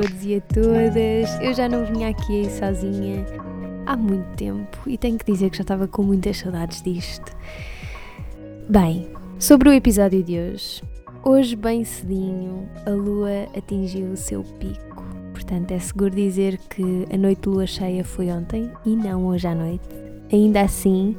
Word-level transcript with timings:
Todos 0.00 0.24
e 0.24 0.36
a 0.36 0.40
todas. 0.40 1.40
Eu 1.42 1.52
já 1.52 1.68
não 1.68 1.84
vinha 1.84 2.08
aqui 2.08 2.48
sozinha 2.50 3.26
há 3.86 3.96
muito 3.96 4.34
tempo 4.36 4.78
e 4.86 4.96
tenho 4.96 5.18
que 5.18 5.30
dizer 5.30 5.50
que 5.50 5.58
já 5.58 5.62
estava 5.62 5.86
com 5.86 6.02
muitas 6.02 6.38
saudades 6.38 6.80
disto. 6.80 7.36
Bem, 8.66 9.08
sobre 9.38 9.68
o 9.68 9.72
episódio 9.72 10.22
de 10.22 10.38
hoje. 10.38 10.82
Hoje, 11.22 11.54
bem 11.54 11.84
cedinho, 11.84 12.66
a 12.86 12.90
lua 12.90 13.46
atingiu 13.54 14.12
o 14.12 14.16
seu 14.16 14.42
pico. 14.42 15.04
Portanto, 15.34 15.72
é 15.72 15.78
seguro 15.78 16.14
dizer 16.14 16.56
que 16.70 17.06
a 17.12 17.18
noite 17.18 17.42
de 17.42 17.48
lua 17.50 17.66
cheia 17.66 18.02
foi 18.02 18.30
ontem 18.30 18.70
e 18.86 18.96
não 18.96 19.26
hoje 19.26 19.48
à 19.48 19.54
noite. 19.54 19.86
Ainda 20.32 20.62
assim, 20.62 21.14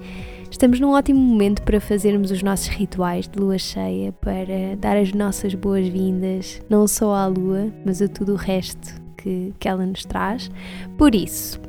Estamos 0.52 0.81
num 0.81 0.91
ótimo 0.91 1.17
momento 1.17 1.61
para 1.61 1.80
fazermos 1.80 2.30
os 2.30 2.44
nossos 2.44 2.67
rituais 2.67 3.25
de 3.25 3.39
lua 3.39 3.57
cheia, 3.57 4.11
para 4.11 4.75
dar 4.77 4.97
as 4.97 5.13
nossas 5.13 5.55
boas-vindas, 5.55 6.61
não 6.69 6.85
só 6.88 7.16
à 7.16 7.25
lua, 7.25 7.71
mas 7.85 8.02
a 8.02 8.07
tudo 8.09 8.33
o 8.33 8.35
resto 8.35 9.02
que, 9.17 9.53
que 9.57 9.67
ela 9.67 9.85
nos 9.85 10.03
traz. 10.03 10.52
Por 10.97 11.16
isso, 11.16 11.59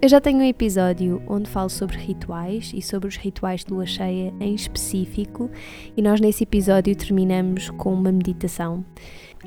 eu 0.00 0.08
já 0.08 0.20
tenho 0.20 0.38
um 0.38 0.44
episódio 0.44 1.20
onde 1.26 1.50
falo 1.50 1.68
sobre 1.68 1.96
rituais 1.96 2.70
e 2.72 2.80
sobre 2.80 3.08
os 3.08 3.16
rituais 3.16 3.64
de 3.64 3.72
lua 3.72 3.84
cheia 3.84 4.32
em 4.38 4.54
específico, 4.54 5.50
e 5.96 6.00
nós 6.00 6.20
nesse 6.20 6.44
episódio 6.44 6.94
terminamos 6.94 7.70
com 7.70 7.92
uma 7.92 8.12
meditação. 8.12 8.84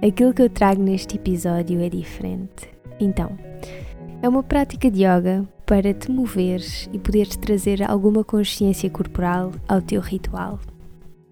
Aquilo 0.05 0.33
que 0.33 0.41
eu 0.41 0.49
trago 0.49 0.83
neste 0.83 1.15
episódio 1.15 1.79
é 1.79 1.87
diferente. 1.87 2.69
Então, 2.99 3.37
é 4.21 4.27
uma 4.27 4.43
prática 4.43 4.91
de 4.91 5.05
yoga 5.05 5.47
para 5.71 5.93
te 5.93 6.11
moveres 6.11 6.89
e 6.91 6.99
poderes 6.99 7.37
trazer 7.37 7.81
alguma 7.81 8.25
consciência 8.25 8.89
corporal 8.89 9.53
ao 9.69 9.81
teu 9.81 10.01
ritual. 10.01 10.59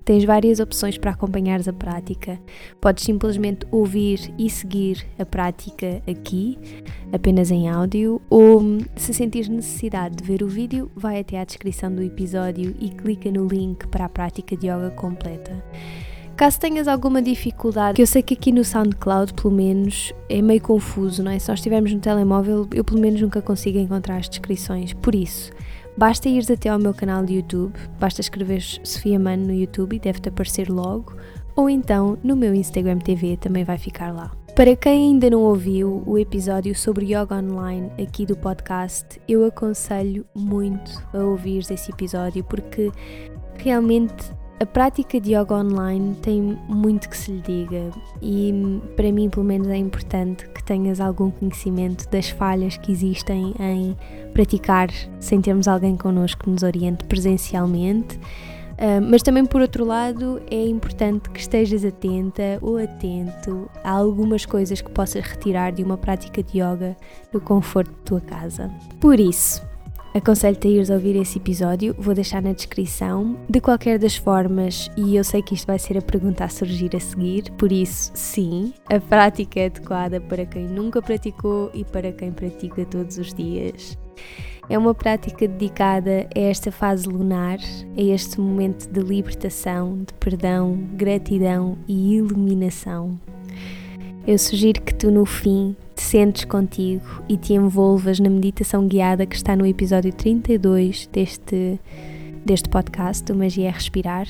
Tens 0.05 0.23
várias 0.23 0.61
opções 0.61 0.97
para 0.97 1.11
acompanhares 1.11 1.67
a 1.67 1.73
prática. 1.73 2.39
Podes 2.79 3.03
simplesmente 3.03 3.67
ouvir 3.69 4.33
e 4.37 4.49
seguir 4.49 5.05
a 5.19 5.25
prática 5.25 6.01
aqui, 6.09 6.57
apenas 7.11 7.51
em 7.51 7.67
áudio, 7.67 8.21
ou 8.29 8.61
se 8.95 9.13
sentires 9.13 9.49
necessidade 9.49 10.15
de 10.15 10.23
ver 10.23 10.41
o 10.41 10.47
vídeo, 10.47 10.89
vai 10.95 11.19
até 11.19 11.37
à 11.37 11.43
descrição 11.43 11.93
do 11.93 12.01
episódio 12.01 12.73
e 12.79 12.91
clica 12.91 13.29
no 13.29 13.45
link 13.45 13.87
para 13.89 14.05
a 14.05 14.09
prática 14.09 14.55
de 14.55 14.67
yoga 14.67 14.91
completa. 14.91 15.61
Caso 16.39 16.57
tenhas 16.57 16.87
alguma 16.87 17.21
dificuldade, 17.21 17.97
que 17.97 18.01
eu 18.01 18.07
sei 18.07 18.23
que 18.23 18.33
aqui 18.33 18.49
no 18.49 18.63
SoundCloud, 18.63 19.33
pelo 19.33 19.53
menos, 19.53 20.13
é 20.29 20.41
meio 20.41 20.61
confuso, 20.61 21.21
não 21.21 21.33
é? 21.33 21.37
Se 21.37 21.49
nós 21.49 21.59
estivermos 21.59 21.91
no 21.91 21.99
telemóvel, 21.99 22.65
eu 22.73 22.81
pelo 22.81 23.01
menos 23.01 23.19
nunca 23.19 23.41
consigo 23.41 23.77
encontrar 23.77 24.15
as 24.15 24.29
descrições. 24.29 24.93
Por 24.93 25.13
isso, 25.13 25.51
basta 25.97 26.29
ires 26.29 26.49
até 26.49 26.69
ao 26.69 26.79
meu 26.79 26.93
canal 26.93 27.25
de 27.25 27.33
YouTube, 27.33 27.73
basta 27.99 28.21
escrever 28.21 28.61
Sofia 28.61 29.19
Mano 29.19 29.47
no 29.47 29.53
YouTube 29.53 29.97
e 29.97 29.99
deve-te 29.99 30.29
aparecer 30.29 30.69
logo, 30.69 31.13
ou 31.57 31.69
então 31.69 32.17
no 32.23 32.37
meu 32.37 32.55
Instagram 32.55 32.99
TV 32.99 33.35
também 33.35 33.65
vai 33.65 33.77
ficar 33.77 34.13
lá. 34.13 34.31
Para 34.55 34.77
quem 34.77 35.09
ainda 35.09 35.29
não 35.29 35.41
ouviu 35.41 36.01
o 36.05 36.17
episódio 36.17 36.73
sobre 36.73 37.07
Yoga 37.07 37.35
Online 37.35 37.91
aqui 38.01 38.25
do 38.25 38.37
podcast, 38.37 39.19
eu 39.27 39.45
aconselho 39.45 40.25
muito 40.33 41.05
a 41.13 41.17
ouvir 41.17 41.69
esse 41.69 41.91
episódio 41.91 42.45
porque 42.45 42.93
realmente 43.57 44.38
a 44.59 44.65
prática 44.65 45.21
de 45.21 45.33
yoga 45.33 45.55
online 45.55 46.15
tem 46.21 46.41
muito 46.67 47.09
que 47.09 47.17
se 47.17 47.31
lhe 47.31 47.41
diga 47.41 47.91
e 48.21 48.81
para 48.95 49.09
mim 49.09 49.29
pelo 49.29 49.45
menos 49.45 49.67
é 49.69 49.77
importante 49.77 50.47
que 50.49 50.61
tenhas 50.61 50.99
algum 50.99 51.31
conhecimento 51.31 52.09
das 52.09 52.29
falhas 52.29 52.75
que 52.75 52.91
existem 52.91 53.55
em 53.57 53.95
praticar 54.33 54.89
sem 55.19 55.39
termos 55.39 55.67
alguém 55.67 55.95
connosco 55.95 56.43
que 56.43 56.49
nos 56.49 56.63
oriente 56.63 57.05
presencialmente. 57.05 58.17
Uh, 58.17 59.01
mas 59.01 59.21
também 59.21 59.45
por 59.45 59.59
outro 59.59 59.83
lado 59.83 60.41
é 60.49 60.65
importante 60.65 61.29
que 61.29 61.39
estejas 61.39 61.83
atenta 61.83 62.59
ou 62.61 62.77
atento 62.77 63.69
a 63.83 63.91
algumas 63.91 64.45
coisas 64.45 64.79
que 64.79 64.89
possas 64.89 65.25
retirar 65.25 65.73
de 65.73 65.83
uma 65.83 65.97
prática 65.97 66.41
de 66.41 66.59
yoga 66.59 66.95
no 67.33 67.41
conforto 67.41 67.91
da 67.91 68.03
tua 68.05 68.21
casa. 68.21 68.71
Por 69.01 69.19
isso, 69.19 69.68
Aconselho-te 70.11 70.67
a 70.67 70.71
ires 70.71 70.89
ouvir 70.89 71.15
esse 71.15 71.37
episódio, 71.37 71.95
vou 71.97 72.15
deixar 72.15 72.41
na 72.41 72.51
descrição. 72.51 73.37
De 73.47 73.61
qualquer 73.61 73.99
das 73.99 74.15
formas, 74.15 74.89
e 74.97 75.15
eu 75.15 75.23
sei 75.23 75.41
que 75.43 75.53
isto 75.53 75.67
vai 75.67 75.77
ser 75.77 75.99
a 75.99 76.01
pergunta 76.01 76.43
a 76.43 76.49
surgir 76.49 76.95
a 76.95 76.99
seguir, 76.99 77.51
por 77.51 77.71
isso, 77.71 78.11
sim, 78.15 78.73
a 78.87 78.99
prática 78.99 79.59
é 79.59 79.65
adequada 79.67 80.19
para 80.19 80.47
quem 80.47 80.65
nunca 80.65 80.99
praticou 80.99 81.69
e 81.75 81.83
para 81.83 82.11
quem 82.11 82.31
pratica 82.31 82.83
todos 82.85 83.19
os 83.19 83.33
dias. 83.35 83.97
É 84.67 84.77
uma 84.77 84.95
prática 84.95 85.47
dedicada 85.47 86.27
a 86.35 86.39
esta 86.39 86.71
fase 86.71 87.07
lunar, 87.07 87.59
a 87.95 88.01
este 88.01 88.39
momento 88.39 88.87
de 88.91 88.99
libertação, 89.01 89.99
de 89.99 90.13
perdão, 90.15 90.77
gratidão 90.93 91.77
e 91.87 92.15
iluminação. 92.15 93.19
Eu 94.27 94.37
sugiro 94.37 94.81
que 94.81 94.93
tu, 94.93 95.09
no 95.09 95.25
fim, 95.25 95.75
te 95.99 96.03
sentes 96.03 96.45
contigo 96.45 97.03
e 97.27 97.35
te 97.35 97.53
envolvas 97.53 98.21
na 98.21 98.29
meditação 98.29 98.87
guiada 98.87 99.25
que 99.25 99.35
está 99.35 99.53
no 99.53 99.65
episódio 99.65 100.13
32 100.13 101.07
deste, 101.07 101.77
deste 102.45 102.69
podcast, 102.69 103.29
o 103.29 103.35
Magia 103.35 103.67
é 103.67 103.71
Respirar, 103.71 104.25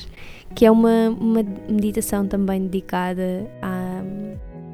que 0.52 0.66
é 0.66 0.70
uma, 0.70 1.10
uma 1.10 1.44
meditação 1.68 2.26
também 2.26 2.66
dedicada 2.66 3.48
à, 3.62 4.02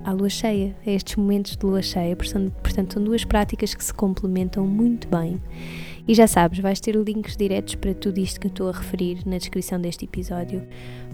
à 0.06 0.12
lua 0.12 0.28
cheia, 0.28 0.76
a 0.86 0.90
estes 0.90 1.16
momentos 1.16 1.56
de 1.56 1.66
lua 1.66 1.82
cheia. 1.82 2.14
Portanto, 2.14 2.94
são 2.94 3.02
duas 3.02 3.24
práticas 3.24 3.74
que 3.74 3.82
se 3.82 3.92
complementam 3.92 4.64
muito 4.64 5.08
bem. 5.08 5.40
E 6.06 6.14
já 6.14 6.28
sabes, 6.28 6.60
vais 6.60 6.78
ter 6.78 6.94
links 6.94 7.36
diretos 7.36 7.74
para 7.74 7.92
tudo 7.92 8.18
isto 8.18 8.38
que 8.38 8.46
eu 8.46 8.50
estou 8.50 8.68
a 8.68 8.72
referir 8.72 9.18
na 9.26 9.36
descrição 9.38 9.80
deste 9.80 10.04
episódio. 10.04 10.62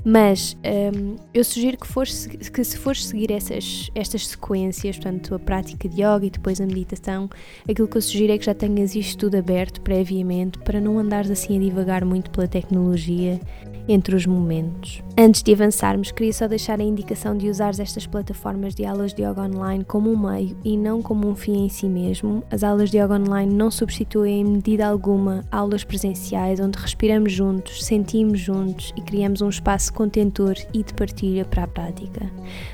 Mas 0.04 0.54
um, 0.94 1.16
eu 1.32 1.42
sugiro 1.42 1.78
que, 1.78 1.86
fores, 1.86 2.26
que 2.26 2.64
se 2.64 2.76
fores 2.76 3.06
seguir 3.06 3.30
essas, 3.30 3.90
estas 3.94 4.26
sequências, 4.26 4.96
portanto 4.96 5.34
a 5.34 5.38
prática 5.38 5.88
de 5.88 6.02
yoga 6.02 6.26
e 6.26 6.30
depois 6.30 6.60
a 6.60 6.66
meditação, 6.66 7.30
aquilo 7.66 7.88
que 7.88 7.96
eu 7.96 8.02
sugiro 8.02 8.32
é 8.32 8.38
que 8.38 8.44
já 8.44 8.52
tenhas 8.52 8.94
isto 8.94 9.16
tudo 9.20 9.36
aberto 9.36 9.80
previamente 9.80 10.58
para 10.58 10.80
não 10.80 10.98
andares 10.98 11.30
assim 11.30 11.56
a 11.56 11.60
divagar 11.60 12.04
muito 12.04 12.30
pela 12.30 12.48
tecnologia 12.48 13.40
entre 13.88 14.14
os 14.14 14.26
momentos. 14.26 15.02
Antes 15.16 15.42
de 15.42 15.52
avançarmos, 15.52 16.10
queria 16.10 16.32
só 16.32 16.46
deixar 16.46 16.80
a 16.80 16.84
indicação 16.84 17.36
de 17.36 17.48
usar 17.48 17.70
estas 17.78 18.06
plataformas 18.06 18.74
de 18.74 18.81
aulas 18.84 19.12
de 19.14 19.22
yoga 19.22 19.42
online 19.42 19.84
como 19.84 20.10
um 20.10 20.16
meio 20.16 20.56
e 20.64 20.76
não 20.76 21.02
como 21.02 21.28
um 21.28 21.34
fim 21.34 21.64
em 21.64 21.68
si 21.68 21.86
mesmo. 21.86 22.42
As 22.50 22.62
aulas 22.62 22.90
de 22.90 22.98
yoga 22.98 23.14
online 23.14 23.52
não 23.52 23.70
substituem 23.70 24.40
em 24.40 24.44
medida 24.44 24.86
alguma 24.86 25.44
aulas 25.50 25.84
presenciais 25.84 26.60
onde 26.60 26.78
respiramos 26.78 27.32
juntos, 27.32 27.84
sentimos 27.84 28.40
juntos 28.40 28.92
e 28.96 29.00
criamos 29.00 29.40
um 29.40 29.48
espaço 29.48 29.92
contentor 29.92 30.54
e 30.72 30.82
de 30.82 30.94
partilha 30.94 31.44
para 31.44 31.64
a 31.64 31.68
prática. 31.68 32.30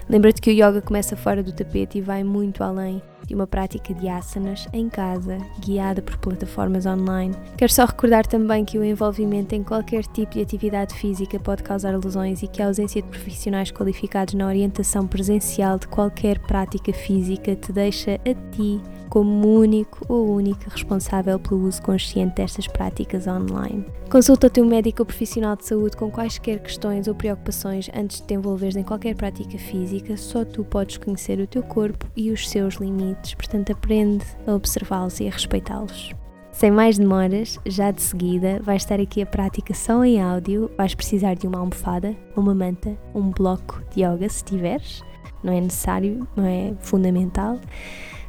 Lembra-te 0.08 0.40
que 0.40 0.50
o 0.50 0.52
yoga 0.52 0.80
começa 0.80 1.16
fora 1.16 1.42
do 1.42 1.52
tapete 1.52 1.98
e 1.98 2.00
vai 2.00 2.24
muito 2.24 2.62
além 2.62 3.02
de 3.28 3.34
uma 3.34 3.46
prática 3.46 3.92
de 3.92 4.08
asanas 4.08 4.66
em 4.72 4.88
casa, 4.88 5.38
guiada 5.60 6.00
por 6.00 6.16
plataformas 6.16 6.86
online. 6.86 7.34
Quero 7.56 7.72
só 7.72 7.84
recordar 7.84 8.26
também 8.26 8.64
que 8.64 8.78
o 8.78 8.84
envolvimento 8.84 9.54
em 9.54 9.62
qualquer 9.62 10.04
tipo 10.06 10.32
de 10.32 10.40
atividade 10.40 10.94
física 10.94 11.38
pode 11.38 11.62
causar 11.62 11.94
lesões 11.94 12.42
e 12.42 12.48
que 12.48 12.62
a 12.62 12.66
ausência 12.66 13.02
de 13.02 13.08
profissionais 13.08 13.70
qualificados 13.70 14.32
na 14.32 14.46
orientação 14.46 15.06
presencial 15.06 15.78
de 15.78 15.86
qualquer 15.86 16.38
prática 16.38 16.92
física 16.92 17.54
te 17.54 17.70
deixa 17.70 18.14
a 18.14 18.34
ti 18.50 18.80
como 19.08 19.58
único 19.58 20.04
ou 20.08 20.30
única 20.34 20.70
responsável 20.70 21.38
pelo 21.38 21.66
uso 21.66 21.82
consciente 21.82 22.36
destas 22.36 22.66
práticas 22.66 23.26
online. 23.26 23.84
Consulta 24.10 24.46
o 24.46 24.50
teu 24.50 24.64
médico 24.64 25.02
ou 25.02 25.06
profissional 25.06 25.56
de 25.56 25.66
saúde 25.66 25.96
com 25.96 26.10
quaisquer 26.10 26.60
questões 26.60 27.08
ou 27.08 27.14
preocupações 27.14 27.90
antes 27.94 28.20
de 28.20 28.26
te 28.26 28.34
envolveres 28.34 28.76
em 28.76 28.82
qualquer 28.82 29.14
prática 29.14 29.58
física, 29.58 30.16
só 30.16 30.44
tu 30.44 30.64
podes 30.64 30.96
conhecer 30.96 31.40
o 31.40 31.46
teu 31.46 31.62
corpo 31.62 32.06
e 32.16 32.30
os 32.30 32.48
seus 32.48 32.74
limites, 32.74 33.34
portanto, 33.34 33.72
aprende 33.72 34.24
a 34.46 34.54
observá-los 34.54 35.20
e 35.20 35.28
a 35.28 35.30
respeitá-los. 35.30 36.14
Sem 36.58 36.72
mais 36.72 36.98
demoras, 36.98 37.56
já 37.64 37.92
de 37.92 38.02
seguida 38.02 38.60
vai 38.64 38.74
estar 38.74 38.98
aqui 38.98 39.22
a 39.22 39.26
prática 39.26 39.72
só 39.72 40.04
em 40.04 40.20
áudio. 40.20 40.68
Vais 40.76 40.92
precisar 40.92 41.34
de 41.34 41.46
uma 41.46 41.60
almofada, 41.60 42.16
uma 42.34 42.52
manta, 42.52 42.98
um 43.14 43.30
bloco 43.30 43.80
de 43.94 44.02
yoga 44.02 44.28
se 44.28 44.42
tiveres. 44.42 45.04
Não 45.40 45.52
é 45.52 45.60
necessário, 45.60 46.26
não 46.34 46.44
é 46.44 46.74
fundamental. 46.80 47.60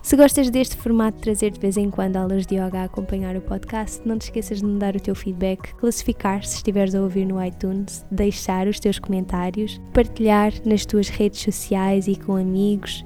Se 0.09 0.15
gostas 0.15 0.49
deste 0.49 0.75
formato 0.75 1.17
de 1.17 1.23
trazer 1.23 1.51
de 1.51 1.59
vez 1.59 1.77
em 1.77 1.91
quando 1.91 2.15
aulas 2.15 2.47
de 2.47 2.55
yoga 2.55 2.79
a 2.79 2.83
acompanhar 2.85 3.35
o 3.35 3.41
podcast, 3.41 4.01
não 4.03 4.17
te 4.17 4.23
esqueças 4.23 4.57
de 4.57 4.65
me 4.65 4.79
dar 4.79 4.95
o 4.95 4.99
teu 4.99 5.13
feedback, 5.13 5.71
classificar 5.75 6.43
se 6.43 6.55
estiveres 6.55 6.95
a 6.95 7.01
ouvir 7.03 7.27
no 7.27 7.39
iTunes, 7.45 8.03
deixar 8.09 8.67
os 8.67 8.79
teus 8.79 8.97
comentários, 8.97 9.79
partilhar 9.93 10.51
nas 10.65 10.83
tuas 10.83 11.09
redes 11.09 11.41
sociais 11.41 12.07
e 12.07 12.15
com 12.15 12.35
amigos 12.35 13.05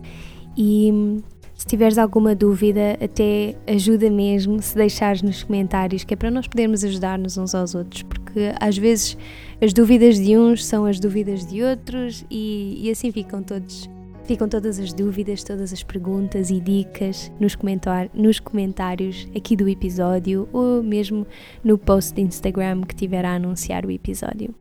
e 0.58 1.22
se 1.56 1.66
tiveres 1.68 1.98
alguma 1.98 2.34
dúvida, 2.34 2.98
até 3.04 3.54
ajuda 3.68 4.10
mesmo 4.10 4.62
se 4.62 4.74
deixares 4.74 5.22
nos 5.22 5.44
comentários, 5.44 6.06
que 6.06 6.14
é 6.14 6.18
para 6.18 6.32
nós 6.32 6.48
podermos 6.48 6.86
ajudar-nos 6.86 7.38
uns 7.38 7.54
aos 7.54 7.76
outros, 7.76 8.04
porque 8.04 8.54
às 8.62 8.78
vezes 8.78 9.18
as 9.62 9.74
dúvidas 9.74 10.18
de 10.18 10.38
uns 10.38 10.66
são 10.66 10.86
as 10.86 11.02
dúvidas 11.02 11.46
de 11.46 11.64
outros 11.64 12.24
e, 12.32 12.80
e 12.82 12.90
assim 12.90 13.12
ficam 13.12 13.44
todos. 13.44 13.90
Ficam 14.26 14.48
todas 14.48 14.80
as 14.80 14.94
dúvidas, 14.94 15.44
todas 15.44 15.74
as 15.74 15.84
perguntas 15.84 16.50
e 16.50 16.60
dicas 16.62 17.30
nos, 17.40 17.56
comentar, 17.56 18.10
nos 18.14 18.40
comentários 18.40 19.28
aqui 19.36 19.56
do 19.56 19.68
episódio 19.68 20.48
ou 20.54 20.82
mesmo 20.82 21.28
no 21.62 21.78
post 21.78 22.14
de 22.14 22.22
Instagram 22.22 22.84
que 22.84 22.96
tiver 22.96 23.26
a 23.26 23.36
anunciar 23.36 23.86
o 23.86 23.92
episódio. 23.92 24.56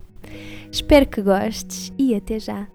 Espero 0.70 1.06
que 1.06 1.22
gostes 1.22 1.92
e 1.96 2.14
até 2.14 2.40
já! 2.40 2.66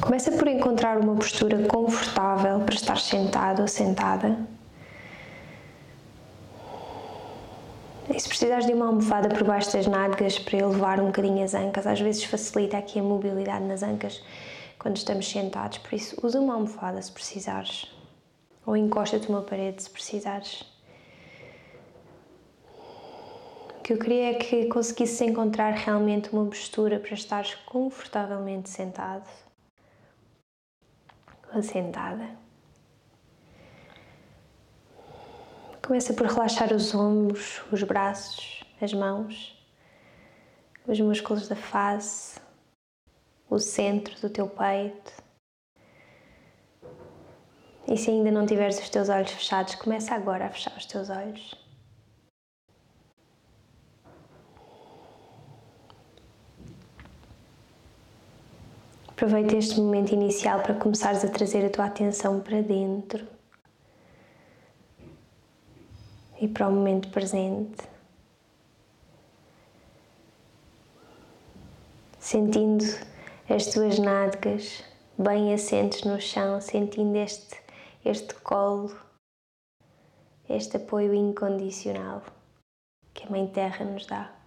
Começa 0.00 0.30
por 0.32 0.46
encontrar 0.46 0.98
uma 0.98 1.14
postura 1.16 1.58
confortável 1.66 2.60
para 2.60 2.74
estar 2.74 2.98
sentado 2.98 3.62
ou 3.62 3.68
sentada. 3.68 4.38
E 8.12 8.18
se 8.18 8.28
precisares 8.28 8.66
de 8.66 8.72
uma 8.72 8.86
almofada 8.86 9.28
por 9.28 9.44
baixo 9.44 9.72
das 9.72 9.86
nádegas 9.86 10.38
para 10.38 10.58
elevar 10.58 11.00
um 11.00 11.06
bocadinho 11.06 11.44
as 11.44 11.54
ancas, 11.54 11.86
às 11.86 12.00
vezes 12.00 12.24
facilita 12.24 12.76
aqui 12.76 12.98
a 12.98 13.02
mobilidade 13.02 13.64
nas 13.64 13.84
ancas 13.84 14.20
quando 14.80 14.96
estamos 14.96 15.28
sentados, 15.28 15.78
por 15.78 15.94
isso 15.94 16.16
usa 16.26 16.40
uma 16.40 16.54
almofada 16.54 17.00
se 17.00 17.12
precisares. 17.12 17.86
Ou 18.66 18.76
encosta-te 18.76 19.28
uma 19.28 19.42
parede 19.42 19.82
se 19.82 19.90
precisares. 19.90 20.62
O 23.78 23.82
que 23.82 23.92
eu 23.92 23.98
queria 23.98 24.30
é 24.30 24.34
que 24.34 24.66
conseguisses 24.66 25.20
encontrar 25.20 25.72
realmente 25.72 26.32
uma 26.32 26.46
postura 26.46 26.98
para 26.98 27.14
estares 27.14 27.54
confortavelmente 27.66 28.70
sentado 28.70 29.28
ou 31.54 31.62
sentada. 31.62 32.28
Começa 35.90 36.14
por 36.14 36.24
relaxar 36.24 36.72
os 36.72 36.94
ombros, 36.94 37.60
os 37.72 37.82
braços, 37.82 38.62
as 38.80 38.92
mãos, 38.92 39.60
os 40.86 41.00
músculos 41.00 41.48
da 41.48 41.56
face, 41.56 42.38
o 43.50 43.58
centro 43.58 44.14
do 44.20 44.30
teu 44.30 44.48
peito. 44.48 45.12
E 47.88 47.96
se 47.96 48.08
ainda 48.08 48.30
não 48.30 48.46
tiveres 48.46 48.78
os 48.78 48.88
teus 48.88 49.08
olhos 49.08 49.32
fechados, 49.32 49.74
começa 49.74 50.14
agora 50.14 50.46
a 50.46 50.50
fechar 50.50 50.76
os 50.76 50.86
teus 50.86 51.10
olhos. 51.10 51.56
Aproveita 59.08 59.56
este 59.56 59.80
momento 59.80 60.12
inicial 60.12 60.62
para 60.62 60.74
começares 60.76 61.24
a 61.24 61.28
trazer 61.28 61.66
a 61.66 61.68
tua 61.68 61.86
atenção 61.86 62.38
para 62.38 62.62
dentro 62.62 63.39
e 66.40 66.48
para 66.48 66.68
o 66.68 66.72
momento 66.72 67.10
presente. 67.10 67.88
Sentindo 72.18 72.84
as 73.48 73.66
tuas 73.66 73.98
nádegas 73.98 74.82
bem 75.18 75.52
assentes 75.52 76.04
no 76.04 76.20
chão, 76.20 76.60
sentindo 76.60 77.16
este, 77.16 77.60
este 78.04 78.34
colo, 78.36 78.96
este 80.48 80.76
apoio 80.76 81.14
incondicional 81.14 82.22
que 83.12 83.26
a 83.26 83.30
Mãe 83.30 83.46
Terra 83.46 83.84
nos 83.84 84.06
dá. 84.06 84.40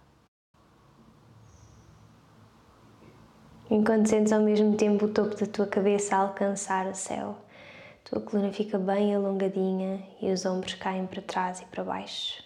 enquanto 3.70 4.08
sentes 4.08 4.32
ao 4.32 4.40
mesmo 4.40 4.76
tempo 4.76 5.06
o 5.06 5.08
topo 5.08 5.34
da 5.36 5.46
tua 5.46 5.66
cabeça 5.66 6.14
a 6.14 6.20
alcançar 6.20 6.86
o 6.86 6.94
céu. 6.94 7.36
Tua 8.04 8.20
coluna 8.20 8.52
fica 8.52 8.78
bem 8.78 9.14
alongadinha 9.14 10.06
e 10.20 10.30
os 10.30 10.44
ombros 10.44 10.74
caem 10.74 11.06
para 11.06 11.22
trás 11.22 11.62
e 11.62 11.64
para 11.64 11.82
baixo. 11.82 12.44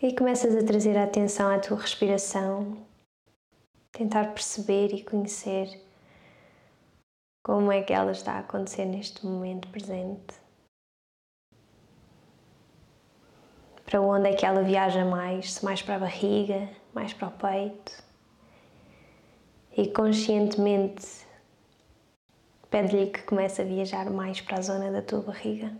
E 0.00 0.14
começas 0.14 0.54
a 0.54 0.64
trazer 0.64 0.96
a 0.96 1.02
atenção 1.02 1.50
à 1.50 1.58
tua 1.58 1.76
respiração, 1.76 2.86
tentar 3.90 4.32
perceber 4.32 4.94
e 4.94 5.02
conhecer 5.02 5.68
como 7.42 7.72
é 7.72 7.82
que 7.82 7.92
ela 7.92 8.12
está 8.12 8.34
a 8.34 8.38
acontecer 8.38 8.84
neste 8.84 9.26
momento 9.26 9.66
presente. 9.68 10.36
Para 13.84 14.00
onde 14.00 14.28
é 14.28 14.36
que 14.36 14.46
ela 14.46 14.62
viaja 14.62 15.04
mais? 15.04 15.54
Se 15.54 15.64
mais 15.64 15.82
para 15.82 15.96
a 15.96 15.98
barriga, 15.98 16.68
mais 16.94 17.12
para 17.12 17.26
o 17.26 17.32
peito. 17.32 18.07
E 19.78 19.86
conscientemente 19.86 21.06
pede-lhe 22.68 23.12
que 23.12 23.22
comece 23.22 23.62
a 23.62 23.64
viajar 23.64 24.10
mais 24.10 24.40
para 24.40 24.58
a 24.58 24.60
zona 24.60 24.90
da 24.90 25.00
tua 25.00 25.20
barriga. 25.20 25.70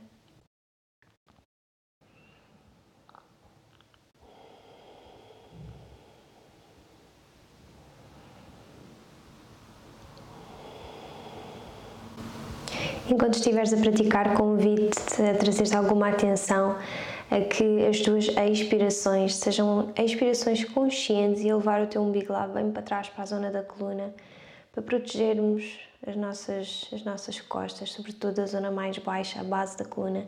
Enquanto 13.11 13.35
estiveres 13.35 13.73
a 13.73 13.79
praticar, 13.79 14.37
convite-te 14.37 15.23
a 15.23 15.35
trazer 15.35 15.75
alguma 15.75 16.11
atenção 16.11 16.77
a 17.31 17.41
que 17.43 17.87
as 17.87 18.01
tuas 18.01 18.29
expirações 18.51 19.35
sejam 19.35 19.93
expirações 19.97 20.65
conscientes 20.65 21.43
e 21.43 21.49
elevar 21.49 21.83
o 21.83 21.87
teu 21.87 22.03
umbigo 22.03 22.33
lá 22.33 22.47
bem 22.47 22.71
para 22.71 22.83
trás, 22.83 23.09
para 23.09 23.23
a 23.23 23.27
zona 23.27 23.51
da 23.51 23.63
coluna, 23.63 24.15
para 24.73 24.83
protegermos 24.83 25.79
as 26.07 26.17
nossas, 26.17 26.89
as 26.93 27.05
nossas 27.05 27.41
costas, 27.41 27.93
sobretudo 27.93 28.41
a 28.41 28.47
zona 28.47 28.71
mais 28.71 28.97
baixa, 28.99 29.41
a 29.41 29.45
base 29.45 29.77
da 29.77 29.85
coluna, 29.85 30.27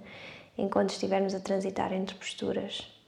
enquanto 0.58 0.90
estivermos 0.90 1.34
a 1.34 1.40
transitar 1.40 1.92
entre 1.92 2.14
posturas. 2.16 2.99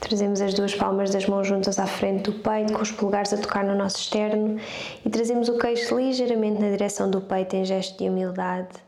Trazemos 0.00 0.40
as 0.40 0.54
duas 0.54 0.74
palmas 0.74 1.10
das 1.10 1.26
mãos 1.26 1.46
juntas 1.46 1.78
à 1.78 1.86
frente 1.86 2.30
do 2.30 2.32
peito, 2.32 2.72
com 2.72 2.82
os 2.82 2.92
polegares 2.92 3.32
a 3.32 3.36
tocar 3.36 3.64
no 3.64 3.74
nosso 3.74 3.98
externo 3.98 4.58
e 5.04 5.10
trazemos 5.10 5.48
o 5.48 5.58
queixo 5.58 5.98
ligeiramente 5.98 6.60
na 6.60 6.70
direção 6.70 7.10
do 7.10 7.20
peito 7.20 7.56
em 7.56 7.64
gesto 7.64 7.98
de 7.98 8.08
humildade, 8.08 8.78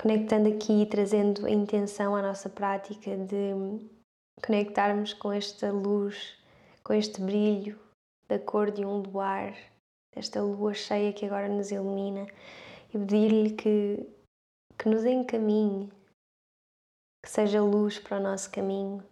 conectando 0.00 0.48
aqui 0.48 0.82
e 0.82 0.86
trazendo 0.86 1.44
a 1.44 1.50
intenção 1.50 2.16
à 2.16 2.22
nossa 2.22 2.48
prática 2.48 3.16
de 3.18 3.52
conectarmos 4.44 5.12
com 5.12 5.30
esta 5.30 5.70
luz, 5.70 6.34
com 6.82 6.94
este 6.94 7.20
brilho 7.20 7.78
da 8.26 8.38
cor 8.38 8.70
de 8.70 8.82
um 8.82 9.02
luar, 9.02 9.54
desta 10.16 10.42
lua 10.42 10.72
cheia 10.72 11.12
que 11.12 11.26
agora 11.26 11.48
nos 11.48 11.70
ilumina 11.70 12.26
e 12.92 12.98
pedir-lhe 12.98 13.50
que, 13.50 14.08
que 14.78 14.88
nos 14.88 15.04
encaminhe, 15.04 15.92
que 17.22 17.30
seja 17.30 17.62
luz 17.62 17.98
para 17.98 18.16
o 18.16 18.22
nosso 18.22 18.50
caminho 18.50 19.09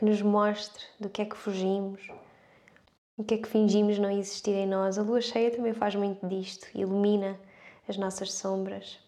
que 0.00 0.04
nos 0.06 0.22
mostre 0.22 0.82
do 0.98 1.10
que 1.10 1.20
é 1.20 1.26
que 1.26 1.36
fugimos, 1.36 2.08
o 3.18 3.22
que 3.22 3.34
é 3.34 3.36
que 3.36 3.46
fingimos 3.46 3.98
não 3.98 4.10
existir 4.10 4.52
em 4.52 4.66
nós. 4.66 4.96
A 4.96 5.02
lua 5.02 5.20
cheia 5.20 5.50
também 5.50 5.74
faz 5.74 5.94
muito 5.94 6.26
disto, 6.26 6.66
ilumina 6.74 7.38
as 7.86 7.98
nossas 7.98 8.32
sombras. 8.32 8.98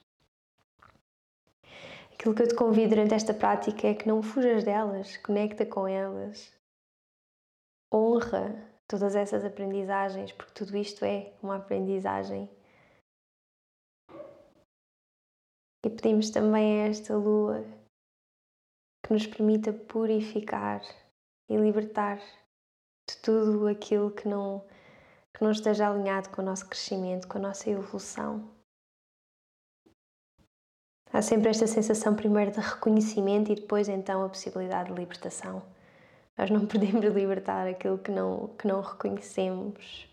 Aquilo 2.13 2.35
que 2.35 2.43
eu 2.43 2.49
te 2.49 2.55
convido 2.55 2.91
durante 2.91 3.15
esta 3.15 3.33
prática 3.33 3.89
é 3.89 3.95
que 3.95 4.07
não 4.07 4.23
fujas 4.23 4.65
delas, 4.65 5.17
conecta 5.17 5.65
com 5.65 5.89
elas, 5.89 6.53
honra 7.91 8.55
todas 8.87 9.17
essas 9.17 9.47
aprendizagens, 9.47 10.31
porque 10.33 10.53
tudo 10.53 10.77
isto 10.77 11.07
é 11.07 11.33
uma 11.43 11.57
aprendizagem. 11.57 12.51
E 15.87 15.89
pedimos 15.89 16.29
também 16.29 16.83
a 16.83 16.89
esta 16.89 17.17
lua 17.17 17.65
nos 19.13 19.27
permita 19.27 19.73
purificar 19.73 20.81
e 21.49 21.57
libertar 21.57 22.17
de 22.17 23.17
tudo 23.19 23.69
aquilo 23.69 24.11
que 24.11 24.27
não, 24.27 24.65
que 25.35 25.45
não 25.45 25.51
esteja 25.51 25.89
alinhado 25.89 26.31
com 26.31 26.41
o 26.41 26.45
nosso 26.45 26.67
crescimento, 26.67 27.29
com 27.29 27.37
a 27.37 27.43
nossa 27.43 27.69
evolução. 27.69 28.51
Há 31.13 31.21
sempre 31.21 31.51
esta 31.51 31.67
sensação 31.67 32.17
primeiro 32.17 32.53
de 32.53 32.61
reconhecimento 32.61 33.53
e 33.53 33.55
depois 33.55 33.87
então 33.87 34.25
a 34.25 34.31
possibilidade 34.31 34.89
de 34.91 34.99
libertação. 34.99 35.63
Nós 36.39 36.49
não 36.49 36.65
podemos 36.67 37.05
libertar 37.05 37.69
aquilo 37.69 37.99
que 37.99 38.11
não, 38.11 38.49
que 38.57 38.67
não 38.67 38.81
reconhecemos. 38.81 40.09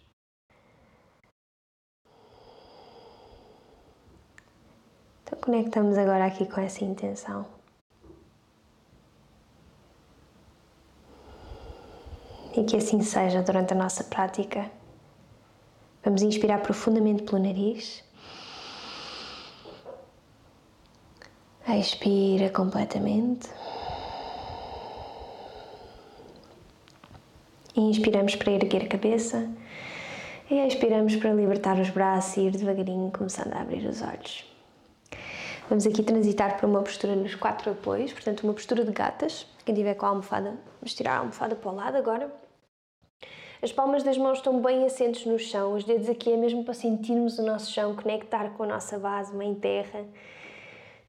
Então 5.24 5.40
conectamos 5.40 5.98
agora 5.98 6.26
aqui 6.26 6.46
com 6.46 6.60
essa 6.60 6.84
intenção. 6.84 7.59
E 12.60 12.66
que 12.66 12.76
assim 12.76 13.02
seja 13.02 13.42
durante 13.42 13.72
a 13.72 13.76
nossa 13.78 14.04
prática. 14.04 14.70
Vamos 16.04 16.22
inspirar 16.22 16.62
profundamente 16.62 17.24
pelo 17.24 17.42
nariz. 17.42 18.04
Expira 21.66 22.50
completamente. 22.50 23.48
Inspiramos 27.78 28.36
para 28.36 28.52
erguer 28.52 28.84
a 28.84 28.88
cabeça 28.88 29.50
e 30.52 30.56
expiramos 30.68 31.16
para 31.16 31.32
libertar 31.32 31.80
os 31.80 31.90
braços 31.90 32.36
e 32.36 32.42
ir 32.42 32.52
devagarinho 32.52 33.10
começando 33.10 33.54
a 33.54 33.62
abrir 33.62 33.88
os 33.88 34.02
olhos. 34.02 34.44
Vamos 35.70 35.88
aqui 35.88 36.04
transitar 36.04 36.58
para 36.58 36.68
uma 36.68 36.82
postura 36.82 37.16
nos 37.16 37.36
quatro 37.36 37.72
apoios, 37.72 38.12
portanto, 38.12 38.44
uma 38.44 38.54
postura 38.54 38.84
de 38.84 38.92
gatas. 38.92 39.48
Quem 39.64 39.74
tiver 39.74 39.94
com 39.94 40.08
a 40.08 40.10
almofada, 40.10 40.60
vamos 40.82 40.94
tirar 40.94 41.14
a 41.14 41.18
almofada 41.20 41.56
para 41.56 41.72
o 41.72 41.76
lado 41.76 41.96
agora. 41.96 42.49
As 43.62 43.72
palmas 43.72 44.04
das 44.04 44.18
mãos 44.18 44.38
estão 44.38 44.62
bem 44.62 44.86
assentes 44.86 45.26
no 45.26 45.38
chão, 45.38 45.74
os 45.74 45.84
dedos 45.84 46.10
aqui 46.10 46.32
é 46.32 46.38
mesmo 46.38 46.64
para 46.64 46.74
sentirmos 46.74 47.38
o 47.40 47.44
nosso 47.44 47.72
chão, 47.72 47.96
conectar 47.96 48.52
com 48.52 48.64
a 48.64 48.68
nossa 48.68 48.98
base, 48.98 49.36
mãe 49.36 49.54
terra 49.54 50.06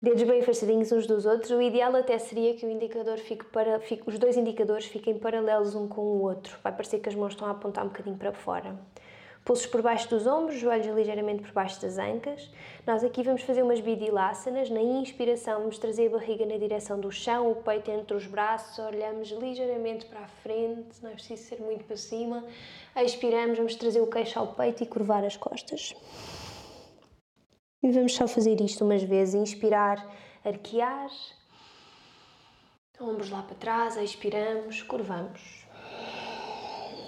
dedos 0.03 0.23
bem 0.23 0.41
afastadinhos 0.41 0.91
uns 0.93 1.07
dos 1.07 1.27
outros. 1.27 1.51
O 1.51 1.61
ideal 1.61 1.95
até 1.95 2.19
seria 2.19 2.55
que 2.55 2.65
o 2.65 2.71
indicador 2.71 3.19
fique 3.19 3.45
para, 3.47 3.79
fique, 3.81 4.03
os 4.07 4.19
dois 4.19 4.37
indicadores 4.37 4.87
fiquem 4.87 5.19
paralelos 5.19 5.75
um 5.75 5.87
com 5.87 6.01
o 6.01 6.23
outro. 6.23 6.57
Vai 6.63 6.73
parecer 6.73 7.01
que 7.01 7.09
as 7.09 7.15
mãos 7.15 7.33
estão 7.33 7.47
a 7.47 7.51
apontar 7.51 7.85
um 7.85 7.89
bocadinho 7.89 8.17
para 8.17 8.33
fora. 8.33 8.79
Pulsos 9.51 9.67
por 9.67 9.83
baixo 9.83 10.09
dos 10.09 10.29
ombros, 10.29 10.61
joelhos 10.61 10.87
ligeiramente 10.95 11.43
por 11.43 11.51
baixo 11.51 11.83
das 11.83 11.99
ancas. 11.99 12.49
Nós 12.87 13.03
aqui 13.03 13.21
vamos 13.25 13.43
fazer 13.43 13.65
umas 13.65 13.81
bidilásanas. 13.81 14.71
Na 14.71 14.81
inspiração, 14.81 15.59
vamos 15.59 15.77
trazer 15.77 16.07
a 16.07 16.11
barriga 16.11 16.47
na 16.47 16.57
direção 16.57 17.01
do 17.01 17.11
chão, 17.11 17.51
o 17.51 17.57
peito 17.57 17.91
entre 17.91 18.17
os 18.17 18.29
braços, 18.29 18.79
olhamos 18.79 19.29
ligeiramente 19.31 20.07
para 20.07 20.21
a 20.21 20.29
frente, 20.29 21.03
não 21.03 21.11
é 21.11 21.15
preciso 21.15 21.43
ser 21.43 21.61
muito 21.61 21.83
para 21.83 21.97
cima. 21.97 22.45
Expiramos, 22.95 23.57
vamos 23.57 23.75
trazer 23.75 24.01
o 24.01 24.07
queixo 24.07 24.39
ao 24.39 24.55
peito 24.55 24.85
e 24.85 24.87
curvar 24.87 25.25
as 25.25 25.37
costas. 25.37 25.97
E 27.83 27.91
vamos 27.91 28.15
só 28.15 28.29
fazer 28.29 28.61
isto 28.61 28.85
umas 28.85 29.03
vezes, 29.03 29.35
inspirar, 29.35 29.99
arquear, 30.45 31.11
ombros 33.01 33.31
lá 33.31 33.43
para 33.43 33.57
trás, 33.57 33.97
expiramos, 33.97 34.81
curvamos. 34.85 35.67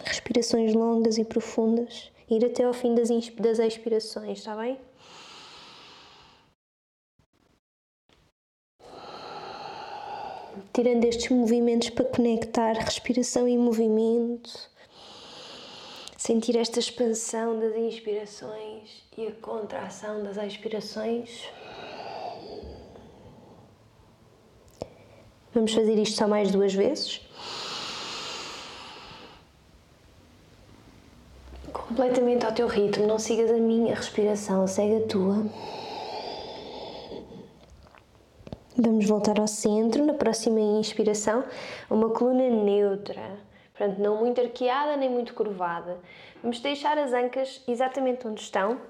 Respirações 0.04 0.74
longas 0.74 1.18
e 1.18 1.24
profundas, 1.24 2.11
ir 2.36 2.44
até 2.44 2.64
ao 2.64 2.72
fim 2.72 2.94
das, 2.94 3.08
das 3.08 3.58
expirações, 3.58 4.38
está 4.38 4.56
bem? 4.56 4.78
Tirando 10.72 11.04
estes 11.04 11.28
movimentos 11.30 11.90
para 11.90 12.04
conectar 12.04 12.72
respiração 12.72 13.46
e 13.46 13.56
movimento 13.58 14.72
sentir 16.22 16.56
esta 16.56 16.78
expansão 16.78 17.58
das 17.58 17.74
inspirações 17.74 19.02
e 19.18 19.26
a 19.26 19.32
contração 19.32 20.22
das 20.22 20.36
expirações. 20.36 21.48
Vamos 25.52 25.74
fazer 25.74 25.98
isto 25.98 26.16
só 26.16 26.28
mais 26.28 26.52
duas 26.52 26.72
vezes. 26.72 27.22
Completamente 31.94 32.46
ao 32.46 32.52
teu 32.52 32.66
ritmo, 32.66 33.06
não 33.06 33.18
sigas 33.18 33.50
a 33.50 33.58
minha 33.58 33.94
respiração, 33.94 34.66
segue 34.66 35.04
a 35.04 35.06
tua. 35.06 35.44
Vamos 38.74 39.06
voltar 39.06 39.38
ao 39.38 39.46
centro, 39.46 40.02
na 40.02 40.14
próxima 40.14 40.58
inspiração, 40.58 41.44
uma 41.90 42.08
coluna 42.08 42.48
neutra 42.48 43.20
Portanto, 43.74 43.98
não 43.98 44.16
muito 44.16 44.40
arqueada 44.40 44.96
nem 44.96 45.10
muito 45.10 45.34
curvada. 45.34 45.98
Vamos 46.42 46.60
deixar 46.60 46.96
as 46.96 47.12
ancas 47.12 47.62
exatamente 47.68 48.26
onde 48.26 48.40
estão. 48.40 48.80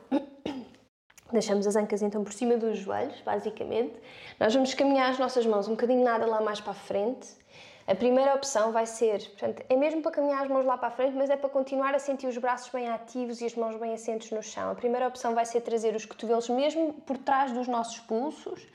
Deixamos 1.32 1.66
as 1.66 1.75
ancas 1.75 2.02
então 2.02 2.23
por 2.23 2.32
cima 2.32 2.56
dos 2.56 2.78
joelhos, 2.78 3.21
basicamente. 3.23 3.94
Nós 4.38 4.54
vamos 4.54 4.75
caminhar 4.75 5.11
as 5.11 5.18
nossas 5.18 5.44
mãos 5.44 5.66
um 5.66 5.73
bocadinho 5.73 6.04
nada 6.04 6.25
lá 6.25 6.40
mais 6.40 6.61
para 6.61 6.71
a 6.71 6.75
frente. 6.75 7.41
A 7.86 7.94
primeira 7.94 8.34
opção 8.34 8.70
vai 8.70 8.86
ser, 8.86 9.18
portanto, 9.30 9.64
é 9.68 9.76
mesmo 9.76 10.02
para 10.02 10.12
caminhar 10.12 10.42
as 10.42 10.48
mãos 10.48 10.64
lá 10.64 10.78
para 10.78 10.88
a 10.88 10.90
frente, 10.90 11.16
mas 11.16 11.30
é 11.30 11.36
para 11.36 11.48
continuar 11.48 11.94
a 11.94 11.98
sentir 11.98 12.26
os 12.26 12.38
braços 12.38 12.70
bem 12.72 12.88
ativos 12.88 13.40
e 13.40 13.46
as 13.46 13.54
mãos 13.54 13.76
bem 13.76 13.92
assentes 13.92 14.30
no 14.30 14.42
chão. 14.42 14.70
A 14.70 14.74
primeira 14.74 15.08
opção 15.08 15.34
vai 15.34 15.44
ser 15.44 15.60
trazer 15.62 15.94
os 15.96 16.06
cotovelos 16.06 16.48
mesmo 16.48 16.94
por 17.06 17.18
trás 17.18 17.52
dos 17.52 17.66
nossos 17.66 17.98
pulsos. 18.00 18.66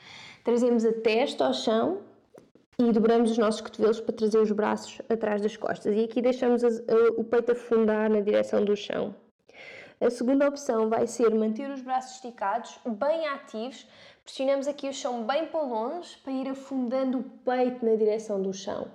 Trazemos 0.43 0.85
a 0.85 0.93
testa 0.93 1.45
ao 1.45 1.53
chão, 1.53 2.01
e 2.79 2.91
dobramos 2.91 3.31
os 3.31 3.39
nossos 3.39 3.59
cotovelos 3.61 3.99
para 3.99 4.13
trazer 4.13 4.37
os 4.37 4.51
braços 4.51 5.01
atrás 5.09 5.41
das 5.41 5.57
costas. 5.57 5.95
E 5.95 6.03
aqui 6.03 6.21
deixamos 6.21 6.61
o 7.17 7.23
peito 7.23 7.53
afundar 7.53 8.07
na 8.07 8.19
direção 8.19 8.63
do 8.63 8.75
chão. 8.75 9.15
A 9.99 10.11
segunda 10.11 10.47
opção 10.47 10.87
vai 10.87 11.07
ser 11.07 11.33
manter 11.33 11.71
os 11.71 11.81
braços 11.81 12.17
esticados, 12.17 12.79
bem 12.85 13.27
ativos. 13.29 13.87
Pressionamos 14.27 14.67
aqui 14.67 14.89
o 14.89 14.93
chão 14.93 15.25
bem 15.25 15.47
para 15.47 15.61
longe 15.61 16.17
para 16.17 16.33
ir 16.33 16.49
afundando 16.49 17.19
o 17.19 17.23
peito 17.23 17.85
na 17.85 17.95
direção 17.95 18.41
do 18.41 18.53
chão. 18.53 18.91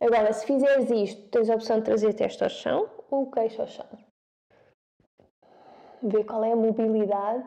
Agora, 0.00 0.32
se 0.32 0.44
fizeres 0.44 0.90
isto, 0.90 1.28
tens 1.28 1.48
a 1.48 1.54
opção 1.54 1.78
de 1.78 1.84
trazer 1.84 2.08
a 2.08 2.12
testa 2.12 2.46
ao 2.46 2.50
chão 2.50 2.90
ou 3.12 3.22
o 3.22 3.30
queixo 3.30 3.60
ao 3.60 3.68
chão. 3.68 3.86
Vê 6.02 6.24
qual 6.24 6.42
é 6.42 6.50
a 6.50 6.56
mobilidade 6.56 7.46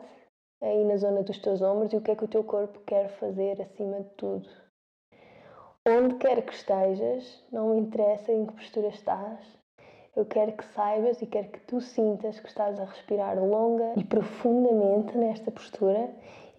aí 0.62 0.82
na 0.84 0.96
zona 0.96 1.22
dos 1.22 1.38
teus 1.38 1.60
ombros 1.60 1.92
e 1.92 1.96
o 1.98 2.00
que 2.00 2.10
é 2.10 2.16
que 2.16 2.24
o 2.24 2.28
teu 2.28 2.42
corpo 2.42 2.80
quer 2.86 3.10
fazer 3.18 3.60
acima 3.60 4.00
de 4.00 4.08
tudo. 4.16 4.48
Onde 5.86 6.14
quer 6.14 6.40
que 6.40 6.54
estejas, 6.54 7.44
não 7.52 7.74
me 7.74 7.82
interessa 7.82 8.32
em 8.32 8.46
que 8.46 8.54
postura 8.54 8.88
estás, 8.88 9.46
eu 10.16 10.24
quero 10.24 10.52
que 10.52 10.64
saibas 10.64 11.20
e 11.20 11.26
quero 11.26 11.48
que 11.48 11.60
tu 11.60 11.82
sintas 11.82 12.40
que 12.40 12.48
estás 12.48 12.80
a 12.80 12.84
respirar 12.84 13.36
longa 13.38 13.92
e 13.94 14.04
profundamente 14.04 15.18
nesta 15.18 15.50
postura 15.50 16.08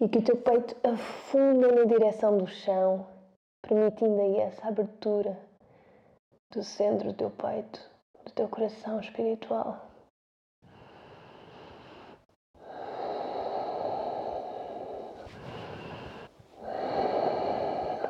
e 0.00 0.08
que 0.08 0.18
o 0.18 0.22
teu 0.22 0.36
peito 0.36 0.76
afunda 0.86 1.72
na 1.72 1.84
direção 1.84 2.36
do 2.36 2.46
chão, 2.46 3.06
permitindo 3.62 4.20
aí 4.20 4.38
essa 4.38 4.68
abertura 4.68 5.38
do 6.50 6.62
centro 6.62 7.12
do 7.12 7.16
teu 7.16 7.30
peito, 7.30 7.80
do 8.24 8.32
teu 8.32 8.48
coração 8.48 9.00
espiritual. 9.00 9.86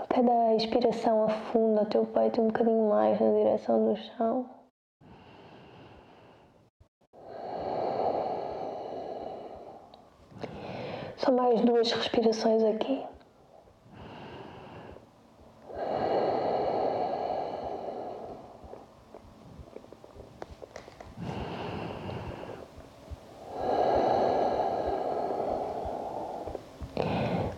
Cada 0.09 0.55
expiração 0.55 1.25
afunda 1.25 1.83
o 1.83 1.87
teu 1.87 2.07
peito 2.07 2.40
um 2.40 2.47
bocadinho 2.47 2.88
mais 2.88 3.21
na 3.21 3.31
direção 3.31 3.85
do 3.85 3.97
chão. 3.97 4.55
Só 11.26 11.33
mais 11.33 11.61
duas 11.62 11.90
respirações 11.90 12.62
aqui. 12.62 13.02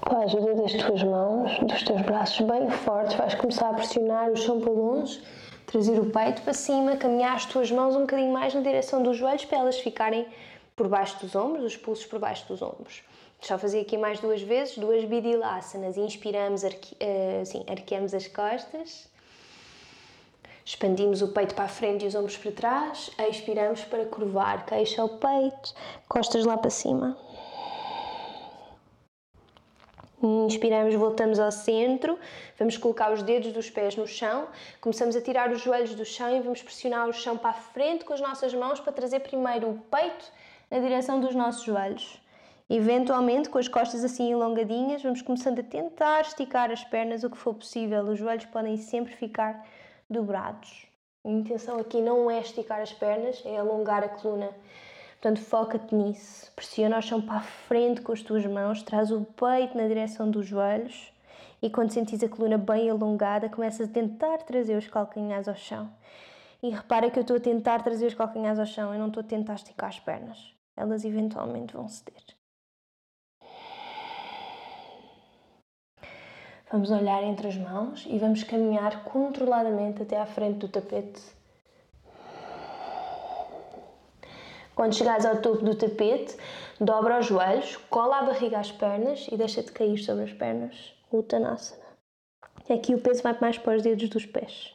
a 0.06 0.20
ajuda 0.20 0.54
das 0.54 0.72
tuas 0.72 1.02
mãos, 1.02 1.58
dos 1.60 1.82
teus 1.82 2.00
braços 2.00 2.40
bem 2.46 2.70
fortes, 2.70 3.16
vais 3.16 3.34
começar 3.34 3.68
a 3.68 3.74
pressionar 3.74 4.30
o 4.30 4.36
chão 4.36 4.60
para 4.60 4.72
longe, 4.72 5.22
trazer 5.66 6.00
o 6.00 6.10
peito 6.10 6.40
para 6.40 6.54
cima, 6.54 6.96
caminhar 6.96 7.36
as 7.36 7.44
tuas 7.44 7.70
mãos 7.70 7.94
um 7.94 8.00
bocadinho 8.00 8.32
mais 8.32 8.54
na 8.54 8.62
direção 8.62 9.02
dos 9.02 9.18
joelhos 9.18 9.44
para 9.44 9.58
elas 9.58 9.78
ficarem 9.78 10.26
por 10.74 10.88
baixo 10.88 11.20
dos 11.20 11.36
ombros, 11.36 11.64
os 11.64 11.76
pulsos 11.76 12.06
por 12.06 12.18
baixo 12.18 12.48
dos 12.48 12.62
ombros. 12.62 13.02
Só 13.40 13.56
fazer 13.58 13.80
aqui 13.80 13.96
mais 13.96 14.20
duas 14.20 14.42
vezes, 14.42 14.76
duas 14.78 15.04
bidilásanas. 15.04 15.96
Inspiramos, 15.96 16.64
arque, 16.64 16.94
uh, 16.94 17.70
arqueamos 17.70 18.12
as 18.12 18.26
costas. 18.26 19.08
Expandimos 20.64 21.22
o 21.22 21.28
peito 21.28 21.54
para 21.54 21.64
a 21.64 21.68
frente 21.68 22.04
e 22.04 22.08
os 22.08 22.14
ombros 22.14 22.36
para 22.36 22.52
trás. 22.52 23.10
Expiramos 23.30 23.84
para 23.84 24.04
curvar, 24.04 24.66
queixo 24.66 25.00
ao 25.00 25.08
peito, 25.08 25.74
costas 26.08 26.44
lá 26.44 26.58
para 26.58 26.68
cima. 26.68 27.16
Inspiramos, 30.20 30.94
voltamos 30.96 31.38
ao 31.38 31.52
centro, 31.52 32.18
vamos 32.58 32.76
colocar 32.76 33.12
os 33.12 33.22
dedos 33.22 33.52
dos 33.52 33.70
pés 33.70 33.94
no 33.94 34.04
chão, 34.04 34.48
começamos 34.80 35.14
a 35.14 35.20
tirar 35.20 35.48
os 35.52 35.60
joelhos 35.60 35.94
do 35.94 36.04
chão 36.04 36.36
e 36.36 36.40
vamos 36.40 36.60
pressionar 36.60 37.08
o 37.08 37.12
chão 37.12 37.38
para 37.38 37.50
a 37.50 37.54
frente 37.54 38.04
com 38.04 38.12
as 38.12 38.20
nossas 38.20 38.52
mãos 38.52 38.80
para 38.80 38.92
trazer 38.92 39.20
primeiro 39.20 39.70
o 39.70 39.78
peito 39.78 40.24
na 40.68 40.80
direção 40.80 41.20
dos 41.20 41.36
nossos 41.36 41.62
joelhos. 41.62 42.20
Eventualmente, 42.70 43.48
com 43.48 43.58
as 43.58 43.66
costas 43.66 44.04
assim 44.04 44.30
alongadinhas, 44.32 45.02
vamos 45.02 45.22
começando 45.22 45.60
a 45.60 45.62
tentar 45.62 46.20
esticar 46.20 46.70
as 46.70 46.84
pernas 46.84 47.24
o 47.24 47.30
que 47.30 47.38
for 47.38 47.54
possível. 47.54 48.02
Os 48.02 48.18
joelhos 48.18 48.44
podem 48.44 48.76
sempre 48.76 49.14
ficar 49.14 49.66
dobrados. 50.08 50.86
A 51.24 51.30
intenção 51.30 51.78
aqui 51.78 52.02
não 52.02 52.30
é 52.30 52.40
esticar 52.40 52.80
as 52.80 52.92
pernas, 52.92 53.42
é 53.46 53.56
alongar 53.56 54.04
a 54.04 54.08
coluna. 54.08 54.50
Portanto, 55.12 55.40
foca-te 55.40 55.94
nisso. 55.94 56.52
Pressiona 56.54 56.98
o 56.98 57.02
chão 57.02 57.22
para 57.22 57.38
a 57.38 57.40
frente 57.40 58.02
com 58.02 58.12
as 58.12 58.22
tuas 58.22 58.44
mãos, 58.44 58.82
traz 58.82 59.10
o 59.10 59.22
peito 59.22 59.76
na 59.76 59.88
direção 59.88 60.30
dos 60.30 60.46
joelhos 60.46 61.12
e 61.60 61.68
quando 61.68 61.90
sentires 61.90 62.22
a 62.22 62.28
coluna 62.28 62.56
bem 62.56 62.88
alongada, 62.88 63.48
começas 63.48 63.88
a 63.88 63.92
tentar 63.92 64.38
trazer 64.38 64.76
os 64.76 64.86
calcanhares 64.86 65.48
ao 65.48 65.56
chão. 65.56 65.90
E 66.62 66.70
repara 66.70 67.10
que 67.10 67.18
eu 67.18 67.22
estou 67.22 67.36
a 67.36 67.40
tentar 67.40 67.82
trazer 67.82 68.06
os 68.06 68.14
calcanhares 68.14 68.58
ao 68.58 68.66
chão, 68.66 68.92
eu 68.92 68.98
não 69.00 69.08
estou 69.08 69.22
a 69.22 69.26
tentar 69.26 69.54
esticar 69.54 69.88
as 69.88 69.98
pernas. 69.98 70.54
Elas 70.76 71.04
eventualmente 71.04 71.72
vão 71.72 71.88
ceder. 71.88 72.37
Vamos 76.70 76.90
olhar 76.90 77.22
entre 77.22 77.48
as 77.48 77.56
mãos 77.56 78.06
e 78.08 78.18
vamos 78.18 78.42
caminhar 78.42 79.04
controladamente 79.04 80.02
até 80.02 80.20
à 80.20 80.26
frente 80.26 80.58
do 80.58 80.68
tapete 80.68 81.20
Quando 84.78 84.94
chegares 84.94 85.26
ao 85.26 85.38
topo 85.38 85.64
do 85.64 85.74
tapete, 85.74 86.36
dobra 86.80 87.18
os 87.18 87.26
joelhos, 87.26 87.76
cola 87.90 88.20
a 88.20 88.22
barriga 88.22 88.60
às 88.60 88.70
pernas 88.70 89.26
e 89.28 89.36
deixa-te 89.36 89.72
cair 89.72 89.98
sobre 89.98 90.22
as 90.22 90.32
pernas. 90.32 90.94
Uttanasana. 91.12 91.82
Aqui 92.70 92.94
o 92.94 93.00
peso 93.00 93.24
vai 93.24 93.36
mais 93.40 93.58
para 93.58 93.76
os 93.76 93.82
dedos 93.82 94.08
dos 94.08 94.24
pés. 94.24 94.72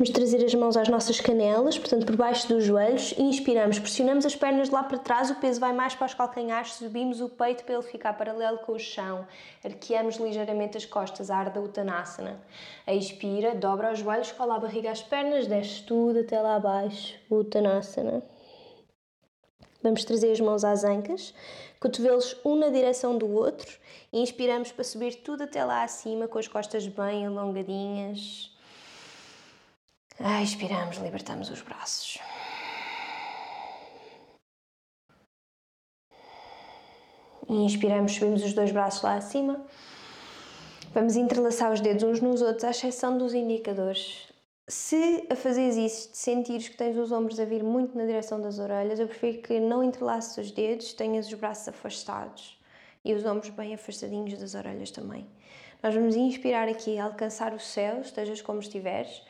Vamos 0.00 0.14
trazer 0.14 0.42
as 0.42 0.54
mãos 0.54 0.78
às 0.78 0.88
nossas 0.88 1.20
canelas, 1.20 1.78
portanto 1.78 2.06
por 2.06 2.16
baixo 2.16 2.48
dos 2.48 2.64
joelhos, 2.64 3.12
inspiramos, 3.18 3.78
pressionamos 3.78 4.24
as 4.24 4.34
pernas 4.34 4.70
lá 4.70 4.82
para 4.82 4.96
trás, 4.96 5.30
o 5.30 5.34
peso 5.34 5.60
vai 5.60 5.74
mais 5.74 5.94
para 5.94 6.06
os 6.06 6.14
calcanhares, 6.14 6.72
subimos 6.72 7.20
o 7.20 7.28
peito 7.28 7.64
para 7.64 7.74
ele 7.74 7.82
ficar 7.82 8.14
paralelo 8.14 8.56
com 8.60 8.72
o 8.72 8.78
chão, 8.78 9.26
arqueamos 9.62 10.16
ligeiramente 10.16 10.78
as 10.78 10.86
costas, 10.86 11.30
arda 11.30 11.60
Uttanasana. 11.60 12.40
Expira, 12.88 13.54
dobra 13.54 13.92
os 13.92 13.98
joelhos, 13.98 14.32
cola 14.32 14.56
a 14.56 14.58
barriga 14.58 14.90
às 14.90 15.02
pernas, 15.02 15.46
desce 15.46 15.82
tudo 15.82 16.20
até 16.20 16.40
lá 16.40 16.56
abaixo, 16.56 17.18
Uttanasana. 17.30 18.22
Vamos 19.82 20.02
trazer 20.06 20.32
as 20.32 20.40
mãos 20.40 20.64
às 20.64 20.82
ancas, 20.82 21.34
cotovelos 21.78 22.34
um 22.42 22.56
na 22.56 22.70
direção 22.70 23.18
do 23.18 23.30
outro 23.30 23.70
e 24.10 24.22
inspiramos 24.22 24.72
para 24.72 24.82
subir 24.82 25.16
tudo 25.16 25.42
até 25.42 25.62
lá 25.62 25.82
acima 25.82 26.26
com 26.26 26.38
as 26.38 26.48
costas 26.48 26.86
bem 26.86 27.26
alongadinhas. 27.26 28.58
Ah, 30.22 30.42
expiramos, 30.42 30.98
libertamos 30.98 31.48
os 31.48 31.62
braços. 31.62 32.18
Inspiramos, 37.48 38.12
subimos 38.12 38.44
os 38.44 38.52
dois 38.52 38.70
braços 38.70 39.00
lá 39.00 39.14
acima. 39.14 39.64
Vamos 40.92 41.16
entrelaçar 41.16 41.72
os 41.72 41.80
dedos 41.80 42.02
uns 42.02 42.20
nos 42.20 42.42
outros, 42.42 42.64
à 42.64 42.70
exceção 42.70 43.16
dos 43.16 43.32
indicadores. 43.32 44.30
Se 44.68 45.26
a 45.30 45.34
fazeres 45.34 45.76
isso, 45.76 46.10
sentires 46.12 46.68
que 46.68 46.76
tens 46.76 46.98
os 46.98 47.10
ombros 47.12 47.40
a 47.40 47.46
vir 47.46 47.62
muito 47.64 47.96
na 47.96 48.04
direção 48.04 48.38
das 48.42 48.58
orelhas, 48.58 49.00
eu 49.00 49.08
prefiro 49.08 49.38
que 49.40 49.58
não 49.58 49.82
entrelaces 49.82 50.36
os 50.36 50.50
dedos, 50.50 50.92
tenhas 50.92 51.28
os 51.28 51.34
braços 51.34 51.68
afastados 51.68 52.60
e 53.02 53.14
os 53.14 53.24
ombros 53.24 53.48
bem 53.48 53.72
afastadinhos 53.72 54.38
das 54.38 54.54
orelhas 54.54 54.90
também. 54.90 55.26
Nós 55.82 55.94
vamos 55.94 56.14
inspirar 56.14 56.68
aqui, 56.68 56.98
alcançar 56.98 57.54
o 57.54 57.58
céu, 57.58 58.02
estejas 58.02 58.42
como 58.42 58.60
estiveres, 58.60 59.22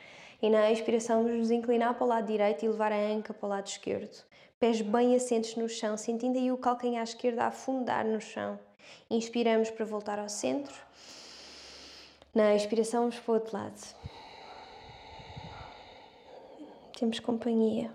e 0.42 0.48
na 0.48 0.70
expiração 0.70 1.22
vamos 1.22 1.38
nos 1.38 1.50
inclinar 1.50 1.94
para 1.94 2.04
o 2.04 2.08
lado 2.08 2.26
direito 2.26 2.64
e 2.64 2.68
levar 2.68 2.92
a 2.92 2.98
anca 2.98 3.32
para 3.34 3.46
o 3.46 3.50
lado 3.50 3.66
esquerdo. 3.66 4.24
Pés 4.58 4.80
bem 4.80 5.14
assentos 5.14 5.56
no 5.56 5.68
chão, 5.68 5.96
sentindo 5.96 6.38
aí 6.38 6.52
o 6.52 6.58
calcanhar 6.58 7.02
esquerdo 7.02 7.40
a 7.40 7.46
afundar 7.46 8.04
no 8.04 8.20
chão. 8.20 8.58
Inspiramos 9.10 9.70
para 9.70 9.84
voltar 9.84 10.18
ao 10.18 10.28
centro. 10.28 10.74
Na 12.34 12.54
expiração 12.54 13.02
vamos 13.02 13.18
para 13.18 13.32
o 13.32 13.34
outro 13.34 13.56
lado 13.56 14.00
temos 17.00 17.18
companhia. 17.18 17.90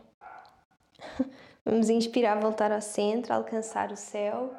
Vamos 1.63 1.89
inspirar, 1.89 2.39
voltar 2.39 2.71
ao 2.71 2.81
centro, 2.81 3.31
alcançar 3.33 3.91
o 3.91 3.95
céu. 3.95 4.51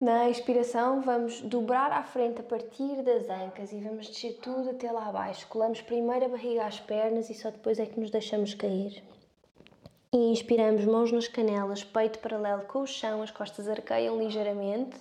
Na 0.00 0.30
expiração, 0.30 1.02
vamos 1.02 1.40
dobrar 1.40 1.90
à 1.90 2.04
frente 2.04 2.40
a 2.40 2.44
partir 2.44 3.02
das 3.02 3.28
ancas 3.28 3.72
e 3.72 3.80
vamos 3.80 4.06
descer 4.06 4.34
tudo 4.34 4.70
até 4.70 4.92
lá 4.92 5.08
abaixo. 5.08 5.48
Colamos 5.48 5.80
primeiro 5.80 6.26
a 6.26 6.28
barriga 6.28 6.66
às 6.66 6.78
pernas 6.78 7.28
e 7.28 7.34
só 7.34 7.50
depois 7.50 7.80
é 7.80 7.86
que 7.86 7.98
nos 7.98 8.08
deixamos 8.08 8.54
cair. 8.54 9.02
E 10.12 10.30
inspiramos, 10.30 10.84
mãos 10.84 11.10
nas 11.10 11.26
canelas, 11.26 11.82
peito 11.82 12.20
paralelo 12.20 12.62
com 12.66 12.82
o 12.82 12.86
chão, 12.86 13.22
as 13.22 13.32
costas 13.32 13.68
arqueiam 13.68 14.16
ligeiramente. 14.16 14.96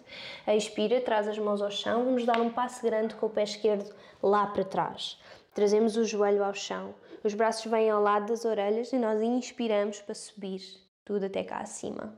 Expira, 0.48 1.00
traz 1.00 1.28
as 1.28 1.38
mãos 1.38 1.62
ao 1.62 1.70
chão. 1.70 2.04
Vamos 2.04 2.26
dar 2.26 2.42
um 2.42 2.50
passo 2.50 2.82
grande 2.82 3.14
com 3.14 3.28
o 3.28 3.30
pé 3.30 3.44
esquerdo 3.44 3.94
lá 4.22 4.48
para 4.48 4.66
trás. 4.66 5.22
Trazemos 5.54 5.96
o 5.96 6.06
joelho 6.06 6.44
ao 6.44 6.56
chão. 6.56 6.96
Os 7.24 7.36
braços 7.36 7.70
vêm 7.70 7.92
ao 7.92 8.02
lado 8.02 8.26
das 8.26 8.46
orelhas 8.46 8.92
e 8.92 8.98
nós 8.98 9.22
inspiramos 9.22 10.02
para 10.02 10.16
subir 10.16 10.60
tudo 11.06 11.28
até 11.28 11.44
cá 11.44 11.60
acima. 11.60 12.18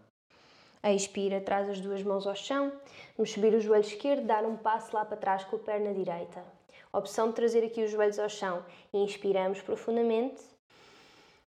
Expira, 0.84 1.42
traz 1.42 1.70
as 1.70 1.82
duas 1.82 2.02
mãos 2.04 2.26
ao 2.26 2.36
chão. 2.36 2.72
Vamos 3.18 3.32
subir 3.32 3.54
o 3.54 3.60
joelho 3.60 3.84
esquerdo, 3.84 4.26
dar 4.26 4.46
um 4.46 4.56
passo 4.56 4.96
lá 4.96 5.04
para 5.04 5.18
trás 5.18 5.44
com 5.44 5.58
a 5.58 5.60
perna 5.60 5.94
direita. 5.94 6.44
Opção 6.92 7.30
de 7.30 7.36
trazer 7.36 7.64
aqui 7.64 7.84
os 7.84 7.92
joelhos 7.92 8.18
ao 8.18 8.30
chão. 8.30 8.66
Inspiramos 8.94 9.62
profundamente 9.62 10.42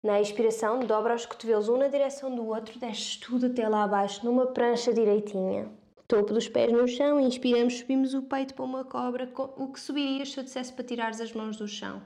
na 0.02 0.20
expiração, 0.20 0.80
dobra 0.80 1.14
os 1.14 1.24
cotovelos 1.24 1.68
um 1.68 1.76
na 1.76 1.87
direção 1.87 2.35
do 2.35 2.44
outro, 2.48 2.76
desce 2.76 3.20
tudo 3.20 3.46
até 3.46 3.68
lá 3.68 3.85
abaixo, 3.85 4.24
numa 4.24 4.48
prancha 4.48 4.92
direitinha. 4.92 5.70
Topo 6.08 6.35
dos 6.35 6.48
pés 6.48 6.72
no 6.72 6.88
chão, 6.88 7.20
inspiramos, 7.20 7.78
subimos 7.78 8.12
o 8.12 8.22
peito 8.22 8.52
para 8.52 8.64
uma 8.64 8.85
cobra, 8.85 9.30
o 9.56 9.68
que 9.68 9.78
subirias 9.78 10.32
se 10.32 10.40
eu 10.40 10.42
dissesse 10.42 10.72
para 10.72 10.85
tirares 10.85 11.20
as 11.20 11.32
mãos 11.32 11.56
do 11.56 11.68
chão. 11.68 12.02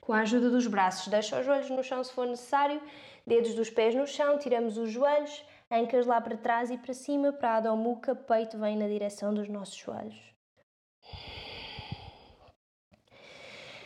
Com 0.00 0.14
a 0.14 0.20
ajuda 0.20 0.48
dos 0.48 0.66
braços, 0.66 1.08
deixa 1.08 1.38
os 1.38 1.44
joelhos 1.44 1.68
no 1.68 1.84
chão 1.84 2.02
se 2.02 2.10
for 2.10 2.26
necessário, 2.26 2.80
dedos 3.26 3.52
dos 3.52 3.68
pés 3.68 3.94
no 3.94 4.06
chão, 4.06 4.38
tiramos 4.38 4.78
os 4.78 4.90
joelhos, 4.90 5.44
ancas 5.70 6.06
lá 6.06 6.20
para 6.20 6.36
trás 6.36 6.70
e 6.70 6.78
para 6.78 6.94
cima, 6.94 7.32
para 7.32 7.50
a 7.50 7.56
Adho 7.56 7.76
Mukha, 7.76 8.14
peito 8.14 8.58
vem 8.58 8.76
na 8.76 8.86
direção 8.86 9.34
dos 9.34 9.48
nossos 9.48 9.76
joelhos. 9.76 10.20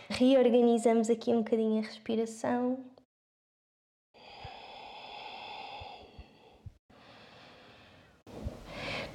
Reorganizamos 0.09 1.09
aqui 1.09 1.33
um 1.33 1.39
bocadinho 1.39 1.79
a 1.79 1.87
respiração. 1.87 2.85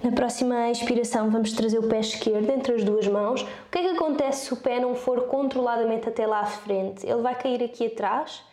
Na 0.04 0.12
próxima 0.12 0.70
expiração 0.70 1.32
vamos 1.32 1.54
trazer 1.54 1.80
o 1.80 1.88
pé 1.88 2.00
esquerdo 2.00 2.50
entre 2.52 2.76
as 2.76 2.84
duas 2.84 3.08
mãos. 3.08 3.42
O 3.42 3.72
que 3.72 3.80
é 3.80 3.82
que 3.82 3.96
acontece 3.96 4.46
se 4.46 4.54
o 4.54 4.58
pé 4.58 4.80
não 4.80 4.94
for 4.94 5.28
controladamente 5.28 6.08
até 6.08 6.28
lá 6.28 6.42
à 6.42 6.46
frente? 6.46 7.06
Ele 7.06 7.22
vai 7.22 7.36
cair 7.36 7.64
aqui 7.64 7.88
atrás, 7.88 8.44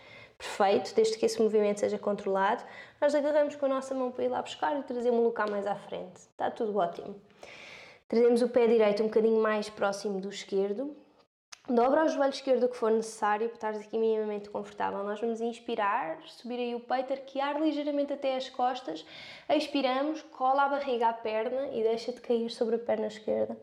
perfeito, 0.42 0.94
desde 0.94 1.16
que 1.16 1.24
esse 1.24 1.40
movimento 1.40 1.80
seja 1.80 1.98
controlado. 1.98 2.64
Nós 3.00 3.14
agarramos 3.14 3.54
com 3.54 3.66
a 3.66 3.68
nossa 3.68 3.94
mão 3.94 4.10
para 4.10 4.24
ir 4.24 4.28
lá 4.28 4.42
buscar 4.42 4.76
e 4.78 4.82
trazemos-lo 4.82 5.30
cá 5.30 5.46
mais 5.46 5.66
à 5.66 5.76
frente. 5.76 6.16
Está 6.16 6.50
tudo 6.50 6.76
ótimo. 6.76 7.14
Trazemos 8.08 8.42
o 8.42 8.48
pé 8.48 8.66
direito 8.66 9.02
um 9.02 9.06
bocadinho 9.06 9.40
mais 9.40 9.70
próximo 9.70 10.20
do 10.20 10.28
esquerdo 10.28 10.94
Dobra 11.68 12.04
o 12.04 12.08
joelho 12.08 12.32
esquerdo 12.32 12.68
que 12.68 12.76
for 12.76 12.90
necessário 12.90 13.46
para 13.46 13.54
estares 13.54 13.80
aqui 13.82 13.96
minimamente 13.96 14.50
confortável. 14.50 15.04
Nós 15.04 15.20
vamos 15.20 15.40
inspirar, 15.40 16.20
subir 16.26 16.58
aí 16.58 16.74
o 16.74 16.80
peito, 16.80 17.12
arquear 17.12 17.62
ligeiramente 17.62 18.12
até 18.12 18.36
as 18.36 18.48
costas. 18.50 19.06
Expiramos, 19.48 20.22
cola 20.22 20.64
a 20.64 20.68
barriga 20.70 21.08
à 21.08 21.12
perna 21.12 21.68
e 21.68 21.84
deixa-te 21.84 22.20
cair 22.20 22.50
sobre 22.50 22.74
a 22.74 22.78
perna 22.80 23.06
esquerda. 23.06 23.56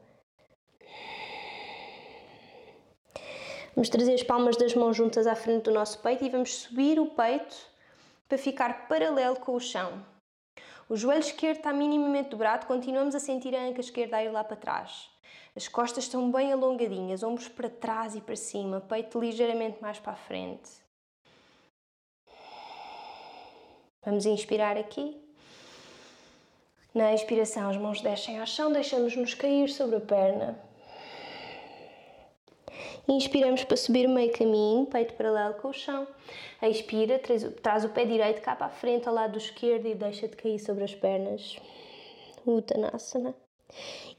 Vamos 3.80 3.88
trazer 3.88 4.14
as 4.14 4.24
palmas 4.24 4.58
das 4.58 4.76
mãos 4.76 4.98
juntas 4.98 5.26
à 5.26 5.36
frente 5.36 5.64
do 5.64 5.72
nosso 5.72 6.00
peito 6.00 6.26
e 6.26 6.30
vamos 6.30 6.54
subir 6.54 7.00
o 7.00 7.06
peito 7.06 7.56
para 8.28 8.38
ficar 8.38 8.90
paralelo 8.90 9.38
com 9.38 9.56
o 9.56 9.60
chão. 9.62 10.06
O 10.90 10.98
joelho 10.98 11.22
esquerdo 11.22 11.60
está 11.60 11.72
minimamente 11.72 12.32
dobrado, 12.32 12.66
continuamos 12.66 13.16
a 13.16 13.22
sentir 13.22 13.56
a 13.56 13.64
anca 13.64 13.80
esquerda 13.80 14.18
a 14.18 14.24
ir 14.26 14.32
lá 14.32 14.44
para 14.44 14.58
trás. 14.58 15.10
As 15.56 15.70
costas 15.70 16.04
estão 16.04 16.30
bem 16.30 16.52
alongadinhas, 16.52 17.24
ombros 17.24 17.48
para 17.48 17.70
trás 17.70 18.16
e 18.16 18.20
para 18.20 18.36
cima, 18.36 18.82
peito 18.82 19.18
ligeiramente 19.18 19.82
mais 19.82 19.98
para 19.98 20.12
a 20.12 20.18
frente. 20.18 20.70
Vamos 24.04 24.26
inspirar 24.26 24.76
aqui. 24.76 25.18
Na 26.94 27.14
expiração, 27.14 27.70
as 27.70 27.78
mãos 27.78 28.02
descem 28.02 28.42
ao 28.42 28.46
chão, 28.46 28.74
deixamos-nos 28.74 29.34
cair 29.36 29.70
sobre 29.70 29.96
a 29.96 30.02
perna. 30.02 30.69
Inspiramos 33.10 33.64
para 33.64 33.76
subir 33.76 34.08
meio 34.08 34.32
caminho, 34.32 34.86
peito 34.86 35.16
paralelo 35.16 35.56
com 35.56 35.70
o 35.70 35.74
chão. 35.74 36.08
Expira, 36.62 37.18
traz, 37.18 37.44
traz 37.60 37.84
o 37.84 37.90
pé 37.90 38.06
direito 38.06 38.40
cá 38.40 38.56
para 38.56 38.68
a 38.68 38.70
frente, 38.70 39.08
ao 39.08 39.16
lado 39.16 39.36
esquerdo 39.36 39.88
e 39.88 39.96
deixa-te 39.96 40.38
cair 40.38 40.60
sobre 40.60 40.84
as 40.84 40.94
pernas. 40.94 41.58
Uttanasana. 42.46 43.34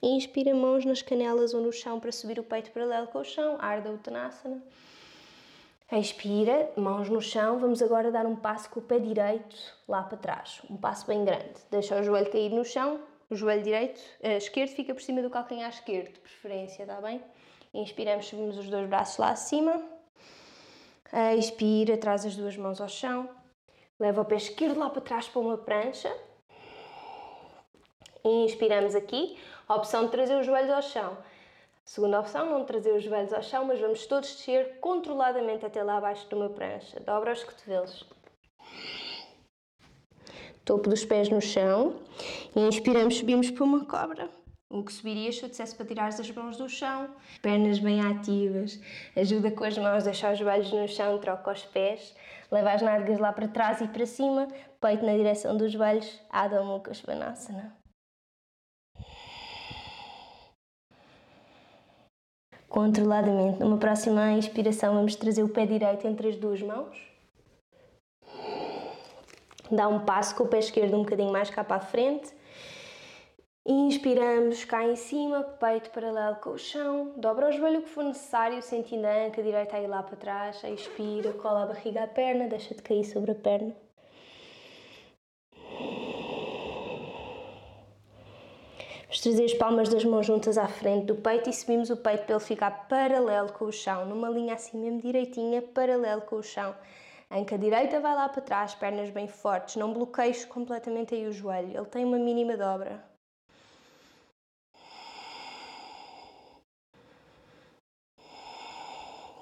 Inspira 0.02 0.52
mãos 0.56 0.84
nas 0.84 1.02
canelas 1.02 1.54
ou 1.54 1.60
no 1.60 1.72
chão 1.72 2.00
para 2.00 2.10
subir 2.10 2.40
o 2.40 2.42
peito 2.42 2.72
paralelo 2.72 3.06
com 3.06 3.20
o 3.20 3.24
chão, 3.24 3.56
Ardha 3.60 3.92
Uttanasana. 3.92 4.60
Expira, 5.92 6.70
mãos 6.76 7.08
no 7.08 7.20
chão. 7.20 7.60
Vamos 7.60 7.80
agora 7.82 8.10
dar 8.10 8.26
um 8.26 8.34
passo 8.34 8.68
com 8.70 8.80
o 8.80 8.82
pé 8.82 8.98
direito 8.98 9.56
lá 9.86 10.02
para 10.02 10.18
trás. 10.18 10.62
Um 10.68 10.76
passo 10.76 11.06
bem 11.06 11.24
grande. 11.24 11.54
Deixa 11.70 12.00
o 12.00 12.02
joelho 12.02 12.30
cair 12.30 12.50
no 12.50 12.64
chão. 12.64 13.00
O 13.28 13.36
joelho 13.36 13.62
direito, 13.62 14.00
uh, 14.24 14.36
esquerdo 14.36 14.70
fica 14.70 14.92
por 14.92 15.00
cima 15.00 15.22
do 15.22 15.30
calcanhar 15.30 15.70
esquerdo, 15.70 16.12
de 16.12 16.18
preferência, 16.18 16.82
está 16.82 17.00
bem? 17.00 17.22
Inspiramos, 17.72 18.26
subimos 18.26 18.58
os 18.58 18.68
dois 18.68 18.88
braços 18.88 19.18
lá 19.18 19.30
acima. 19.30 19.80
Expira, 21.38 21.96
traz 21.96 22.26
as 22.26 22.36
duas 22.36 22.56
mãos 22.56 22.80
ao 22.80 22.88
chão. 22.88 23.28
Leva 23.98 24.22
o 24.22 24.24
pé 24.24 24.36
esquerdo 24.36 24.78
lá 24.78 24.90
para 24.90 25.02
trás 25.02 25.28
para 25.28 25.40
uma 25.40 25.58
prancha. 25.58 26.10
Inspiramos 28.24 28.94
aqui. 28.94 29.38
A 29.68 29.76
opção 29.76 30.04
de 30.06 30.10
trazer 30.10 30.38
os 30.38 30.46
joelhos 30.46 30.70
ao 30.70 30.82
chão. 30.82 31.16
Segunda 31.84 32.20
opção, 32.20 32.46
não 32.50 32.64
trazer 32.64 32.92
os 32.92 33.02
joelhos 33.02 33.32
ao 33.32 33.42
chão, 33.42 33.64
mas 33.64 33.80
vamos 33.80 34.06
todos 34.06 34.28
descer 34.34 34.78
controladamente 34.80 35.64
até 35.66 35.82
lá 35.82 35.96
abaixo 35.96 36.28
de 36.28 36.34
uma 36.34 36.48
prancha. 36.48 37.00
Dobra 37.00 37.32
os 37.32 37.42
cotovelos. 37.42 38.06
Topo 40.64 40.88
dos 40.88 41.04
pés 41.04 41.28
no 41.28 41.40
chão. 41.40 41.96
Inspiramos, 42.54 43.16
subimos 43.16 43.50
para 43.50 43.64
uma 43.64 43.84
cobra. 43.84 44.28
O 44.70 44.84
que 44.84 44.92
subirias 44.92 45.36
se 45.36 45.42
eu 45.42 45.48
dissesse 45.48 45.74
para 45.74 45.84
tirar 45.84 46.06
as 46.06 46.30
mãos 46.30 46.56
do 46.56 46.68
chão, 46.68 47.10
pernas 47.42 47.80
bem 47.80 48.00
ativas, 48.00 48.80
ajuda 49.16 49.50
com 49.50 49.64
as 49.64 49.76
mãos, 49.76 50.04
deixa 50.04 50.32
os 50.32 50.38
joelhos 50.38 50.72
no 50.72 50.86
chão, 50.86 51.18
troca 51.18 51.50
os 51.50 51.64
pés, 51.64 52.14
leva 52.52 52.70
as 52.70 52.80
nádegas 52.80 53.18
lá 53.18 53.32
para 53.32 53.48
trás 53.48 53.80
e 53.80 53.88
para 53.88 54.06
cima, 54.06 54.46
peito 54.80 55.04
na 55.04 55.16
direção 55.16 55.56
dos 55.56 55.72
joelhos, 55.72 56.20
Adho 56.30 56.64
Mukha 56.64 56.94
Svanasana. 56.94 57.80
controladamente. 62.70 63.58
Numa 63.60 63.76
próxima 63.76 64.30
inspiração, 64.30 64.94
vamos 64.94 65.16
trazer 65.16 65.42
o 65.42 65.48
pé 65.48 65.66
direito 65.66 66.06
entre 66.06 66.28
as 66.28 66.36
duas 66.36 66.62
mãos. 66.62 66.96
Dá 69.70 69.86
um 69.88 70.00
passo 70.00 70.34
com 70.34 70.44
o 70.44 70.48
pé 70.48 70.60
esquerdo 70.60 70.96
um 70.96 71.02
bocadinho 71.02 71.30
mais 71.30 71.50
cá 71.50 71.62
para 71.62 71.76
a 71.76 71.80
frente. 71.80 72.32
Inspiramos 73.66 74.64
cá 74.64 74.84
em 74.84 74.96
cima, 74.96 75.42
peito 75.42 75.90
paralelo 75.90 76.36
com 76.36 76.50
o 76.50 76.58
chão. 76.58 77.12
Dobra 77.16 77.48
o 77.48 77.52
joelho 77.52 77.82
que 77.82 77.90
for 77.90 78.02
necessário, 78.02 78.62
sentindo 78.62 79.04
a 79.04 79.26
anca 79.26 79.42
direita 79.42 79.76
aí 79.76 79.86
lá 79.86 80.02
para 80.02 80.16
trás. 80.16 80.64
Expira, 80.64 81.34
cola 81.34 81.64
a 81.64 81.66
barriga 81.66 82.04
à 82.04 82.06
perna, 82.06 82.48
deixa 82.48 82.74
de 82.74 82.80
cair 82.80 83.04
sobre 83.04 83.32
a 83.32 83.34
perna. 83.34 83.76
Vamos 89.02 89.20
trazer 89.20 89.44
as 89.44 89.54
palmas 89.54 89.88
das 89.90 90.04
mãos 90.04 90.24
juntas 90.24 90.56
à 90.56 90.66
frente 90.66 91.04
do 91.06 91.16
peito 91.16 91.50
e 91.50 91.52
subimos 91.52 91.90
o 91.90 91.96
peito 91.96 92.24
para 92.24 92.36
ele 92.36 92.44
ficar 92.44 92.88
paralelo 92.88 93.52
com 93.52 93.66
o 93.66 93.72
chão, 93.72 94.06
numa 94.06 94.30
linha 94.30 94.54
assim 94.54 94.78
mesmo 94.78 95.02
direitinha, 95.02 95.60
paralelo 95.60 96.22
com 96.22 96.36
o 96.36 96.42
chão. 96.42 96.74
Anca 97.30 97.58
direita 97.58 98.00
vai 98.00 98.14
lá 98.14 98.28
para 98.28 98.40
trás, 98.40 98.74
pernas 98.74 99.10
bem 99.10 99.28
fortes, 99.28 99.76
não 99.76 99.92
bloqueies 99.92 100.46
completamente 100.46 101.14
aí 101.14 101.26
o 101.26 101.32
joelho, 101.32 101.76
ele 101.76 101.86
tem 101.86 102.04
uma 102.04 102.18
mínima 102.18 102.56
dobra. 102.56 103.09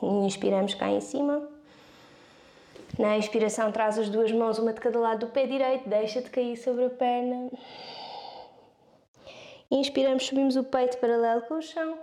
Inspiramos 0.03 0.75
cá 0.75 0.91
em 0.91 1.01
cima. 1.01 1.49
Na 2.99 3.19
expiração, 3.19 3.71
traz 3.71 3.99
as 3.99 4.09
duas 4.09 4.33
mãos, 4.33 4.59
uma 4.59 4.73
de 4.73 4.81
cada 4.81 4.99
lado 4.99 5.27
do 5.27 5.33
pé 5.33 5.47
direito, 5.47 5.89
deixa 5.89 6.21
de 6.21 6.31
cair 6.31 6.57
sobre 6.57 6.85
a 6.85 6.91
perna. 6.91 7.51
Inspiramos, 9.71 10.25
subimos 10.25 10.57
o 10.57 10.65
peito 10.65 10.99
paralelo 10.99 11.43
com 11.43 11.55
o 11.55 11.63
chão. 11.63 11.99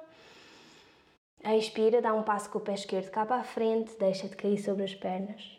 Expira, 1.43 2.01
dá 2.01 2.13
um 2.13 2.23
passo 2.23 2.49
com 2.49 2.59
o 2.59 2.61
pé 2.61 2.73
esquerdo 2.73 3.09
cá 3.09 3.25
para 3.25 3.41
a 3.41 3.43
frente, 3.43 3.97
deixa 3.97 4.27
de 4.27 4.35
cair 4.35 4.57
sobre 4.57 4.83
as 4.83 4.93
pernas. 4.93 5.57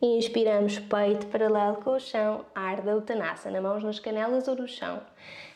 Inspiramos, 0.00 0.78
peito 0.78 1.26
paralelo 1.28 1.76
com 1.76 1.90
o 1.90 2.00
chão, 2.00 2.44
arda 2.54 2.96
Uttanasana, 2.96 3.60
mãos 3.60 3.82
nas 3.82 3.98
canelas 3.98 4.46
ou 4.46 4.54
no 4.56 4.68
chão. 4.68 5.00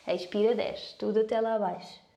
Expira, 0.07 0.55
desce, 0.55 0.97
tudo 0.97 1.19
até 1.19 1.39
lá 1.39 1.55
abaixo. 1.55 2.10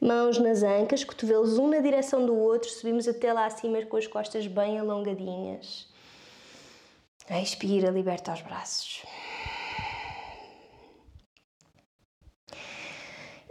Mãos 0.00 0.38
nas 0.38 0.62
ancas, 0.62 1.04
cotovelos 1.04 1.58
um 1.58 1.68
na 1.68 1.78
direção 1.78 2.24
do 2.24 2.34
outro, 2.34 2.70
subimos 2.70 3.06
até 3.06 3.32
lá 3.34 3.44
acima 3.44 3.84
com 3.84 3.98
as 3.98 4.06
costas 4.06 4.46
bem 4.46 4.78
alongadinhas. 4.78 5.86
Expira, 7.28 7.90
liberta 7.90 8.32
os 8.32 8.40
braços. 8.40 9.02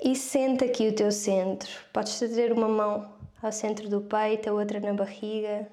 E 0.04 0.16
senta 0.16 0.66
aqui 0.66 0.88
o 0.88 0.96
teu 0.96 1.12
centro. 1.12 1.70
Podes 1.94 2.18
trazer 2.18 2.52
uma 2.52 2.68
mão 2.68 3.14
ao 3.42 3.52
centro 3.52 3.88
do 3.88 4.02
peito, 4.02 4.50
a 4.50 4.54
outra 4.54 4.80
na 4.80 4.94
barriga. 4.94 5.72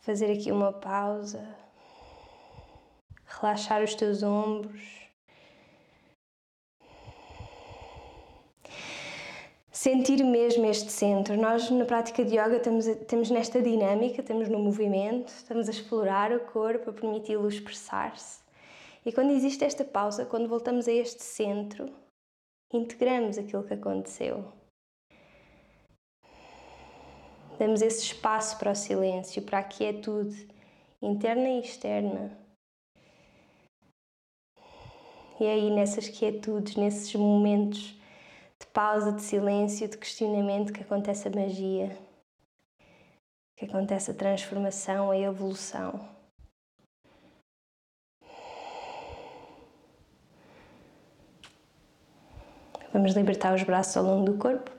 Fazer 0.00 0.30
aqui 0.30 0.52
uma 0.52 0.72
pausa. 0.72 1.44
Relaxar 3.26 3.82
os 3.82 3.94
teus 3.94 4.22
ombros. 4.22 5.03
Sentir 9.84 10.24
mesmo 10.24 10.64
este 10.64 10.90
centro. 10.90 11.36
Nós, 11.36 11.68
na 11.68 11.84
prática 11.84 12.24
de 12.24 12.38
yoga, 12.38 12.56
estamos, 12.56 12.86
temos 13.06 13.28
nesta 13.28 13.60
dinâmica, 13.60 14.22
estamos 14.22 14.48
no 14.48 14.58
movimento, 14.58 15.28
estamos 15.28 15.68
a 15.68 15.70
explorar 15.70 16.32
o 16.32 16.40
corpo, 16.40 16.88
a 16.88 16.92
permiti-lo 16.94 17.46
expressar-se. 17.46 18.42
E 19.04 19.12
quando 19.12 19.32
existe 19.32 19.62
esta 19.62 19.84
pausa, 19.84 20.24
quando 20.24 20.48
voltamos 20.48 20.88
a 20.88 20.92
este 20.92 21.22
centro, 21.22 21.92
integramos 22.72 23.36
aquilo 23.36 23.62
que 23.62 23.74
aconteceu. 23.74 24.50
Damos 27.58 27.82
esse 27.82 28.04
espaço 28.04 28.58
para 28.58 28.72
o 28.72 28.74
silêncio, 28.74 29.42
para 29.42 29.58
a 29.58 29.64
quietude 29.64 30.48
interna 31.02 31.46
e 31.46 31.60
externa. 31.60 32.38
E 35.38 35.44
é 35.44 35.52
aí, 35.52 35.70
nessas 35.70 36.08
quietudes, 36.08 36.74
nesses 36.74 37.14
momentos 37.14 38.02
pausa, 38.74 39.12
de 39.12 39.22
silêncio, 39.22 39.88
de 39.88 39.96
questionamento 39.96 40.72
que 40.72 40.82
acontece 40.82 41.28
a 41.28 41.30
magia, 41.30 41.96
que 43.56 43.64
acontece 43.64 44.10
a 44.10 44.14
transformação, 44.14 45.12
a 45.12 45.16
evolução. 45.16 46.08
Vamos 52.92 53.14
libertar 53.14 53.54
os 53.54 53.62
braços 53.62 53.96
ao 53.96 54.04
longo 54.04 54.32
do 54.32 54.38
corpo. 54.38 54.70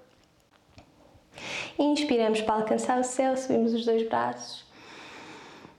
Inspiramos 1.79 2.41
para 2.41 2.55
alcançar 2.55 2.99
o 2.99 3.03
céu, 3.03 3.35
subimos 3.37 3.73
os 3.73 3.85
dois 3.85 4.07
braços 4.07 4.64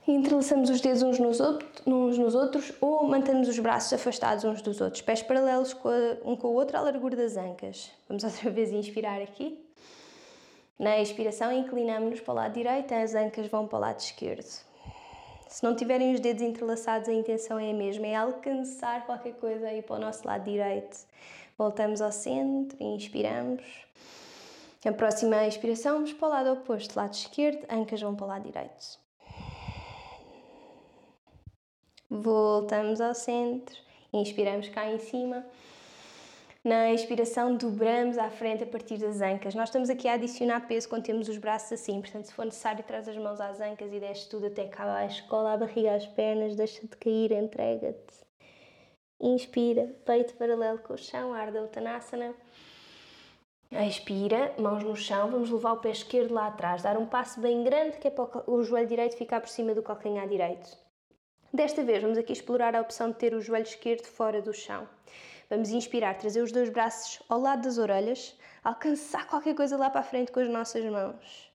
e 0.06 0.12
entrelaçamos 0.12 0.70
os 0.70 0.80
dedos 0.80 1.02
uns 1.02 1.18
nos, 1.18 1.40
outros, 1.40 1.82
uns 1.84 2.16
nos 2.16 2.34
outros 2.34 2.72
ou 2.80 3.04
mantemos 3.08 3.48
os 3.48 3.58
braços 3.58 3.92
afastados 3.92 4.44
uns 4.44 4.62
dos 4.62 4.80
outros, 4.80 5.02
pés 5.02 5.22
paralelos 5.22 5.74
com 5.74 5.88
a, 5.88 6.16
um 6.24 6.36
com 6.36 6.48
o 6.48 6.54
outro 6.54 6.76
à 6.76 6.80
largura 6.80 7.16
das 7.16 7.36
ancas. 7.36 7.90
Vamos 8.08 8.22
outra 8.22 8.50
vez 8.50 8.70
inspirar 8.70 9.20
aqui. 9.20 9.62
Na 10.78 11.00
expiração, 11.00 11.50
inclinamos-nos 11.50 12.20
para 12.20 12.32
o 12.32 12.36
lado 12.36 12.52
direito, 12.52 12.92
as 12.92 13.14
ancas 13.14 13.46
vão 13.48 13.66
para 13.66 13.78
o 13.78 13.80
lado 13.80 13.98
esquerdo. 13.98 14.64
Se 15.48 15.64
não 15.64 15.74
tiverem 15.74 16.12
os 16.12 16.20
dedos 16.20 16.42
entrelaçados, 16.42 17.08
a 17.08 17.12
intenção 17.12 17.58
é 17.58 17.70
a 17.70 17.74
mesma, 17.74 18.06
é 18.06 18.14
alcançar 18.14 19.06
qualquer 19.06 19.32
coisa 19.34 19.68
aí 19.68 19.80
para 19.80 19.96
o 19.96 19.98
nosso 19.98 20.26
lado 20.26 20.44
direito. 20.44 20.98
Voltamos 21.56 22.02
ao 22.02 22.12
centro, 22.12 22.76
inspiramos. 22.78 23.64
A 24.84 24.92
próxima 24.92 25.46
expiração, 25.46 25.94
vamos 25.94 26.12
para 26.12 26.28
o 26.28 26.30
lado 26.30 26.52
oposto, 26.52 26.94
lado 26.94 27.14
esquerdo, 27.14 27.64
ancas 27.70 28.00
vão 28.00 28.14
para 28.14 28.24
o 28.24 28.28
lado 28.28 28.44
direito. 28.44 29.05
Voltamos 32.08 33.00
ao 33.00 33.14
centro, 33.14 33.76
inspiramos 34.12 34.68
cá 34.68 34.88
em 34.88 34.98
cima. 34.98 35.44
Na 36.62 36.92
expiração, 36.92 37.56
dobramos 37.56 38.18
à 38.18 38.30
frente 38.30 38.64
a 38.64 38.66
partir 38.66 38.98
das 38.98 39.20
ancas. 39.20 39.54
Nós 39.54 39.68
estamos 39.68 39.90
aqui 39.90 40.08
a 40.08 40.14
adicionar 40.14 40.66
peso 40.66 40.88
quando 40.88 41.04
temos 41.04 41.28
os 41.28 41.38
braços 41.38 41.72
assim, 41.72 42.00
portanto, 42.00 42.26
se 42.26 42.34
for 42.34 42.44
necessário, 42.44 42.82
traz 42.84 43.08
as 43.08 43.16
mãos 43.16 43.40
às 43.40 43.60
ancas 43.60 43.92
e 43.92 44.00
desce 44.00 44.28
tudo 44.28 44.46
até 44.46 44.66
cá 44.66 44.84
abaixo. 44.84 45.26
Cola 45.28 45.52
a 45.52 45.56
barriga 45.56 45.94
às 45.94 46.06
pernas, 46.06 46.56
deixa 46.56 46.80
de 46.80 46.96
cair, 46.96 47.32
entrega-te. 47.32 48.14
Inspira, 49.20 49.94
peito 50.04 50.34
paralelo 50.34 50.78
com 50.78 50.94
o 50.94 50.98
chão, 50.98 51.32
arda 51.32 51.62
Uttanasana. 51.62 52.34
Expira, 53.70 54.54
mãos 54.58 54.84
no 54.84 54.94
chão, 54.94 55.30
vamos 55.30 55.50
levar 55.50 55.72
o 55.72 55.80
pé 55.80 55.90
esquerdo 55.90 56.34
lá 56.34 56.48
atrás, 56.48 56.82
dar 56.82 56.96
um 56.96 57.06
passo 57.06 57.40
bem 57.40 57.64
grande 57.64 57.98
que 57.98 58.08
é 58.08 58.10
para 58.10 58.48
o 58.48 58.62
joelho 58.62 58.86
direito 58.86 59.16
ficar 59.16 59.40
por 59.40 59.48
cima 59.48 59.74
do 59.74 59.82
calcanhar 59.82 60.28
direito. 60.28 60.86
Desta 61.52 61.82
vez 61.82 62.02
vamos 62.02 62.18
aqui 62.18 62.32
explorar 62.32 62.74
a 62.74 62.80
opção 62.80 63.11
de 63.11 63.16
ter 63.16 63.35
o 63.35 63.40
joelho 63.40 63.64
esquerdo 63.64 64.06
fora 64.06 64.42
do 64.42 64.52
chão. 64.52 64.88
Vamos 65.48 65.70
inspirar, 65.70 66.18
trazer 66.18 66.42
os 66.42 66.50
dois 66.50 66.68
braços 66.68 67.22
ao 67.28 67.40
lado 67.40 67.62
das 67.62 67.78
orelhas, 67.78 68.37
alcançar 68.64 69.26
qualquer 69.28 69.54
coisa 69.54 69.76
lá 69.76 69.88
para 69.88 70.00
a 70.00 70.04
frente 70.04 70.32
com 70.32 70.40
as 70.40 70.48
nossas 70.48 70.85
mãos. 70.85 71.52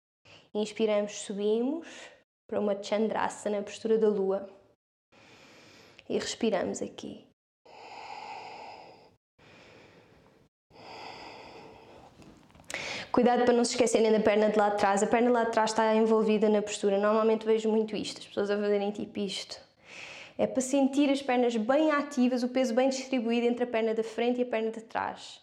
Inspiramos, 0.54 1.14
subimos 1.22 1.88
para 2.48 2.60
uma 2.60 2.82
Chandrasana, 2.82 3.62
postura 3.62 3.98
da 3.98 4.08
lua. 4.08 4.50
E 6.10 6.18
respiramos 6.18 6.82
aqui. 6.82 7.26
Cuidado 13.12 13.44
para 13.44 13.54
não 13.54 13.66
se 13.66 13.72
esquecerem 13.72 14.10
da 14.12 14.22
perna 14.22 14.50
de 14.50 14.58
lá 14.58 14.70
de 14.70 14.78
trás. 14.78 15.04
A 15.04 15.08
perna 15.08 15.28
de 15.28 15.34
lá 15.34 15.44
de 15.44 15.52
trás 15.52 15.72
está 15.72 15.94
envolvida 15.94 16.48
na 16.48 16.62
postura. 16.62 16.98
Normalmente 16.98 17.46
vejo 17.46 17.70
muito 17.70 17.94
isto, 17.94 18.20
as 18.20 18.26
pessoas 18.26 18.50
a 18.50 18.58
fazerem 18.58 18.90
tipo 18.92 19.20
isto. 19.20 19.71
É 20.42 20.48
para 20.48 20.60
sentir 20.60 21.08
as 21.12 21.22
pernas 21.22 21.56
bem 21.56 21.92
ativas, 21.92 22.42
o 22.42 22.50
peso 22.50 22.74
bem 22.74 22.90
distribuído 22.90 23.46
entre 23.46 23.64
a 23.64 23.68
perna 23.68 23.94
da 23.94 24.04
frente 24.04 24.40
e 24.40 24.42
a 24.42 24.46
perna 24.48 24.72
de 24.72 24.82
trás. 24.82 25.40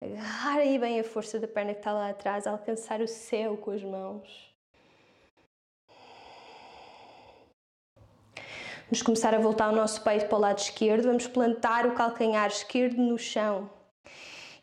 Agarrar 0.00 0.58
aí 0.58 0.76
bem 0.80 0.98
a 0.98 1.04
força 1.04 1.38
da 1.38 1.46
perna 1.46 1.72
que 1.72 1.78
está 1.78 1.92
lá 1.92 2.08
atrás, 2.10 2.44
alcançar 2.44 3.00
o 3.00 3.06
céu 3.06 3.56
com 3.56 3.70
as 3.70 3.84
mãos. 3.84 4.52
Vamos 8.86 9.00
começar 9.02 9.32
a 9.32 9.38
voltar 9.38 9.72
o 9.72 9.76
nosso 9.76 10.02
peito 10.02 10.26
para 10.26 10.36
o 10.36 10.40
lado 10.40 10.58
esquerdo. 10.58 11.04
Vamos 11.04 11.28
plantar 11.28 11.86
o 11.86 11.94
calcanhar 11.94 12.48
esquerdo 12.48 12.96
no 13.00 13.16
chão. 13.16 13.70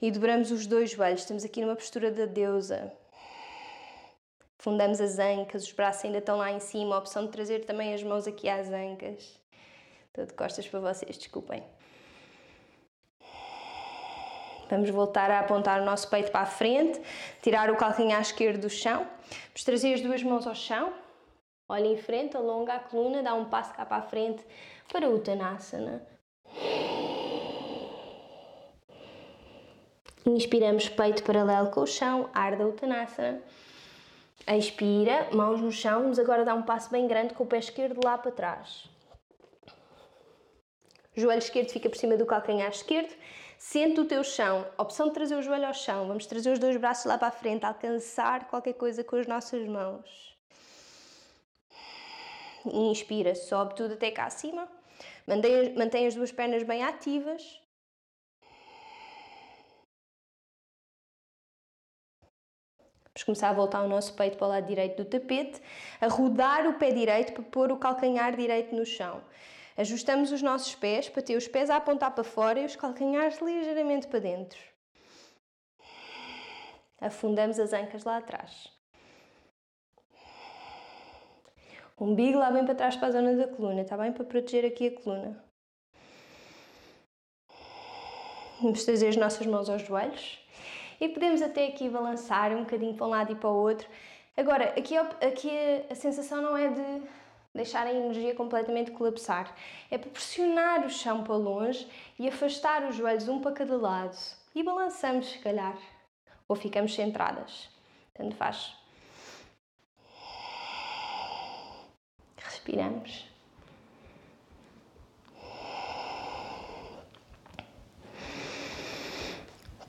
E 0.02 0.12
dobramos 0.12 0.52
os 0.52 0.68
dois 0.68 0.92
joelhos. 0.92 1.22
Estamos 1.22 1.46
aqui 1.46 1.62
numa 1.62 1.78
postura 1.78 2.12
da 2.12 2.26
deusa. 2.26 2.92
Fundamos 4.58 5.00
as 5.00 5.18
ancas, 5.20 5.64
os 5.64 5.72
braços 5.72 6.04
ainda 6.04 6.18
estão 6.18 6.38
lá 6.38 6.52
em 6.52 6.60
cima. 6.60 6.96
A 6.96 7.00
opção 7.00 7.28
de 7.28 7.32
trazer 7.32 7.64
também 7.64 7.94
as 7.94 8.04
mãos 8.04 8.28
aqui 8.28 8.50
às 8.50 8.68
ancas. 8.68 9.39
Estou 10.10 10.26
de 10.26 10.34
costas 10.34 10.68
para 10.68 10.80
vocês, 10.80 11.18
desculpem. 11.18 11.64
Vamos 14.70 14.90
voltar 14.90 15.32
a 15.32 15.40
apontar 15.40 15.82
o 15.82 15.86
nosso 15.86 16.10
peito 16.10 16.32
para 16.32 16.42
a 16.42 16.46
frente, 16.46 17.02
tirar 17.42 17.72
o 17.72 17.76
calcanhar 17.76 18.22
esquerdo 18.22 18.62
do 18.62 18.70
chão. 18.70 19.08
Vamos 19.48 19.64
trazer 19.64 19.94
as 19.94 20.02
duas 20.02 20.22
mãos 20.22 20.46
ao 20.46 20.54
chão. 20.56 20.94
Olha 21.68 21.88
em 21.88 21.98
frente, 21.98 22.36
alonga 22.36 22.74
a 22.74 22.80
coluna, 22.80 23.22
dá 23.22 23.34
um 23.34 23.46
passo 23.46 23.74
cá 23.74 23.86
para 23.86 23.98
a 23.98 24.02
frente 24.02 24.44
para 24.92 25.08
o 25.08 25.16
Uttanasana. 25.16 26.04
Inspiramos 30.26 30.90
peito 30.90 31.24
paralelo 31.24 31.70
com 31.70 31.82
o 31.82 31.88
chão, 31.88 32.30
ar 32.34 32.56
da 32.56 32.66
Uttanasana. 32.66 33.42
Expira, 34.48 35.28
mãos 35.32 35.62
no 35.62 35.72
chão. 35.72 36.02
Vamos 36.02 36.18
agora 36.18 36.44
dar 36.44 36.56
um 36.56 36.64
passo 36.64 36.92
bem 36.92 37.08
grande 37.08 37.34
com 37.36 37.44
o 37.44 37.48
pé 37.48 37.60
esquerdo 37.60 38.02
lá 38.04 38.18
para 38.18 38.32
trás. 38.32 38.90
Joelho 41.20 41.40
esquerdo 41.40 41.70
fica 41.70 41.90
por 41.90 41.98
cima 41.98 42.16
do 42.16 42.26
calcanhar 42.26 42.70
esquerdo. 42.70 43.14
Sente 43.58 44.00
o 44.00 44.06
teu 44.06 44.24
chão. 44.24 44.66
Opção 44.78 45.08
de 45.08 45.14
trazer 45.14 45.36
o 45.36 45.42
joelho 45.42 45.68
ao 45.68 45.74
chão. 45.74 46.08
Vamos 46.08 46.26
trazer 46.26 46.52
os 46.52 46.60
dois 46.60 46.78
braços 46.78 47.06
lá 47.06 47.18
para 47.18 47.28
a 47.28 47.32
frente, 47.32 47.66
alcançar 47.66 48.48
qualquer 48.48 48.74
coisa 48.74 49.04
com 49.04 49.18
as 49.18 49.28
nossas 49.28 49.68
mãos. 49.68 50.38
Inspira, 52.66 53.36
sobe 53.36 53.76
tudo 53.76 53.96
até 53.96 54.12
cá 54.12 54.26
acima. 54.26 54.68
Mantém, 55.28 55.76
mantém 55.76 56.08
as 56.08 56.16
duas 56.16 56.32
pernas 56.32 56.64
bem 56.64 56.84
ativas. 56.84 57.60
Vamos 63.20 63.24
começar 63.26 63.50
a 63.50 63.54
voltar 63.54 63.82
o 63.84 63.88
nosso 63.90 64.14
peito 64.14 64.38
para 64.38 64.48
o 64.48 64.50
lado 64.50 64.66
direito 64.66 65.04
do 65.04 65.10
tapete, 65.10 65.62
a 66.00 66.08
rodar 66.08 66.66
o 66.66 66.76
pé 66.76 66.92
direito 66.92 67.34
para 67.34 67.44
pôr 67.44 67.72
o 67.72 67.78
calcanhar 67.78 68.34
direito 68.36 68.74
no 68.74 68.86
chão. 68.86 69.22
Ajustamos 69.80 70.34
os 70.34 70.42
nossos 70.42 70.76
pés 70.76 71.08
para 71.08 71.22
ter 71.22 71.38
os 71.38 71.48
pés 71.48 71.70
a 71.70 71.78
apontar 71.78 72.14
para 72.14 72.26
fora 72.26 72.60
e 72.60 72.66
os 72.66 72.76
calcanhares 72.76 73.40
ligeiramente 73.40 74.08
para 74.08 74.20
dentro. 74.20 74.60
Afundamos 77.00 77.58
as 77.58 77.72
ancas 77.72 78.04
lá 78.04 78.18
atrás. 78.18 78.68
Umbigo 81.98 82.40
lá 82.40 82.52
bem 82.52 82.66
para 82.66 82.76
trás 82.76 82.98
para 82.98 83.08
a 83.08 83.12
zona 83.12 83.34
da 83.38 83.48
coluna, 83.48 83.84
está 83.84 83.96
bem? 83.96 84.12
Para 84.12 84.26
proteger 84.26 84.66
aqui 84.66 84.88
a 84.88 85.02
coluna. 85.02 85.42
Vamos 88.62 88.84
trazer 88.84 89.08
as 89.08 89.16
nossas 89.16 89.48
mãos 89.48 89.70
aos 89.70 89.84
joelhos 89.84 90.46
e 91.00 91.08
podemos 91.08 91.42
até 91.42 91.68
aqui 91.68 91.88
balançar 91.88 92.52
um 92.52 92.66
bocadinho 92.66 92.96
para 92.96 93.08
um 93.08 93.12
lado 93.12 93.32
e 93.32 93.36
para 93.36 93.50
o 93.50 93.56
outro. 93.56 93.88
Agora, 94.36 94.74
aqui, 94.78 94.98
aqui 94.98 95.52
a 95.90 95.96
sensação 95.96 96.42
não 96.42 96.58
é 96.58 96.68
de 96.68 97.02
deixar 97.54 97.88
a 97.88 97.94
energia 97.94 98.36
completamente 98.36 98.92
colapsar, 98.92 99.56
é 99.90 99.98
para 99.98 100.10
pressionar 100.10 100.86
o 100.86 100.90
chão 100.90 101.24
para 101.24 101.36
longe 101.36 101.88
e 102.18 102.28
afastar 102.28 102.84
os 102.88 102.96
joelhos 102.96 103.28
um 103.28 103.42
para 103.42 103.52
cada 103.52 103.78
lado. 103.78 104.18
E 104.56 104.64
balançamos, 104.64 105.30
se 105.30 105.40
calhar, 105.40 105.78
ou 106.48 106.56
ficamos 106.56 106.94
centradas. 106.94 107.70
Tanto 108.14 108.36
faz. 108.36 108.76
Respiramos. 112.38 113.29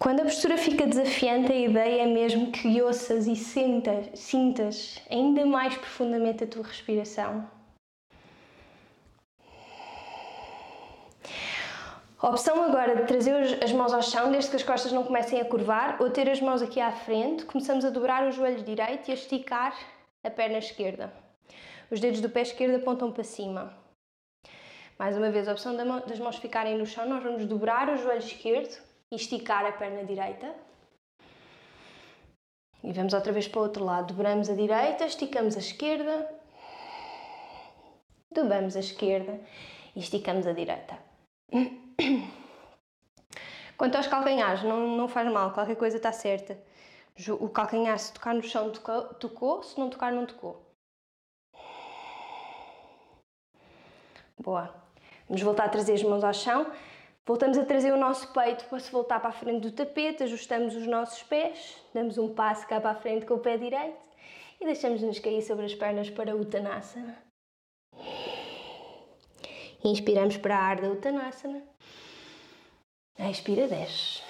Quando 0.01 0.21
a 0.21 0.25
postura 0.25 0.57
fica 0.57 0.87
desafiante, 0.87 1.53
a 1.53 1.55
ideia 1.55 2.05
é 2.05 2.07
mesmo 2.07 2.51
que 2.51 2.81
ouças 2.81 3.27
e 3.27 3.37
sintas, 3.37 4.19
sintas 4.19 4.99
ainda 5.11 5.45
mais 5.45 5.77
profundamente 5.77 6.43
a 6.43 6.47
tua 6.47 6.63
respiração. 6.63 7.47
A 12.19 12.31
opção 12.31 12.65
agora 12.65 12.97
de 12.97 13.03
trazer 13.03 13.63
as 13.63 13.73
mãos 13.73 13.93
ao 13.93 14.01
chão, 14.01 14.33
desde 14.33 14.49
que 14.49 14.57
as 14.57 14.63
costas 14.63 14.91
não 14.91 15.05
comecem 15.05 15.39
a 15.39 15.45
curvar, 15.45 15.99
ou 16.01 16.09
ter 16.09 16.31
as 16.31 16.41
mãos 16.41 16.63
aqui 16.63 16.81
à 16.81 16.93
frente, 16.93 17.45
começamos 17.45 17.85
a 17.85 17.91
dobrar 17.91 18.27
o 18.27 18.33
joelho 18.33 18.65
direito 18.65 19.09
e 19.09 19.11
a 19.11 19.15
esticar 19.15 19.77
a 20.25 20.31
perna 20.31 20.57
esquerda. 20.57 21.13
Os 21.91 22.01
dedos 22.01 22.23
do 22.23 22.31
pé 22.31 22.41
esquerdo 22.41 22.77
apontam 22.77 23.13
para 23.13 23.23
cima. 23.23 23.75
Mais 24.99 25.15
uma 25.15 25.31
vez, 25.31 25.47
a 25.47 25.53
opção 25.53 25.77
das 25.77 26.19
mãos 26.19 26.37
ficarem 26.37 26.79
no 26.79 26.87
chão, 26.87 27.07
nós 27.07 27.23
vamos 27.23 27.45
dobrar 27.45 27.91
o 27.91 27.99
joelho 27.99 28.21
esquerdo 28.21 28.89
e 29.11 29.17
esticar 29.17 29.67
a 29.67 29.73
perna 29.73 30.05
direita. 30.05 30.55
E 32.83 32.93
vamos 32.93 33.13
outra 33.13 33.33
vez 33.33 33.49
para 33.49 33.61
o 33.61 33.65
outro 33.65 33.85
lado. 33.85 34.15
Dobramos 34.15 34.49
a 34.49 34.55
direita, 34.55 35.05
esticamos 35.05 35.57
a 35.57 35.59
esquerda, 35.59 36.33
dobramos 38.33 38.77
a 38.77 38.81
esquerda 38.81 39.39
e 39.95 40.01
esticamos 40.01 40.47
a 40.47 40.53
direita. 40.53 40.99
Quanto 43.77 43.97
aos 43.97 44.07
calcanhares, 44.07 44.63
não, 44.63 44.97
não 44.97 45.09
faz 45.09 45.31
mal, 45.31 45.53
qualquer 45.53 45.77
coisa 45.77 45.97
está 45.97 46.13
certa. 46.13 46.59
O 47.41 47.49
calcanhar, 47.49 47.99
se 47.99 48.13
tocar 48.13 48.35
no 48.35 48.43
chão, 48.43 48.71
tocou, 48.71 49.03
tocou 49.15 49.63
se 49.63 49.79
não 49.79 49.91
tocar, 49.91 50.13
não 50.13 50.25
tocou. 50.25 50.63
Boa. 54.39 54.75
Vamos 55.29 55.43
voltar 55.43 55.65
a 55.67 55.69
trazer 55.69 55.95
as 55.95 56.03
mãos 56.03 56.25
ao 56.25 56.33
chão. 56.33 56.73
Voltamos 57.31 57.57
a 57.59 57.65
trazer 57.65 57.93
o 57.93 57.97
nosso 57.97 58.27
peito 58.33 58.65
para 58.65 58.81
se 58.81 58.91
voltar 58.91 59.21
para 59.21 59.31
a 59.31 59.33
frente 59.33 59.61
do 59.61 59.71
tapete, 59.71 60.25
ajustamos 60.25 60.75
os 60.75 60.85
nossos 60.85 61.23
pés, 61.23 61.77
damos 61.95 62.19
um 62.19 62.35
passo 62.35 62.67
cá 62.67 62.81
para 62.81 62.91
a 62.91 62.95
frente 62.97 63.25
com 63.25 63.35
o 63.35 63.39
pé 63.39 63.57
direito 63.57 63.97
e 64.61 64.65
deixamos-nos 64.65 65.21
cair 65.21 65.41
sobre 65.41 65.65
as 65.65 65.73
pernas 65.73 66.11
para 66.11 66.35
o 66.35 66.41
Uttanasana. 66.41 67.17
Inspiramos 69.85 70.39
para 70.39 70.57
a 70.57 70.61
ar 70.61 70.81
da 70.81 70.89
Uttanasana. 70.89 71.63
Expira, 73.17 73.69
desce. 73.69 74.23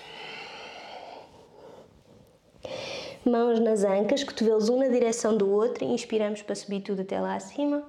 Mãos 3.25 3.61
nas 3.61 3.83
ancas, 3.83 4.23
cotovelos 4.25 4.69
um 4.69 4.79
na 4.79 4.89
direção 4.89 5.39
do 5.39 5.51
outro 5.51 5.85
e 5.85 5.87
inspiramos 5.87 6.43
para 6.43 6.55
subir 6.55 6.83
tudo 6.83 7.01
até 7.01 7.19
lá 7.19 7.35
acima. 7.35 7.83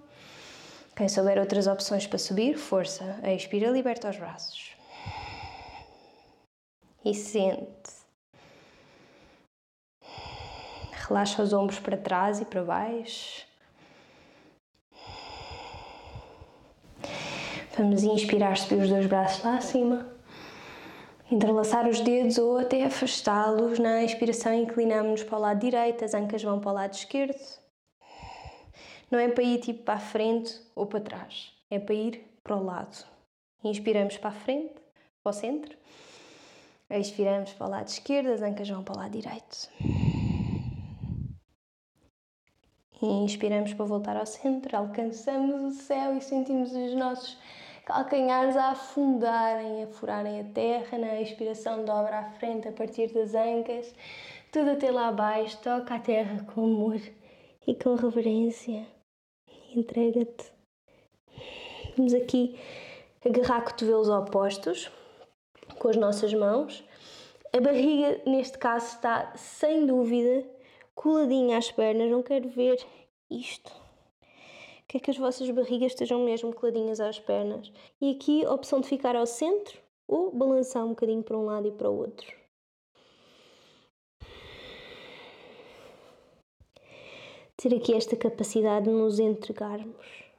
Quem 0.95 1.09
souber 1.09 1.37
outras 1.37 1.67
opções 1.67 2.07
para 2.07 2.17
subir, 2.17 2.57
força. 2.57 3.19
Expira, 3.25 3.69
liberta 3.71 4.09
os 4.09 4.15
braços. 4.15 4.79
E 7.03 7.13
sente. 7.13 8.01
Relaxa 11.07 11.41
os 11.41 11.51
ombros 11.51 11.79
para 11.79 11.97
trás 11.97 12.39
e 12.39 12.45
para 12.45 12.63
baixo. 12.63 13.45
Vamos 17.77 18.03
inspirar, 18.03 18.57
subir 18.57 18.83
os 18.83 18.89
dois 18.89 19.07
braços 19.07 19.43
lá 19.43 19.57
acima. 19.57 20.05
Entrelaçar 21.31 21.87
os 21.87 22.01
dedos 22.01 22.37
ou 22.37 22.57
até 22.57 22.83
afastá-los. 22.83 23.79
Na 23.79 24.03
inspiração, 24.03 24.53
inclinamos-nos 24.53 25.23
para 25.23 25.37
o 25.37 25.41
lado 25.41 25.59
direito, 25.59 26.03
as 26.03 26.13
ancas 26.13 26.43
vão 26.43 26.59
para 26.59 26.71
o 26.71 26.73
lado 26.73 26.93
esquerdo. 26.93 27.39
Não 29.09 29.17
é 29.17 29.27
para 29.29 29.43
ir 29.43 29.59
tipo 29.59 29.83
para 29.83 29.95
a 29.95 29.99
frente 29.99 30.59
ou 30.75 30.85
para 30.85 31.01
trás, 31.01 31.53
é 31.69 31.79
para 31.79 31.95
ir 31.95 32.23
para 32.43 32.55
o 32.55 32.63
lado. 32.63 33.05
Inspiramos 33.63 34.17
para 34.17 34.29
a 34.29 34.33
frente, 34.33 34.75
para 35.23 35.29
o 35.29 35.33
centro. 35.33 35.77
Expiramos 36.91 37.53
para 37.53 37.67
o 37.67 37.69
lado 37.69 37.87
esquerdo, 37.87 38.33
as 38.33 38.41
ancas 38.41 38.69
vão 38.69 38.83
para 38.83 38.95
o 38.95 38.97
lado 38.97 39.11
direito. 39.11 39.69
Inspiramos 43.01 43.73
para 43.73 43.85
voltar 43.85 44.17
ao 44.17 44.25
centro, 44.25 44.77
alcançamos 44.77 45.73
o 45.73 45.81
céu 45.81 46.15
e 46.15 46.21
sentimos 46.21 46.71
os 46.71 46.93
nossos 46.93 47.37
calcanhares 47.85 48.55
a 48.55 48.71
afundarem, 48.71 49.83
a 49.83 49.87
furarem 49.87 50.41
a 50.41 50.43
terra. 50.43 50.97
Na 50.97 51.21
expiração, 51.21 51.83
dobra 51.83 52.19
à 52.19 52.23
frente 52.31 52.67
a 52.67 52.71
partir 52.71 53.11
das 53.11 53.33
ancas, 53.33 53.93
tudo 54.51 54.71
até 54.71 54.91
lá 54.91 55.07
abaixo, 55.07 55.57
toca 55.63 55.95
a 55.95 55.99
terra 55.99 56.45
com 56.53 56.63
amor 56.63 57.01
e 57.65 57.73
com 57.73 57.95
reverência 57.95 58.85
entrega-te. 59.75 60.51
Vamos 61.95 62.13
aqui 62.13 62.59
agarrar 63.25 63.61
cotovelos 63.61 64.09
opostos 64.09 64.91
com 65.81 65.89
as 65.89 65.97
nossas 65.97 66.31
mãos. 66.31 66.83
A 67.51 67.59
barriga, 67.59 68.21
neste 68.27 68.55
caso, 68.59 68.85
está 68.85 69.33
sem 69.35 69.87
dúvida 69.87 70.47
coladinha 70.93 71.57
às 71.57 71.71
pernas. 71.71 72.11
Não 72.11 72.21
quero 72.21 72.47
ver 72.49 72.77
isto. 73.31 73.71
Quer 74.87 74.99
que 74.99 75.09
as 75.09 75.17
vossas 75.17 75.49
barrigas 75.49 75.93
estejam 75.93 76.23
mesmo 76.23 76.53
coladinhas 76.53 76.99
às 76.99 77.19
pernas. 77.19 77.73
E 77.99 78.11
aqui 78.11 78.45
a 78.45 78.53
opção 78.53 78.79
de 78.79 78.87
ficar 78.87 79.15
ao 79.15 79.25
centro 79.25 79.79
ou 80.07 80.31
balançar 80.31 80.85
um 80.85 80.89
bocadinho 80.89 81.23
para 81.23 81.37
um 81.37 81.45
lado 81.45 81.67
e 81.67 81.71
para 81.71 81.89
o 81.89 81.97
outro. 81.97 82.31
Ter 87.57 87.73
aqui 87.75 87.95
esta 87.95 88.15
capacidade 88.15 88.85
de 88.85 88.91
nos 88.91 89.17
entregarmos. 89.17 90.30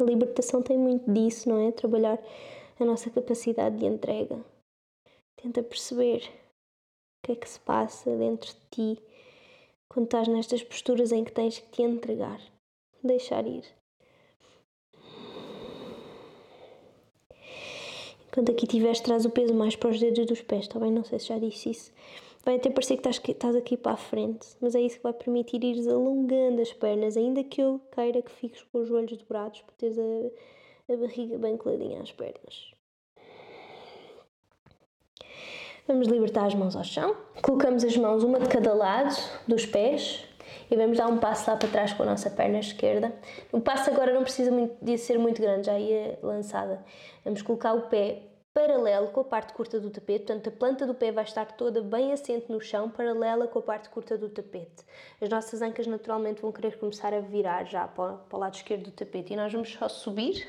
A 0.00 0.04
libertação 0.04 0.62
tem 0.62 0.78
muito 0.78 1.10
disso, 1.12 1.48
não 1.48 1.68
é? 1.68 1.72
Trabalhar 1.72 2.18
a 2.78 2.84
nossa 2.84 3.10
capacidade 3.10 3.76
de 3.76 3.84
entrega. 3.84 4.42
Tenta 5.36 5.62
perceber 5.62 6.22
o 7.18 7.26
que 7.26 7.32
é 7.32 7.36
que 7.36 7.48
se 7.48 7.60
passa 7.60 8.16
dentro 8.16 8.48
de 8.48 8.60
ti 8.70 9.02
quando 9.88 10.06
estás 10.06 10.28
nestas 10.28 10.62
posturas 10.62 11.12
em 11.12 11.24
que 11.24 11.32
tens 11.32 11.58
que 11.58 11.70
te 11.70 11.82
entregar, 11.82 12.40
deixar 13.02 13.46
ir. 13.46 13.64
Enquanto 18.28 18.52
aqui 18.52 18.66
tiveres, 18.66 19.00
traz 19.00 19.24
o 19.24 19.30
peso 19.30 19.52
mais 19.52 19.74
para 19.74 19.90
os 19.90 19.98
dedos 19.98 20.24
dos 20.24 20.40
pés, 20.40 20.62
está 20.62 20.78
bem? 20.78 20.92
Não 20.92 21.02
sei 21.02 21.18
se 21.18 21.26
já 21.26 21.38
disse 21.38 21.70
isso. 21.70 21.92
Vai 22.42 22.56
até 22.56 22.70
parecer 22.70 22.96
que 22.96 23.00
estás, 23.00 23.20
estás 23.28 23.54
aqui 23.54 23.76
para 23.76 23.92
a 23.92 23.96
frente, 23.96 24.48
mas 24.60 24.74
é 24.74 24.80
isso 24.80 24.96
que 24.96 25.02
vai 25.02 25.12
permitir 25.12 25.62
ires 25.62 25.86
alongando 25.86 26.62
as 26.62 26.72
pernas, 26.72 27.16
ainda 27.16 27.44
que 27.44 27.60
eu 27.60 27.80
queira 27.94 28.22
que 28.22 28.30
fiques 28.30 28.62
com 28.62 28.78
os 28.78 28.88
joelhos 28.88 29.16
dobrados 29.18 29.60
para 29.60 29.74
teres 29.76 29.98
a, 29.98 30.92
a 30.92 30.96
barriga 30.96 31.36
bem 31.36 31.56
coladinha 31.56 32.00
às 32.00 32.12
pernas. 32.12 32.72
Vamos 35.86 36.08
libertar 36.08 36.46
as 36.46 36.54
mãos 36.54 36.76
ao 36.76 36.84
chão. 36.84 37.16
Colocamos 37.42 37.84
as 37.84 37.96
mãos 37.96 38.22
uma 38.22 38.38
de 38.38 38.48
cada 38.48 38.72
lado 38.72 39.14
dos 39.46 39.66
pés 39.66 40.24
e 40.70 40.76
vamos 40.76 40.96
dar 40.96 41.08
um 41.08 41.18
passo 41.18 41.50
lá 41.50 41.56
para 41.56 41.68
trás 41.68 41.92
com 41.92 42.04
a 42.04 42.06
nossa 42.06 42.30
perna 42.30 42.60
esquerda. 42.60 43.12
O 43.52 43.60
passo 43.60 43.90
agora 43.90 44.14
não 44.14 44.22
precisa 44.22 44.50
muito, 44.50 44.76
de 44.80 44.96
ser 44.96 45.18
muito 45.18 45.42
grande, 45.42 45.66
já 45.66 45.78
ia 45.78 46.18
lançada. 46.22 46.84
Vamos 47.24 47.42
colocar 47.42 47.74
o 47.74 47.82
pé 47.88 48.22
paralelo 48.52 49.08
com 49.08 49.20
a 49.20 49.24
parte 49.24 49.52
curta 49.52 49.78
do 49.78 49.90
tapete, 49.90 50.26
portanto 50.26 50.48
a 50.48 50.52
planta 50.52 50.86
do 50.86 50.94
pé 50.94 51.12
vai 51.12 51.24
estar 51.24 51.46
toda 51.52 51.82
bem 51.82 52.12
assente 52.12 52.50
no 52.50 52.60
chão, 52.60 52.90
paralela 52.90 53.46
com 53.46 53.60
a 53.60 53.62
parte 53.62 53.88
curta 53.88 54.18
do 54.18 54.28
tapete. 54.28 54.84
As 55.20 55.28
nossas 55.28 55.62
ancas 55.62 55.86
naturalmente 55.86 56.42
vão 56.42 56.50
querer 56.50 56.76
começar 56.78 57.14
a 57.14 57.20
virar 57.20 57.64
já 57.64 57.86
para, 57.86 58.18
o 58.30 58.36
lado 58.36 58.54
esquerdo 58.54 58.84
do 58.84 58.90
tapete 58.90 59.32
e 59.32 59.36
nós 59.36 59.52
vamos 59.52 59.72
só 59.72 59.88
subir 59.88 60.46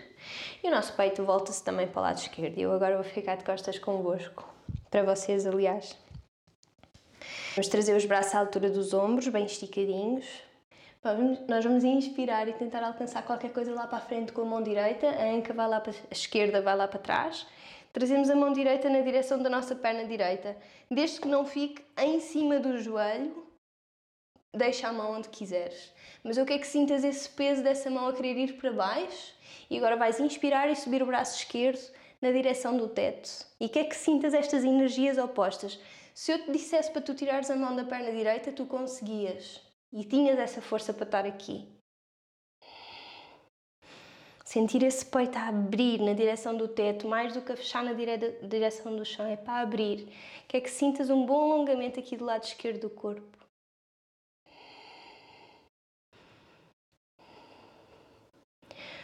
e 0.64 0.68
o 0.68 0.72
nosso 0.72 0.94
peito 0.94 1.24
volta-se 1.24 1.64
também 1.64 1.88
para 1.88 2.00
o 2.00 2.04
lado 2.04 2.18
esquerdo. 2.18 2.58
Eu 2.58 2.72
agora 2.72 2.96
vou 2.96 3.04
ficar 3.04 3.36
de 3.36 3.44
costas 3.44 3.78
convosco 3.78 4.52
para 4.90 5.04
vocês, 5.04 5.46
aliás. 5.46 5.96
Vamos 7.56 7.68
trazer 7.68 7.96
os 7.96 8.06
braços 8.06 8.34
à 8.34 8.40
altura 8.40 8.70
dos 8.70 8.94
ombros, 8.94 9.28
bem 9.28 9.46
esticadinhos. 9.46 10.26
Nós 11.48 11.64
vamos 11.66 11.84
inspirar 11.84 12.48
e 12.48 12.54
tentar 12.54 12.84
alcançar 12.84 13.24
qualquer 13.24 13.52
coisa 13.52 13.74
lá 13.74 13.88
para 13.88 13.98
a 13.98 14.02
frente 14.02 14.32
com 14.32 14.42
a 14.42 14.46
mão 14.46 14.62
direita, 14.62 15.08
a 15.08 15.32
anca 15.32 15.54
vai 15.54 15.68
lá 15.68 15.80
para 15.80 15.92
a 15.92 16.14
esquerda, 16.14 16.62
vai 16.62 16.76
lá 16.76 16.88
para 16.88 17.00
trás. 17.00 17.48
Trazemos 17.94 18.30
a 18.30 18.36
mão 18.36 18.54
direita 18.54 18.90
na 18.90 19.02
direção 19.02 19.42
da 19.42 19.50
nossa 19.50 19.76
perna 19.76 20.06
direita. 20.06 20.58
Desde 20.90 21.20
que 21.20 21.28
não 21.28 21.46
fique 21.46 21.84
em 21.98 22.20
cima 22.20 22.60
do 22.60 22.78
joelho, 22.78 23.46
deixa 24.56 24.88
a 24.88 24.94
mão 24.94 25.14
onde 25.14 25.30
quiseres. 25.30 25.92
Mas 26.24 26.38
eu 26.38 26.46
quero 26.46 26.62
que 26.62 26.68
sintas 26.68 27.04
esse 27.04 27.30
peso 27.30 27.64
dessa 27.64 27.90
mão 27.90 28.08
a 28.08 28.14
querer 28.14 28.38
ir 28.38 28.58
para 28.58 28.72
baixo 28.72 29.34
e 29.70 29.78
agora 29.78 29.98
vais 29.98 30.20
inspirar 30.20 30.70
e 30.70 30.76
subir 30.76 31.04
o 31.04 31.06
braço 31.06 31.38
esquerdo 31.38 31.82
na 32.22 32.32
direção 32.32 32.78
do 32.78 32.88
teto. 32.88 33.30
E 33.60 33.68
quer 33.68 33.86
que 33.86 33.96
sintas 33.96 34.34
estas 34.34 34.64
energias 34.64 35.18
opostas. 35.18 35.80
Se 36.14 36.32
eu 36.32 36.44
te 36.44 36.52
dissesse 36.52 36.92
para 36.92 37.02
tu 37.02 37.16
tirares 37.16 37.50
a 37.50 37.56
mão 37.56 37.76
da 37.76 37.84
perna 37.84 38.12
direita, 38.12 38.52
tu 38.52 38.66
conseguias. 38.66 39.62
E 39.92 40.04
tinhas 40.04 40.38
essa 40.38 40.62
força 40.62 40.94
para 40.94 41.06
estar 41.06 41.26
aqui. 41.26 41.81
Sentir 44.52 44.84
esse 44.84 45.06
peito 45.06 45.38
a 45.38 45.48
abrir 45.48 46.02
na 46.02 46.12
direção 46.12 46.58
do 46.58 46.68
teto, 46.68 47.08
mais 47.08 47.34
do 47.34 47.42
que 47.42 47.54
a 47.54 47.56
fechar 47.56 47.86
na 47.86 47.94
dire 47.94 48.18
direção 48.44 48.94
do 48.94 49.06
chão, 49.06 49.26
é 49.26 49.38
para 49.38 49.62
abrir. 49.62 50.10
Quer 50.46 50.60
que 50.60 50.70
sintas 50.70 51.10
um 51.10 51.26
bom 51.26 51.54
alongamento 51.54 51.98
aqui 51.98 52.18
do 52.18 52.26
lado 52.26 52.44
esquerdo 52.44 52.82
do 52.82 52.90
corpo. 52.90 53.38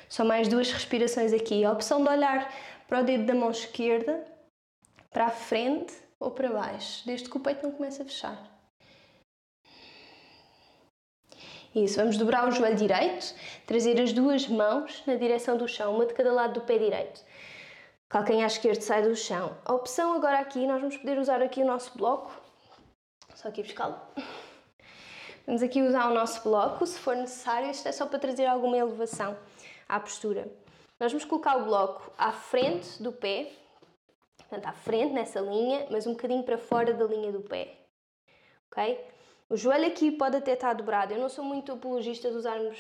Só 0.10 0.26
mais 0.26 0.50
duas 0.50 0.70
respirações 0.70 1.32
aqui. 1.32 1.64
A 1.64 1.72
opção 1.72 2.04
de 2.04 2.10
olhar 2.10 2.54
para 2.86 3.00
o 3.00 3.06
dedo 3.06 3.26
da 3.26 3.34
mão 3.34 3.50
esquerda, 3.50 4.26
para 5.14 5.28
a 5.28 5.32
frente 5.32 5.94
ou 6.20 6.30
para 6.30 6.52
baixo, 6.52 7.06
desde 7.06 7.30
que 7.30 7.38
o 7.38 7.40
peito 7.40 7.64
não 7.64 7.72
comece 7.72 8.02
a 8.02 8.06
fechar. 8.06 8.57
Isso, 11.84 11.98
vamos 11.98 12.18
dobrar 12.18 12.48
o 12.48 12.52
joelho 12.52 12.76
direito, 12.76 13.36
trazer 13.68 14.02
as 14.02 14.12
duas 14.12 14.48
mãos 14.48 15.04
na 15.06 15.14
direção 15.14 15.56
do 15.56 15.68
chão, 15.68 15.94
uma 15.94 16.08
de 16.08 16.14
cada 16.16 16.34
lado 16.34 16.54
do 16.56 16.62
pé 16.62 16.80
direito. 16.80 17.22
Calcanhar 18.10 18.48
esquerdo 18.48 18.82
sai 18.82 19.04
do 19.04 19.16
chão. 19.16 19.56
A 19.64 19.76
opção 19.76 20.14
agora 20.14 20.40
aqui, 20.40 20.66
nós 20.66 20.82
vamos 20.82 20.98
poder 20.98 21.20
usar 21.20 21.40
aqui 21.40 21.62
o 21.62 21.66
nosso 21.68 21.96
bloco. 21.96 22.32
Só 23.36 23.50
aqui 23.50 23.62
buscá-lo. 23.62 23.96
Vamos 25.46 25.62
aqui 25.62 25.84
usar 25.84 26.10
o 26.10 26.16
nosso 26.16 26.42
bloco, 26.42 26.84
se 26.88 26.98
for 26.98 27.16
necessário. 27.16 27.70
Isto 27.70 27.88
é 27.88 27.92
só 27.92 28.08
para 28.08 28.18
trazer 28.18 28.48
alguma 28.48 28.76
elevação 28.76 29.38
à 29.88 30.00
postura. 30.00 30.52
Nós 31.00 31.12
vamos 31.12 31.26
colocar 31.26 31.58
o 31.58 31.66
bloco 31.66 32.12
à 32.18 32.32
frente 32.32 33.04
do 33.04 33.12
pé, 33.12 33.52
portanto, 34.40 34.66
à 34.66 34.74
frente 34.74 35.14
nessa 35.14 35.40
linha, 35.42 35.86
mas 35.92 36.08
um 36.08 36.14
bocadinho 36.14 36.42
para 36.42 36.58
fora 36.58 36.92
da 36.92 37.06
linha 37.06 37.32
do 37.32 37.42
pé. 37.42 37.76
Ok? 38.72 39.00
O 39.50 39.56
joelho 39.56 39.88
aqui 39.88 40.12
pode 40.12 40.36
até 40.36 40.54
estar 40.54 40.74
dobrado. 40.74 41.14
Eu 41.14 41.20
não 41.20 41.30
sou 41.30 41.44
muito 41.44 41.72
apologista 41.72 42.30
de 42.30 42.36
usarmos 42.36 42.78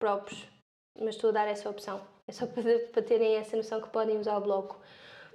próprios, 0.00 0.48
mas 0.98 1.14
estou 1.14 1.30
a 1.30 1.32
dar 1.32 1.46
essa 1.46 1.70
opção. 1.70 2.00
É 2.26 2.32
só 2.32 2.44
para, 2.92 3.02
terem 3.02 3.36
essa 3.36 3.56
noção 3.56 3.80
que 3.80 3.88
podem 3.88 4.18
usar 4.18 4.36
o 4.36 4.40
bloco. 4.40 4.80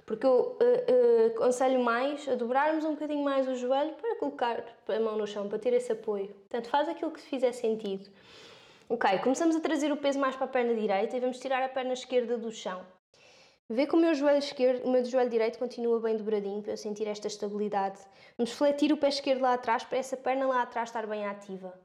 Porque 0.04 0.26
eu 0.26 0.32
uh, 0.32 0.56
uh, 0.58 1.26
aconselho 1.34 1.82
mais 1.82 2.26
a 2.28 2.34
dobrarmos 2.34 2.84
um 2.84 2.92
bocadinho 2.92 3.22
mais 3.22 3.48
o 3.48 3.54
joelho 3.54 3.94
para 3.94 4.16
colocar 4.16 4.64
a 4.88 5.00
mão 5.00 5.16
no 5.16 5.26
chão, 5.26 5.48
para 5.48 5.58
ter 5.58 5.72
esse 5.72 5.92
apoio. 5.92 6.28
Portanto, 6.28 6.68
faz 6.68 6.88
aquilo 6.88 7.10
que 7.10 7.20
fizer 7.20 7.52
sentido. 7.52 8.10
Ok, 8.88 9.18
começamos 9.18 9.54
a 9.56 9.60
trazer 9.60 9.92
o 9.92 9.98
peso 9.98 10.18
mais 10.18 10.34
para 10.34 10.46
a 10.46 10.48
perna 10.48 10.74
direita 10.74 11.16
e 11.16 11.20
vamos 11.20 11.38
tirar 11.38 11.62
a 11.62 11.68
perna 11.68 11.92
esquerda 11.92 12.38
do 12.38 12.50
chão. 12.50 12.82
Vê 13.70 13.86
que 13.86 13.94
o 13.94 13.98
meu 13.98 14.14
joelho 14.14 14.38
esquerdo, 14.38 14.84
o 14.84 14.90
meu 14.90 15.04
joelho 15.04 15.28
direito 15.28 15.58
continua 15.58 16.00
bem 16.00 16.16
dobradinho 16.16 16.62
para 16.62 16.72
eu 16.72 16.76
sentir 16.76 17.06
esta 17.06 17.26
estabilidade. 17.26 18.00
Vamos 18.36 18.52
fletir 18.52 18.92
o 18.92 18.96
pé 18.96 19.08
esquerdo 19.08 19.42
lá 19.42 19.54
atrás 19.54 19.84
para 19.84 19.98
essa 19.98 20.16
perna 20.16 20.46
lá 20.46 20.62
atrás 20.62 20.88
estar 20.88 21.06
bem 21.06 21.26
ativa. 21.26 21.78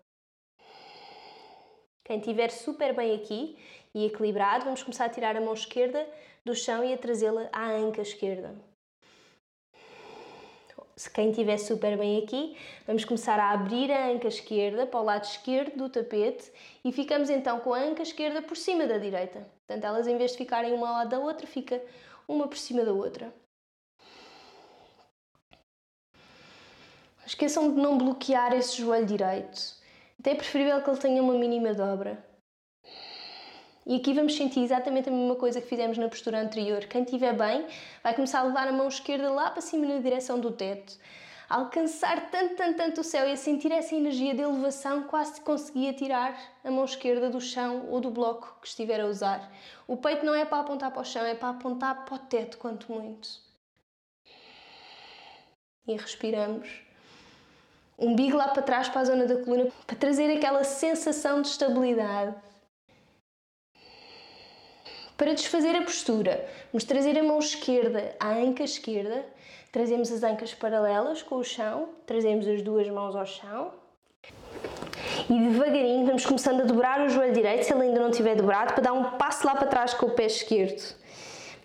Quem 2.06 2.19
estiver 2.19 2.50
super 2.52 2.96
bem 2.96 3.15
aqui 3.15 3.58
e 3.93 4.06
equilibrado, 4.06 4.65
vamos 4.65 4.82
começar 4.82 5.06
a 5.06 5.10
tirar 5.10 5.36
a 5.36 5.41
mão 5.41 5.54
esquerda 5.54 6.08
do 6.46 6.56
chão 6.56 6.84
e 6.84 6.93
a 6.93 6.98
trazê-la 6.98 7.50
à 7.52 7.69
anca 7.72 8.02
esquerda 8.02 8.56
se 10.96 11.10
quem 11.10 11.32
estiver 11.32 11.58
super 11.58 11.98
bem 11.98 12.24
aqui, 12.24 12.56
vamos 12.86 13.04
começar 13.04 13.39
a 13.39 13.52
abrir 13.52 13.91
a 13.91 14.08
anca 14.08 14.28
esquerda 14.28 14.86
para 14.86 15.00
o 15.00 15.04
lado 15.04 15.24
esquerdo 15.24 15.76
do 15.76 15.89
tapete 15.89 16.52
e 16.84 16.91
ficamos 16.91 17.30
então 17.30 17.60
com 17.60 17.74
a 17.74 17.80
anca 17.80 18.04
esquerda 18.04 18.41
por 18.41 18.56
cima 18.56 18.86
da 18.86 18.98
direita. 18.98 19.46
Portanto, 19.65 19.86
elas 19.86 20.08
em 20.08 20.17
vez 20.17 20.32
de 20.32 20.38
ficarem 20.38 20.73
uma 20.73 20.88
ao 20.88 20.93
lado 20.95 21.10
da 21.10 21.19
outra, 21.19 21.47
fica 21.47 21.82
uma 22.28 22.47
por 22.47 22.58
cima 22.58 22.84
da 22.84 22.93
outra. 22.93 23.34
Esqueçam 27.26 27.73
de 27.73 27.82
não 27.82 27.97
bloquear 27.97 28.54
esse 28.54 28.78
joelho 28.78 29.06
direito. 29.06 29.76
Até 30.19 30.32
é 30.32 30.36
preferível 30.36 30.82
que 30.82 30.89
ele 30.89 30.99
tenha 30.99 31.23
uma 31.23 31.34
mínima 31.34 31.73
dobra. 31.73 32.23
E 33.86 33.95
aqui 33.95 34.13
vamos 34.13 34.36
sentir 34.36 34.62
exatamente 34.62 35.10
a 35.10 35.12
mesma 35.12 35.36
coisa 35.36 35.60
que 35.60 35.67
fizemos 35.67 35.97
na 35.97 36.08
postura 36.08 36.39
anterior. 36.39 36.86
Quem 36.86 37.04
estiver 37.04 37.34
bem 37.34 37.65
vai 38.02 38.13
começar 38.13 38.39
a 38.39 38.43
levar 38.43 38.67
a 38.67 38.71
mão 38.71 38.88
esquerda 38.88 39.30
lá 39.30 39.52
para 39.52 39.62
cima 39.62 39.86
na 39.86 39.99
direção 39.99 40.39
do 40.39 40.52
teto. 40.52 40.97
Alcançar 41.49 42.29
tanto, 42.32 42.56
tanto, 42.56 42.77
tanto 42.77 43.01
o 43.01 43.03
céu 43.03 43.27
e 43.27 43.32
a 43.32 43.38
sentir 43.38 43.71
essa 43.71 43.95
energia 43.95 44.34
de 44.34 44.41
elevação, 44.41 45.03
quase 45.03 45.41
conseguia 45.41 45.93
tirar 45.93 46.39
a 46.63 46.71
mão 46.71 46.86
esquerda 46.86 47.29
do 47.29 47.41
chão 47.41 47.88
ou 47.89 47.99
do 47.99 48.10
bloco 48.10 48.58
que 48.62 48.67
estiver 48.67 49.02
a 49.02 49.06
usar. 49.06 49.52
O 49.87 49.98
peito 49.98 50.25
não 50.25 50.33
é 50.33 50.46
para 50.46 50.60
apontar 50.60 50.91
para 50.91 51.02
o 51.02 51.06
chão, 51.06 51.23
é 51.23 51.35
para 51.35 51.50
apontar 51.50 52.06
para 52.06 52.15
o 52.15 52.19
teto, 52.19 52.58
quanto 52.58 52.91
muito. 52.91 53.29
E 55.87 55.96
respiramos. 55.96 56.81
Umbigo 58.00 58.37
lá 58.37 58.48
para 58.48 58.63
trás, 58.63 58.89
para 58.89 59.02
a 59.02 59.06
zona 59.06 59.25
da 59.25 59.44
coluna, 59.44 59.69
para 59.85 59.96
trazer 59.96 60.35
aquela 60.35 60.63
sensação 60.63 61.41
de 61.41 61.50
estabilidade 61.50 62.35
para 65.17 65.33
desfazer 65.33 65.75
a 65.75 65.81
postura, 65.81 66.46
vamos 66.71 66.83
trazer 66.83 67.17
a 67.17 67.23
mão 67.23 67.39
esquerda 67.39 68.15
à 68.19 68.33
anca 68.33 68.63
esquerda, 68.63 69.25
trazemos 69.74 70.12
as 70.12 70.24
ancas 70.24 70.54
paralelas 70.54 71.24
com 71.24 71.38
o 71.38 71.44
chão, 71.44 71.90
trazemos 72.06 72.48
as 72.48 72.62
duas 72.62 72.88
mãos 72.90 73.15
ao 73.15 73.26
chão 73.26 73.74
E 75.28 75.34
devagarinho 75.34 76.06
vamos 76.06 76.24
começando 76.26 76.62
a 76.62 76.63
dobrar 76.63 77.02
o 77.02 77.10
joelho 77.10 77.34
direito, 77.34 77.63
se 77.63 77.74
ele 77.74 77.82
ainda 77.82 78.00
não 78.00 78.12
estiver 78.12 78.36
dobrado, 78.36 78.74
para 78.76 78.84
dar 78.84 78.94
um 78.94 79.17
passo 79.17 79.46
lá 79.48 79.56
para 79.56 79.67
trás 79.67 79.94
com 79.96 80.06
o 80.06 80.12
pé 80.12 80.28
esquerdo. 80.28 80.96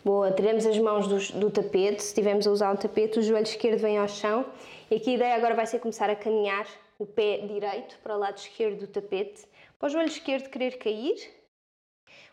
Boa, 0.02 0.32
tiramos 0.32 0.64
as 0.64 0.78
mãos 0.78 1.06
do, 1.06 1.38
do 1.38 1.50
tapete, 1.50 2.02
se 2.02 2.08
estivermos 2.08 2.46
a 2.46 2.50
usar 2.50 2.72
o 2.72 2.78
tapete, 2.78 3.18
o 3.18 3.22
joelho 3.22 3.44
esquerdo 3.44 3.78
vem 3.78 3.98
ao 3.98 4.08
chão. 4.08 4.46
E 4.90 4.96
aqui 4.96 5.10
a 5.10 5.14
ideia 5.14 5.34
agora 5.34 5.54
vai 5.54 5.66
ser 5.66 5.78
começar 5.78 6.08
a 6.08 6.16
caminhar 6.16 6.66
o 6.98 7.04
pé 7.04 7.38
direito 7.46 7.98
para 8.02 8.16
o 8.16 8.18
lado 8.18 8.38
esquerdo 8.38 8.78
do 8.78 8.86
tapete, 8.86 9.44
para 9.78 9.86
o 9.86 9.90
joelho 9.90 10.08
esquerdo 10.08 10.48
querer 10.48 10.78
cair. 10.78 11.16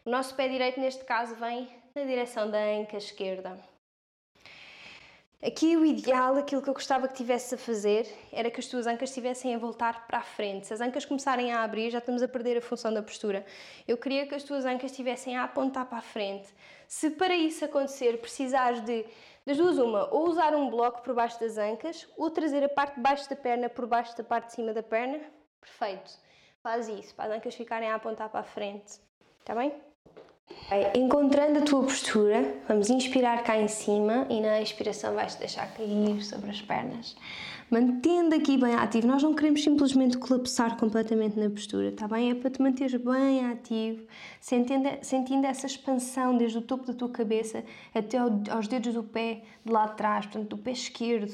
O 0.06 0.10
nosso 0.10 0.36
pé 0.36 0.48
direito, 0.48 0.80
neste 0.80 1.04
caso, 1.04 1.36
vem 1.36 1.68
na 1.94 2.04
direção 2.04 2.50
da 2.50 2.60
anca 2.60 2.96
esquerda. 2.96 3.75
Aqui 5.46 5.78
o 5.78 5.86
ideal, 5.86 6.38
aquilo 6.38 6.60
que 6.60 6.68
eu 6.68 6.74
gostava 6.74 7.08
que 7.08 7.14
tivesse 7.14 7.54
a 7.54 7.58
fazer, 7.58 8.12
era 8.32 8.50
que 8.50 8.60
as 8.60 8.66
tuas 8.66 8.88
ancas 8.88 9.10
estivessem 9.10 9.54
a 9.54 9.60
voltar 9.60 10.08
para 10.08 10.18
a 10.18 10.24
frente. 10.24 10.66
Se 10.66 10.74
as 10.74 10.82
ancas 10.82 11.06
começarem 11.06 11.52
a 11.52 11.62
abrir, 11.62 11.92
já 11.92 12.00
estamos 12.00 12.24
a 12.24 12.28
perder 12.28 12.58
a 12.58 12.62
função 12.62 12.92
da 12.92 13.04
postura. 13.04 13.46
Eu 13.88 13.96
queria 13.96 14.26
que 14.26 14.34
as 14.34 14.42
tuas 14.42 14.66
ancas 14.66 14.90
estivessem 14.90 15.38
a 15.38 15.44
apontar 15.44 15.86
para 15.86 16.00
a 16.00 16.02
frente. 16.02 16.48
Se 16.88 17.12
para 17.12 17.36
isso 17.36 17.64
acontecer 17.64 18.20
precisares 18.20 18.82
de, 18.82 19.06
das 19.46 19.56
duas 19.56 19.78
uma, 19.78 20.12
ou 20.12 20.28
usar 20.28 20.56
um 20.56 20.68
bloco 20.68 21.04
por 21.04 21.14
baixo 21.14 21.40
das 21.40 21.60
ancas, 21.60 22.08
ou 22.18 22.32
trazer 22.32 22.64
a 22.64 22.70
parte 22.70 22.96
de 22.96 23.02
baixo 23.02 23.30
da 23.30 23.36
perna 23.36 23.70
por 23.70 23.86
baixo 23.86 24.18
da 24.18 24.24
parte 24.24 24.48
de 24.48 24.54
cima 24.54 24.74
da 24.74 24.82
perna, 24.82 25.20
perfeito. 25.62 26.12
Faz 26.64 26.88
isso, 26.88 27.14
para 27.14 27.26
as 27.26 27.38
ancas 27.38 27.54
ficarem 27.54 27.92
a 27.92 27.94
apontar 27.94 28.30
para 28.30 28.40
a 28.40 28.44
frente. 28.44 29.00
Está 29.42 29.54
bem? 29.54 29.80
Encontrando 30.96 31.60
a 31.60 31.62
tua 31.62 31.84
postura, 31.84 32.56
vamos 32.68 32.90
inspirar 32.90 33.44
cá 33.44 33.56
em 33.56 33.68
cima 33.68 34.26
e 34.32 34.42
na 34.42 34.60
expiração 34.60 35.14
vais 35.14 35.36
deixar 35.36 35.72
cair 35.74 36.24
sobre 36.24 36.50
as 36.50 36.60
pernas. 36.60 37.16
Mantendo 37.70 38.34
aqui 38.34 38.58
bem 38.58 38.74
ativo, 38.74 39.06
nós 39.06 39.22
não 39.22 39.36
queremos 39.36 39.64
simplesmente 39.64 40.18
colapsar 40.18 40.76
completamente 40.76 41.40
na 41.40 41.52
postura, 41.52 41.90
está 41.90 42.08
bem? 42.08 42.32
É 42.32 42.36
para 42.36 42.50
te 42.50 42.62
manteres 42.62 42.96
bem 42.96 43.46
ativo, 43.46 44.08
sentindo, 44.42 44.90
sentindo 45.04 45.46
essa 45.46 45.68
expansão 45.68 46.36
desde 46.36 46.58
o 46.58 46.62
topo 46.62 46.86
da 46.88 46.94
tua 46.94 47.10
cabeça 47.10 47.64
até 47.94 48.18
aos 48.18 48.68
dedos 48.68 48.96
do 48.96 49.04
pé 49.04 49.44
de 49.64 49.72
lá 49.72 49.86
de 49.86 49.98
trás, 49.98 50.26
portanto, 50.26 50.50
do 50.50 50.58
pé 50.58 50.72
esquerdo. 50.72 51.32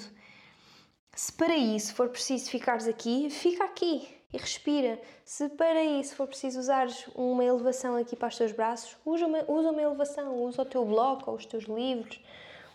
Se 1.15 1.31
para 1.31 1.55
isso 1.55 1.93
for 1.95 2.09
preciso 2.09 2.49
ficares 2.49 2.85
aqui, 2.85 3.29
fica 3.29 3.63
aqui 3.63 4.20
e 4.33 4.37
respira. 4.37 4.99
Se 5.25 5.49
para 5.49 5.83
isso 5.83 6.15
for 6.15 6.27
preciso 6.27 6.59
usar 6.59 6.87
uma 7.15 7.43
elevação 7.43 7.95
aqui 7.95 8.15
para 8.15 8.29
os 8.29 8.37
teus 8.37 8.51
braços, 8.51 8.97
usa 9.05 9.25
uma, 9.25 9.43
usa 9.47 9.71
uma 9.71 9.81
elevação, 9.81 10.43
usa 10.43 10.61
o 10.61 10.65
teu 10.65 10.85
bloco 10.85 11.29
ou 11.29 11.37
os 11.37 11.45
teus 11.45 11.65
livros, 11.65 12.19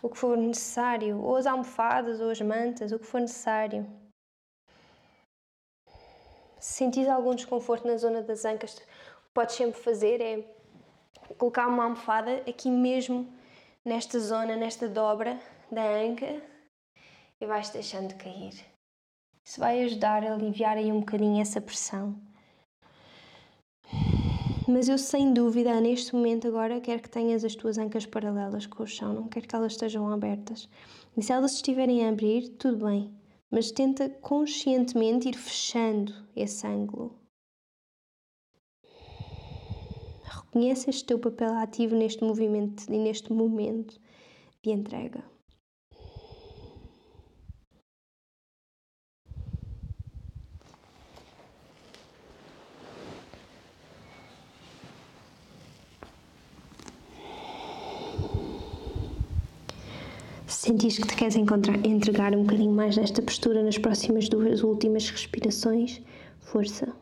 o 0.02 0.08
que 0.08 0.18
for 0.18 0.36
necessário, 0.36 1.20
ou 1.22 1.36
as 1.36 1.46
almofadas 1.46 2.20
ou 2.20 2.30
as 2.30 2.40
mantas, 2.40 2.92
o 2.92 2.98
que 2.98 3.06
for 3.06 3.20
necessário. 3.20 3.86
Se 6.58 6.74
sentires 6.74 7.08
algum 7.08 7.34
desconforto 7.34 7.86
na 7.86 7.96
zona 7.96 8.22
das 8.22 8.44
ancas, 8.44 8.74
o 8.74 8.76
que 8.76 8.86
podes 9.32 9.54
sempre 9.54 9.80
fazer 9.80 10.20
é 10.20 10.56
colocar 11.38 11.66
uma 11.68 11.84
almofada 11.84 12.42
aqui 12.48 12.70
mesmo 12.70 13.32
nesta 13.84 14.18
zona, 14.18 14.56
nesta 14.56 14.88
dobra 14.88 15.38
da 15.70 15.82
anca 15.82 16.42
e 17.40 17.46
vais 17.46 17.70
deixando 17.70 18.14
cair. 18.16 18.75
Isso 19.46 19.60
vai 19.60 19.84
ajudar 19.84 20.24
a 20.24 20.34
aliviar 20.34 20.76
aí 20.76 20.90
um 20.90 20.98
bocadinho 20.98 21.40
essa 21.40 21.60
pressão. 21.60 22.20
Mas 24.66 24.88
eu 24.88 24.98
sem 24.98 25.32
dúvida, 25.32 25.80
neste 25.80 26.12
momento 26.16 26.48
agora, 26.48 26.80
quero 26.80 27.00
que 27.00 27.08
tenhas 27.08 27.44
as 27.44 27.54
tuas 27.54 27.78
ancas 27.78 28.04
paralelas 28.04 28.66
com 28.66 28.82
o 28.82 28.86
chão, 28.86 29.14
não 29.14 29.28
quero 29.28 29.46
que 29.46 29.54
elas 29.54 29.72
estejam 29.72 30.10
abertas. 30.10 30.68
E 31.16 31.22
se 31.22 31.32
elas 31.32 31.54
estiverem 31.54 32.04
a 32.04 32.08
abrir, 32.08 32.48
tudo 32.58 32.86
bem, 32.86 33.14
mas 33.48 33.70
tenta 33.70 34.08
conscientemente 34.08 35.28
ir 35.28 35.36
fechando 35.36 36.12
esse 36.34 36.66
ângulo. 36.66 37.16
Reconhece 40.24 40.90
este 40.90 41.04
teu 41.04 41.20
papel 41.20 41.54
ativo 41.54 41.94
neste 41.94 42.24
movimento 42.24 42.92
e 42.92 42.98
neste 42.98 43.32
momento 43.32 43.96
de 44.60 44.72
entrega. 44.72 45.35
Sentis 60.66 60.98
que 60.98 61.06
te 61.06 61.14
queres 61.14 61.36
entregar 61.36 62.34
um 62.34 62.42
bocadinho 62.42 62.72
mais 62.72 62.96
nesta 62.96 63.22
postura 63.22 63.62
nas 63.62 63.78
próximas 63.78 64.28
duas 64.28 64.64
últimas 64.64 65.08
respirações? 65.08 66.02
Força. 66.40 66.92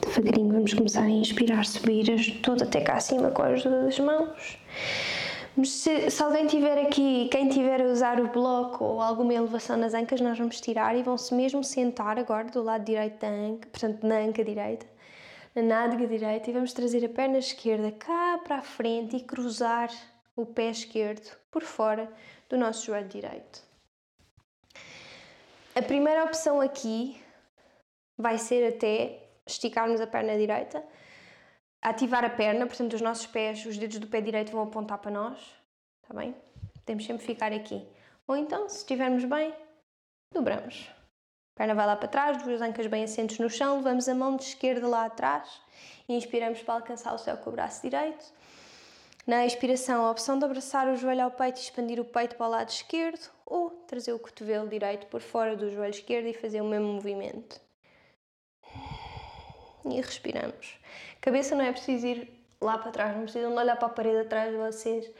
Devagarinho 0.00 0.54
vamos 0.54 0.72
começar 0.72 1.02
a 1.02 1.10
inspirar, 1.10 1.66
subir 1.66 2.40
todo 2.40 2.62
até 2.62 2.80
cá 2.80 2.94
acima 2.94 3.30
com 3.30 3.42
as 3.42 3.62
duas 3.62 3.98
mãos. 3.98 4.58
Mas 5.56 5.70
se, 5.70 6.10
se, 6.10 6.22
alguém 6.22 6.46
tiver 6.46 6.78
aqui, 6.86 7.28
quem 7.30 7.48
tiver 7.48 7.80
a 7.82 7.86
usar 7.86 8.20
o 8.20 8.28
bloco 8.28 8.84
ou 8.84 9.00
alguma 9.00 9.34
elevação 9.34 9.76
nas 9.76 9.94
ancas, 9.94 10.20
nós 10.20 10.38
vamos 10.38 10.60
tirar 10.60 10.96
e 10.96 11.02
vão-se 11.02 11.34
mesmo 11.34 11.64
sentar 11.64 12.18
agora 12.18 12.44
do 12.44 12.62
lado 12.62 12.84
direito 12.84 13.18
da 13.18 13.28
anca, 13.28 13.68
portanto 13.68 14.06
na 14.06 14.18
anca 14.18 14.44
direita, 14.44 14.86
na 15.54 15.62
nádega 15.62 16.06
direita, 16.06 16.48
e 16.48 16.52
vamos 16.52 16.72
trazer 16.72 17.04
a 17.04 17.08
perna 17.08 17.38
esquerda 17.38 17.90
cá 17.90 18.38
para 18.44 18.58
a 18.58 18.62
frente 18.62 19.16
e 19.16 19.20
cruzar 19.20 19.90
o 20.36 20.46
pé 20.46 20.70
esquerdo 20.70 21.36
por 21.50 21.62
fora 21.62 22.10
do 22.48 22.56
nosso 22.56 22.86
joelho 22.86 23.08
direito. 23.08 23.62
A 25.74 25.82
primeira 25.82 26.24
opção 26.24 26.60
aqui 26.60 27.20
vai 28.16 28.38
ser 28.38 28.68
até 28.68 29.18
esticarmos 29.46 30.00
a 30.00 30.06
perna 30.06 30.36
direita 30.36 30.82
ativar 31.82 32.24
a 32.24 32.30
perna, 32.30 32.66
portanto, 32.66 32.94
os 32.94 33.00
nossos 33.00 33.26
pés, 33.26 33.64
os 33.66 33.78
dedos 33.78 33.98
do 33.98 34.06
pé 34.06 34.20
direito 34.20 34.52
vão 34.52 34.62
apontar 34.62 34.98
para 34.98 35.10
nós, 35.10 35.38
está 36.02 36.14
bem? 36.14 36.34
Temos 36.84 37.06
sempre 37.06 37.24
ficar 37.24 37.52
aqui. 37.52 37.86
Ou 38.26 38.36
então, 38.36 38.68
se 38.68 38.78
estivermos 38.78 39.24
bem, 39.24 39.54
dobramos. 40.32 40.90
Perna 41.54 41.74
vai 41.74 41.86
lá 41.86 41.96
para 41.96 42.08
trás, 42.08 42.42
duas 42.42 42.62
ancas 42.62 42.86
bem 42.86 43.04
assentes 43.04 43.38
no 43.38 43.50
chão, 43.50 43.76
levamos 43.76 44.08
a 44.08 44.14
mão 44.14 44.36
de 44.36 44.44
esquerda 44.44 44.88
lá 44.88 45.04
atrás 45.06 45.60
e 46.08 46.14
inspiramos 46.14 46.62
para 46.62 46.74
alcançar 46.74 47.14
o 47.14 47.18
céu 47.18 47.36
com 47.36 47.50
o 47.50 47.52
braço 47.52 47.82
direito. 47.82 48.24
Na 49.26 49.44
expiração, 49.44 50.06
a 50.06 50.10
opção 50.10 50.38
de 50.38 50.44
abraçar 50.44 50.88
o 50.88 50.96
joelho 50.96 51.24
ao 51.24 51.30
peito 51.30 51.58
e 51.58 51.60
expandir 51.60 52.00
o 52.00 52.04
peito 52.04 52.36
para 52.36 52.46
o 52.46 52.50
lado 52.50 52.70
esquerdo 52.70 53.30
ou 53.44 53.70
trazer 53.86 54.12
o 54.12 54.18
cotovelo 54.18 54.68
direito 54.68 55.06
por 55.08 55.20
fora 55.20 55.54
do 55.54 55.70
joelho 55.70 55.90
esquerdo 55.90 56.26
e 56.26 56.32
fazer 56.32 56.60
o 56.62 56.64
mesmo 56.64 56.94
movimento. 56.94 57.60
E 59.84 60.00
respiramos. 60.00 60.78
Cabeça 61.20 61.54
não 61.54 61.64
é 61.64 61.70
preciso 61.70 62.06
ir 62.06 62.32
lá 62.62 62.78
para 62.78 62.90
trás, 62.92 63.14
não 63.14 63.24
precisam 63.24 63.54
olhar 63.54 63.76
para 63.76 63.88
a 63.88 63.90
parede 63.90 64.20
atrás 64.20 64.50
de 64.50 64.56
vocês. 64.56 65.10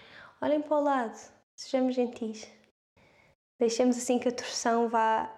Olhem 0.40 0.62
para 0.62 0.76
o 0.78 0.82
lado, 0.82 1.18
sejamos 1.54 1.94
gentis. 1.94 2.48
Deixemos 3.58 3.98
assim 3.98 4.18
que 4.18 4.28
a 4.28 4.32
torção 4.32 4.88
vá 4.88 5.30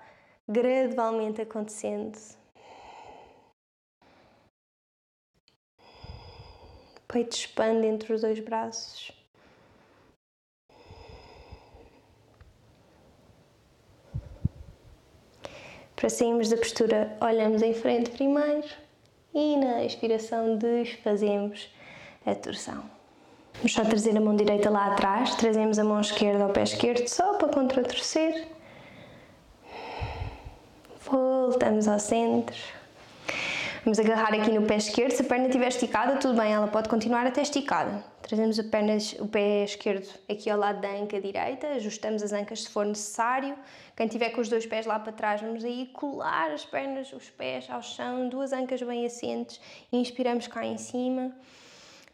gradualmente 0.49 1.41
acontecendo. 1.41 2.17
O 6.97 7.13
peito 7.13 7.33
expande 7.33 7.87
entre 7.87 8.13
os 8.13 8.21
dois 8.21 8.39
braços. 8.39 9.11
Para 15.97 16.09
sairmos 16.09 16.49
da 16.49 16.57
postura, 16.57 17.17
olhamos 17.21 17.63
em 17.63 17.75
frente 17.75 18.11
primeiro 18.11 18.82
e 19.35 19.57
na 19.57 19.85
expiração 19.85 20.57
desfazemos 20.57 21.71
a 22.27 22.35
torção. 22.35 22.83
Vamos 23.55 23.73
só 23.73 23.85
trazer 23.85 24.17
a 24.17 24.21
mão 24.21 24.35
direita 24.35 24.71
lá 24.71 24.87
atrás, 24.93 25.35
trazemos 25.35 25.79
a 25.79 25.85
mão 25.85 26.01
esquerda 26.01 26.45
ao 26.45 26.51
pé 26.51 26.63
esquerdo 26.63 27.07
só 27.09 27.35
para 27.35 27.49
contratorcer. 27.49 28.49
Voltamos 31.05 31.87
ao 31.87 31.99
centro. 31.99 32.57
Vamos 33.85 33.99
agarrar 33.99 34.33
aqui 34.33 34.53
no 34.53 34.63
pé 34.63 34.77
esquerdo. 34.77 35.11
Se 35.11 35.23
a 35.23 35.25
perna 35.25 35.47
estiver 35.47 35.67
esticada, 35.67 36.17
tudo 36.17 36.41
bem, 36.41 36.53
ela 36.53 36.69
pode 36.69 36.89
continuar 36.89 37.27
até 37.27 37.43
esticada. 37.43 38.05
Trazemos 38.23 38.57
a 38.57 38.63
perna, 38.63 38.97
o 39.19 39.27
pé 39.27 39.65
esquerdo 39.65 40.07
aqui 40.31 40.49
ao 40.49 40.57
lado 40.57 40.81
da 40.81 40.89
anca 40.89 41.21
direita, 41.21 41.67
ajustamos 41.67 42.23
as 42.23 42.33
ancas 42.33 42.63
se 42.63 42.69
for 42.69 42.87
necessário. 42.87 43.57
Quem 43.97 44.07
tiver 44.07 44.31
com 44.31 44.41
os 44.41 44.49
dois 44.49 44.65
pés 44.65 44.87
lá 44.87 45.01
para 45.01 45.13
trás, 45.13 45.41
vamos 45.41 45.65
aí 45.65 45.91
colar 45.93 46.53
as 46.53 46.65
pernas, 46.65 47.13
os 47.13 47.29
pés 47.31 47.69
ao 47.69 47.83
chão, 47.83 48.29
duas 48.29 48.53
ancas 48.53 48.81
bem 48.81 49.05
assentes. 49.05 49.61
Inspiramos 49.93 50.47
cá 50.47 50.65
em 50.65 50.79
cima. 50.79 51.33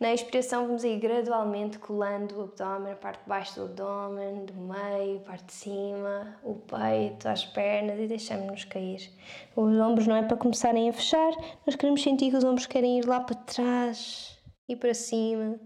Na 0.01 0.15
expiração 0.15 0.65
vamos 0.69 0.85
ir 0.85 0.97
gradualmente 1.01 1.77
colando 1.81 2.39
o 2.39 2.43
abdômen, 2.45 2.93
a 2.93 2.97
parte 2.97 3.21
de 3.21 3.29
baixo 3.29 3.55
do 3.57 3.65
abdômen, 3.65 4.45
do 4.45 4.55
meio, 4.55 5.17
a 5.17 5.21
parte 5.23 5.47
de 5.47 5.53
cima, 5.55 6.39
o 6.45 6.55
peito, 6.55 7.29
as 7.29 7.45
pernas 7.45 7.99
e 7.99 8.07
deixamos-nos 8.07 8.63
cair. 8.63 9.11
Os 9.57 9.77
ombros 9.77 10.07
não 10.07 10.15
é 10.15 10.23
para 10.23 10.37
começarem 10.37 10.89
a 10.89 10.93
fechar, 10.93 11.33
nós 11.67 11.75
queremos 11.75 12.01
sentir 12.01 12.31
que 12.31 12.37
os 12.37 12.45
ombros 12.45 12.67
querem 12.67 13.01
ir 13.01 13.07
lá 13.07 13.19
para 13.19 13.35
trás 13.35 14.39
e 14.69 14.77
para 14.77 14.95
cima. 14.95 15.59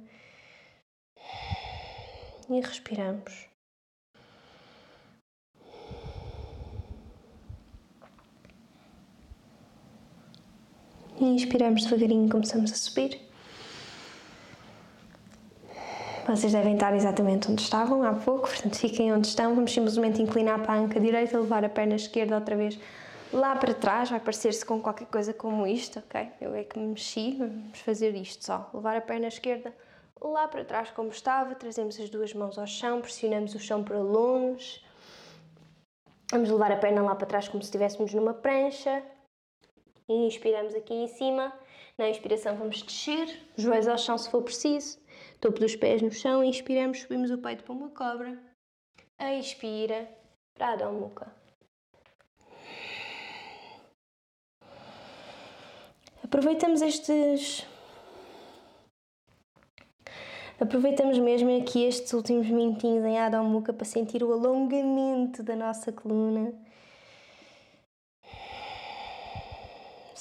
E 2.49 2.59
respiramos. 2.59 3.49
E 11.21 11.25
inspiramos 11.25 11.85
devagarinho, 11.85 12.31
começamos 12.31 12.73
a 12.73 12.77
subir. 12.77 13.32
Vocês 16.33 16.51
devem 16.51 16.73
estar 16.73 16.95
exatamente 16.95 17.51
onde 17.51 17.61
estavam 17.61 18.03
há 18.03 18.15
pouco, 18.15 18.49
portanto 18.49 18.79
fiquem 18.79 19.13
onde 19.13 19.27
estão. 19.27 19.55
Vamos 19.55 19.71
simplesmente 19.71 20.23
inclinar 20.23 20.63
para 20.63 20.73
a 20.73 20.77
anca 20.79 20.99
direita, 20.99 21.39
levar 21.39 21.63
a 21.63 21.69
perna 21.69 21.95
esquerda 21.95 22.37
outra 22.37 22.57
vez 22.57 22.79
lá 23.31 23.55
para 23.55 23.75
trás. 23.75 24.09
Vai 24.09 24.19
parecer-se 24.19 24.65
com 24.65 24.81
qualquer 24.81 25.09
coisa 25.09 25.35
como 25.35 25.67
isto, 25.67 25.99
ok? 25.99 26.31
Eu 26.41 26.55
é 26.55 26.65
que 26.65 26.79
me 26.79 26.87
mexi, 26.87 27.37
vamos 27.39 27.79
fazer 27.81 28.15
isto 28.17 28.47
só. 28.47 28.71
Levar 28.73 28.97
a 28.97 29.03
perna 29.03 29.29
esquerda 29.29 29.75
lá 30.23 30.49
para 30.49 30.65
trás 30.65 30.91
como 30.91 31.11
estava, 31.11 31.55
trazemos 31.55 32.01
as 32.01 32.09
duas 32.09 32.33
mãos 32.33 32.59
ao 32.59 32.67
chão, 32.67 33.03
pressionamos 33.03 33.55
o 33.55 33.59
chão 33.59 33.85
para 33.85 33.99
longe. 33.99 34.83
Vamos 36.31 36.49
levar 36.49 36.73
a 36.73 36.77
perna 36.77 37.03
lá 37.03 37.15
para 37.15 37.27
trás 37.27 37.47
como 37.47 37.63
se 37.63 37.67
estivéssemos 37.67 38.15
numa 38.15 38.33
prancha. 38.33 39.03
Inspiramos 40.09 40.75
aqui 40.75 40.95
em 40.95 41.09
cima. 41.09 41.53
Na 41.99 42.09
inspiração 42.09 42.57
vamos 42.57 42.83
descer, 42.83 43.29
joelhos 43.55 43.87
ao 43.87 43.99
chão 43.99 44.17
se 44.17 44.31
for 44.31 44.43
preciso, 44.43 44.99
topo 45.43 45.59
dos 45.59 45.77
pés 45.77 46.01
no 46.01 46.11
chão. 46.11 46.43
Inspiramos, 46.43 47.01
subimos 47.01 47.31
o 47.31 47.37
peito 47.37 47.65
para 47.65 47.75
uma 47.75 47.91
cobra. 47.91 48.39
Expira 49.39 50.09
para 50.55 50.87
a 50.87 50.93
Muca. 50.93 51.31
Aproveitamos 56.25 56.81
estes. 56.81 57.67
Aproveitamos 60.59 61.19
mesmo 61.19 61.55
aqui 61.61 61.85
estes 61.85 62.13
últimos 62.13 62.49
minutinhos 62.49 63.05
em 63.05 63.19
Muca 63.43 63.73
para 63.73 63.85
sentir 63.85 64.23
o 64.23 64.33
alongamento 64.33 65.43
da 65.43 65.57
nossa 65.57 65.93
coluna 65.93 66.55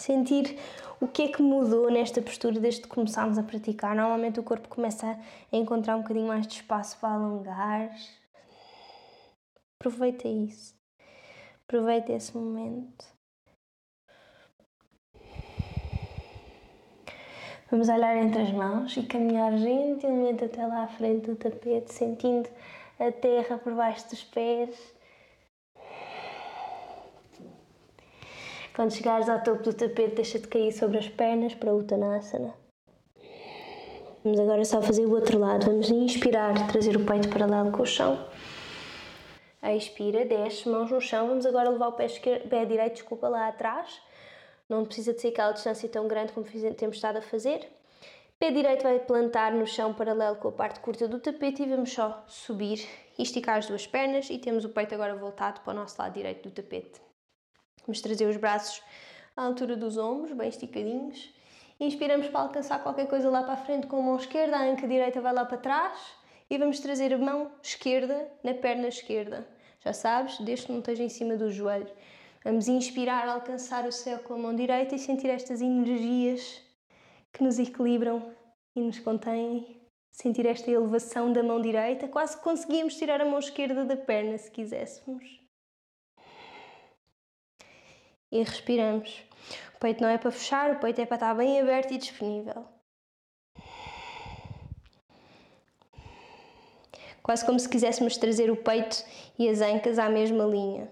sentir 0.01 0.57
o 1.01 1.07
que 1.07 1.23
é 1.23 1.27
que 1.29 1.41
mudou 1.41 1.89
nesta 1.89 2.21
postura 2.21 2.59
desde 2.59 2.81
que 2.81 2.87
começámos 2.87 3.39
a 3.39 3.43
praticar. 3.43 3.95
Normalmente 3.95 4.39
o 4.39 4.43
corpo 4.43 4.69
começa 4.69 5.19
a 5.51 5.57
encontrar 5.57 5.97
um 5.97 6.03
bocadinho 6.03 6.27
mais 6.27 6.45
de 6.45 6.53
espaço 6.53 6.95
para 6.99 7.15
alongar. 7.15 7.91
Aproveita 9.79 10.27
isso. 10.27 10.75
Aproveita 11.67 12.13
esse 12.13 12.37
momento. 12.37 13.03
Vamos 17.71 17.89
olhar 17.89 18.15
entre 18.17 18.43
as 18.43 18.51
mãos 18.51 18.95
e 18.95 19.03
caminhar 19.03 19.57
gentilmente 19.57 20.43
até 20.43 20.67
lá 20.67 20.83
à 20.83 20.87
frente 20.87 21.31
do 21.31 21.35
tapete, 21.35 21.91
sentindo 21.91 22.47
a 22.99 23.11
terra 23.11 23.57
por 23.57 23.73
baixo 23.73 24.07
dos 24.09 24.23
pés 24.23 24.93
Quando 28.81 28.95
chegares 28.95 29.29
ao 29.29 29.43
topo 29.43 29.61
do 29.61 29.75
tapete, 29.75 30.15
deixa-te 30.15 30.47
cair 30.47 30.71
sobre 30.71 30.97
as 30.97 31.07
pernas 31.07 31.53
para 31.53 31.71
o 31.71 31.77
Uttanasana. 31.77 32.51
Vamos 34.23 34.39
agora 34.39 34.65
só 34.65 34.81
fazer 34.81 35.05
o 35.05 35.11
outro 35.11 35.37
lado. 35.37 35.67
Vamos 35.67 35.91
inspirar, 35.91 36.55
trazer 36.71 36.97
o 36.97 37.05
peito 37.05 37.29
paralelo 37.29 37.71
com 37.71 37.83
o 37.83 37.85
chão. 37.85 38.27
Expira, 39.61 40.25
desce, 40.25 40.67
mãos 40.67 40.89
no 40.89 40.99
chão. 40.99 41.27
Vamos 41.27 41.45
agora 41.45 41.69
levar 41.69 41.89
o 41.89 41.91
pé, 41.91 42.07
esquerdo, 42.07 42.49
pé 42.49 42.65
direito, 42.65 42.93
desculpa, 42.93 43.29
lá 43.29 43.49
atrás. 43.49 44.01
Não 44.67 44.83
precisa 44.83 45.13
de 45.13 45.21
ser 45.21 45.27
aquela 45.27 45.51
distância 45.51 45.87
tão 45.87 46.07
grande 46.07 46.33
como 46.33 46.47
temos 46.75 46.95
estado 46.95 47.17
a 47.17 47.21
fazer. 47.21 47.69
Pé 48.39 48.49
direito 48.49 48.81
vai 48.81 48.97
plantar 48.97 49.51
no 49.53 49.67
chão 49.67 49.93
paralelo 49.93 50.37
com 50.37 50.47
a 50.47 50.53
parte 50.53 50.79
curta 50.79 51.07
do 51.07 51.19
tapete 51.19 51.61
e 51.61 51.67
vamos 51.67 51.93
só 51.93 52.23
subir 52.27 52.83
e 53.15 53.21
esticar 53.21 53.59
as 53.59 53.67
duas 53.67 53.85
pernas 53.85 54.27
e 54.31 54.39
temos 54.39 54.65
o 54.65 54.69
peito 54.69 54.95
agora 54.95 55.15
voltado 55.15 55.61
para 55.61 55.71
o 55.71 55.75
nosso 55.75 56.01
lado 56.01 56.13
direito 56.13 56.49
do 56.49 56.51
tapete. 56.51 57.10
Vamos 57.85 58.01
trazer 58.01 58.27
os 58.27 58.37
braços 58.37 58.81
à 59.35 59.43
altura 59.43 59.75
dos 59.75 59.97
ombros, 59.97 60.31
bem 60.33 60.49
esticadinhos. 60.49 61.33
Inspiramos 61.79 62.27
para 62.27 62.41
alcançar 62.41 62.83
qualquer 62.83 63.07
coisa 63.07 63.29
lá 63.29 63.41
para 63.41 63.53
a 63.53 63.57
frente 63.57 63.87
com 63.87 63.97
a 63.97 64.01
mão 64.01 64.15
esquerda, 64.15 64.55
a 64.55 64.63
anca 64.63 64.87
direita 64.87 65.19
vai 65.19 65.33
lá 65.33 65.43
para 65.43 65.57
trás 65.57 65.99
e 66.47 66.57
vamos 66.57 66.79
trazer 66.79 67.11
a 67.11 67.17
mão 67.17 67.51
esquerda 67.63 68.27
na 68.43 68.53
perna 68.53 68.87
esquerda. 68.87 69.47
Já 69.79 69.93
sabes, 69.93 70.37
desde 70.39 70.67
que 70.67 70.71
não 70.71 70.79
esteja 70.79 71.03
em 71.03 71.09
cima 71.09 71.35
do 71.35 71.49
joelho. 71.49 71.87
Vamos 72.43 72.67
inspirar, 72.67 73.27
alcançar 73.27 73.87
o 73.87 73.91
céu 73.91 74.19
com 74.19 74.35
a 74.35 74.37
mão 74.37 74.55
direita 74.55 74.93
e 74.93 74.99
sentir 74.99 75.29
estas 75.29 75.59
energias 75.59 76.61
que 77.33 77.43
nos 77.43 77.57
equilibram 77.57 78.31
e 78.75 78.81
nos 78.81 78.99
contêm. 78.99 79.81
Sentir 80.11 80.45
esta 80.45 80.69
elevação 80.69 81.33
da 81.33 81.41
mão 81.41 81.59
direita, 81.59 82.07
quase 82.07 82.37
conseguíamos 82.37 82.95
tirar 82.95 83.21
a 83.21 83.25
mão 83.25 83.39
esquerda 83.39 83.85
da 83.85 83.95
perna 83.95 84.37
se 84.37 84.51
quiséssemos 84.51 85.40
e 88.31 88.41
respiramos. 88.41 89.23
O 89.75 89.79
peito 89.79 90.01
não 90.01 90.09
é 90.09 90.17
para 90.17 90.31
fechar, 90.31 90.71
o 90.71 90.79
peito 90.79 91.01
é 91.01 91.05
para 91.05 91.15
estar 91.15 91.33
bem 91.33 91.59
aberto 91.59 91.91
e 91.93 91.97
disponível. 91.97 92.65
Quase 97.21 97.45
como 97.45 97.59
se 97.59 97.69
quiséssemos 97.69 98.17
trazer 98.17 98.49
o 98.49 98.57
peito 98.57 99.03
e 99.37 99.47
as 99.47 99.61
ancas 99.61 99.99
à 99.99 100.09
mesma 100.09 100.43
linha. 100.45 100.89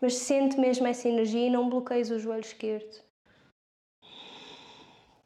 Mas 0.00 0.14
sente 0.14 0.58
mesmo 0.58 0.86
essa 0.86 1.08
energia 1.08 1.46
e 1.46 1.50
não 1.50 1.68
bloqueies 1.68 2.10
o 2.10 2.18
joelho 2.18 2.40
esquerdo. 2.40 3.04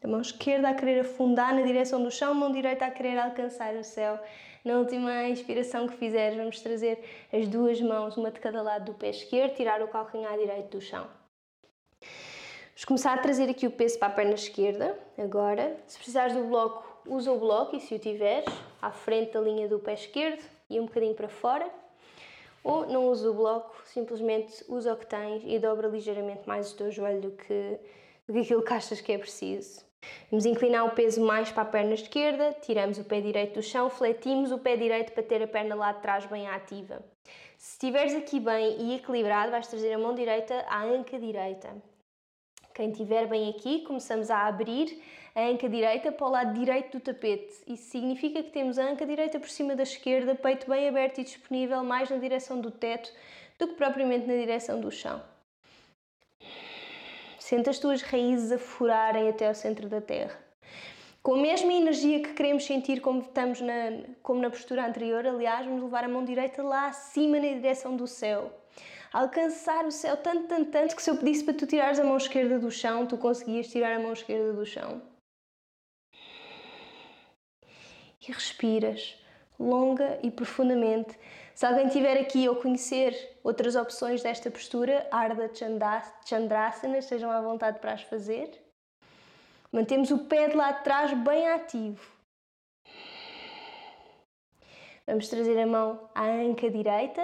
A 0.03 0.09
mão 0.09 0.21
esquerda 0.21 0.71
a 0.71 0.75
querer 0.75 1.01
afundar 1.01 1.55
na 1.55 1.63
direção 1.63 2.03
do 2.03 2.11
chão, 2.11 2.31
a 2.31 2.35
mão 2.35 2.51
direita 2.51 2.87
a 2.87 2.91
querer 2.91 3.19
alcançar 3.19 3.75
o 3.75 3.85
céu. 3.85 4.19
Na 4.63 4.79
última 4.79 5.25
inspiração 5.29 5.89
que 5.89 5.97
fizeres, 5.97 6.37
vamos 6.37 6.61
trazer 6.61 7.03
as 7.33 7.49
duas 7.49 7.81
mãos, 7.81 8.17
uma 8.19 8.31
de 8.31 8.39
cada 8.41 8.61
lado 8.61 8.93
do 8.93 8.95
pé 8.95 9.09
esquerdo, 9.09 9.55
tirar 9.55 9.81
o 9.83 9.89
calcanhar 9.89 10.37
direito 10.37 10.77
do 10.77 10.81
chão. 10.83 11.07
Vamos 12.69 12.85
começar 12.85 13.15
a 13.15 13.19
trazer 13.23 13.49
aqui 13.49 13.67
o 13.67 13.71
peso 13.71 13.99
para 13.99 14.09
a 14.09 14.17
perna 14.17 14.35
esquerda. 14.35 14.99
Agora, 15.17 15.77
se 15.87 15.97
precisares 15.97 16.35
do 16.35 16.45
bloco, 16.45 16.85
usa 17.07 17.33
o 17.33 17.39
bloco 17.39 17.75
e 17.75 17.81
se 17.81 17.95
o 17.95 17.99
tiveres, 17.99 18.53
à 18.83 18.91
frente 18.91 19.33
da 19.33 19.41
linha 19.41 19.67
do 19.67 19.79
pé 19.79 19.95
esquerdo 19.95 20.43
e 20.69 20.79
um 20.79 20.85
bocadinho 20.85 21.15
para 21.15 21.29
fora. 21.29 21.69
Ou 22.63 22.87
não 22.87 23.09
usa 23.09 23.31
o 23.31 23.35
bloco, 23.35 23.83
simplesmente 23.87 24.63
usa 24.69 24.93
o 24.93 24.97
que 24.97 25.07
tens 25.07 25.43
e 25.47 25.59
dobra 25.59 25.89
ligeiramente 25.89 26.47
mais 26.47 26.73
o 26.73 26.77
teu 26.77 26.91
joelho 26.91 27.21
do 27.23 27.31
que, 27.31 27.79
do 28.27 28.35
que 28.35 28.41
aquilo 28.41 28.63
que 28.63 28.73
achas 28.75 29.01
que 29.01 29.13
é 29.13 29.17
preciso. 29.17 29.90
Vamos 30.31 30.47
inclinar 30.47 30.87
o 30.87 30.91
peso 30.91 31.21
mais 31.21 31.51
para 31.51 31.63
a 31.65 31.67
perna 31.67 31.95
esquerda, 31.95 32.57
tiramos 32.63 32.99
o 32.99 33.05
pé 33.05 33.21
direito 33.21 33.55
do 33.55 33.63
chão, 33.63 33.91
fletimos 33.91 34.53
o 34.53 34.59
pé 34.59 34.77
direito 34.77 35.13
para 35.13 35.25
ter 35.25 35.43
a 35.43 35.49
perna 35.49 35.75
lá 35.75 35.93
de 35.93 36.01
trás 36.01 36.25
bem 36.27 36.47
ativa. 36.47 37.05
Se 37.59 37.73
estiveres 37.73 38.15
aqui 38.15 38.39
bem 38.39 38.81
e 38.81 38.95
equilibrado, 38.95 39.51
vais 39.51 39.67
trazer 39.67 39.93
a 39.93 39.99
mão 39.99 40.15
direita 40.15 40.55
à 40.69 40.85
anca 40.85 41.19
direita. 41.19 41.71
Quem 42.73 42.91
estiver 42.91 43.27
bem 43.27 43.51
aqui, 43.51 43.81
começamos 43.81 44.31
a 44.31 44.47
abrir 44.47 45.03
a 45.35 45.43
anca 45.43 45.69
direita 45.69 46.13
para 46.13 46.27
o 46.27 46.31
lado 46.31 46.55
direito 46.55 46.97
do 46.97 47.03
tapete. 47.03 47.53
Isso 47.67 47.91
significa 47.91 48.43
que 48.43 48.51
temos 48.51 48.79
a 48.79 48.85
anca 48.85 49.05
direita 49.05 49.39
por 49.41 49.51
cima 49.51 49.75
da 49.75 49.83
esquerda, 49.83 50.35
peito 50.35 50.71
bem 50.71 50.89
aberto 50.89 51.19
e 51.19 51.25
disponível, 51.25 51.83
mais 51.83 52.09
na 52.09 52.17
direção 52.17 52.61
do 52.61 52.71
teto 52.71 53.13
do 53.59 53.69
que 53.69 53.75
propriamente 53.75 54.27
na 54.27 54.35
direção 54.35 54.81
do 54.81 54.91
chão. 54.91 55.21
Sente 57.51 57.69
as 57.69 57.81
tuas 57.81 58.01
raízes 58.01 58.53
a 58.53 58.59
furarem 58.59 59.29
até 59.29 59.49
ao 59.49 59.57
centro 59.57 59.89
da 59.89 60.01
terra. 60.01 60.39
Com 61.21 61.35
a 61.35 61.39
mesma 61.39 61.73
energia 61.73 62.23
que 62.23 62.33
queremos 62.33 62.65
sentir 62.65 63.01
como 63.01 63.23
estamos 63.23 63.61
na, 63.61 64.05
como 64.23 64.41
na 64.41 64.49
postura 64.49 64.87
anterior, 64.87 65.27
aliás, 65.27 65.67
vamos 65.67 65.83
levar 65.83 66.05
a 66.05 66.09
mão 66.09 66.25
direita 66.25 66.63
lá 66.63 66.87
acima 66.87 67.41
na 67.41 67.49
direção 67.49 67.97
do 67.97 68.07
céu. 68.07 68.53
Alcançar 69.13 69.85
o 69.85 69.91
céu 69.91 70.17
tanto, 70.17 70.47
tanto, 70.47 70.71
tanto 70.71 70.95
que 70.95 71.03
se 71.03 71.11
eu 71.11 71.17
pedisse 71.17 71.43
para 71.43 71.55
tu 71.55 71.67
tirares 71.67 71.99
a 71.99 72.05
mão 72.05 72.19
esquerda 72.19 72.57
do 72.57 72.71
chão, 72.71 73.05
tu 73.05 73.19
conseguias 73.19 73.67
tirar 73.67 73.97
a 73.97 73.99
mão 73.99 74.13
esquerda 74.13 74.53
do 74.53 74.65
chão. 74.65 75.03
E 78.21 78.31
respiras 78.31 79.21
longa 79.59 80.21
e 80.23 80.31
profundamente 80.31 81.19
se 81.61 81.67
alguém 81.67 81.89
tiver 81.89 82.19
aqui 82.19 82.49
ou 82.49 82.57
conhecer 82.57 83.39
outras 83.45 83.77
opções 83.77 84.23
desta 84.23 84.51
postura, 84.51 85.07
Ardha 85.11 85.51
Chandrasana, 86.25 86.97
estejam 86.97 87.31
à 87.31 87.39
vontade 87.43 87.81
para 87.81 87.93
as 87.93 88.01
fazer. 88.01 88.51
Mantemos 89.71 90.11
o 90.11 90.21
pé 90.21 90.49
de 90.49 90.57
lá 90.57 90.73
de 90.73 90.83
trás 90.85 91.13
bem 91.13 91.49
ativo. 91.49 92.01
Vamos 95.07 95.29
trazer 95.29 95.61
a 95.61 95.67
mão 95.67 96.09
à 96.15 96.25
anca 96.25 96.71
direita, 96.71 97.21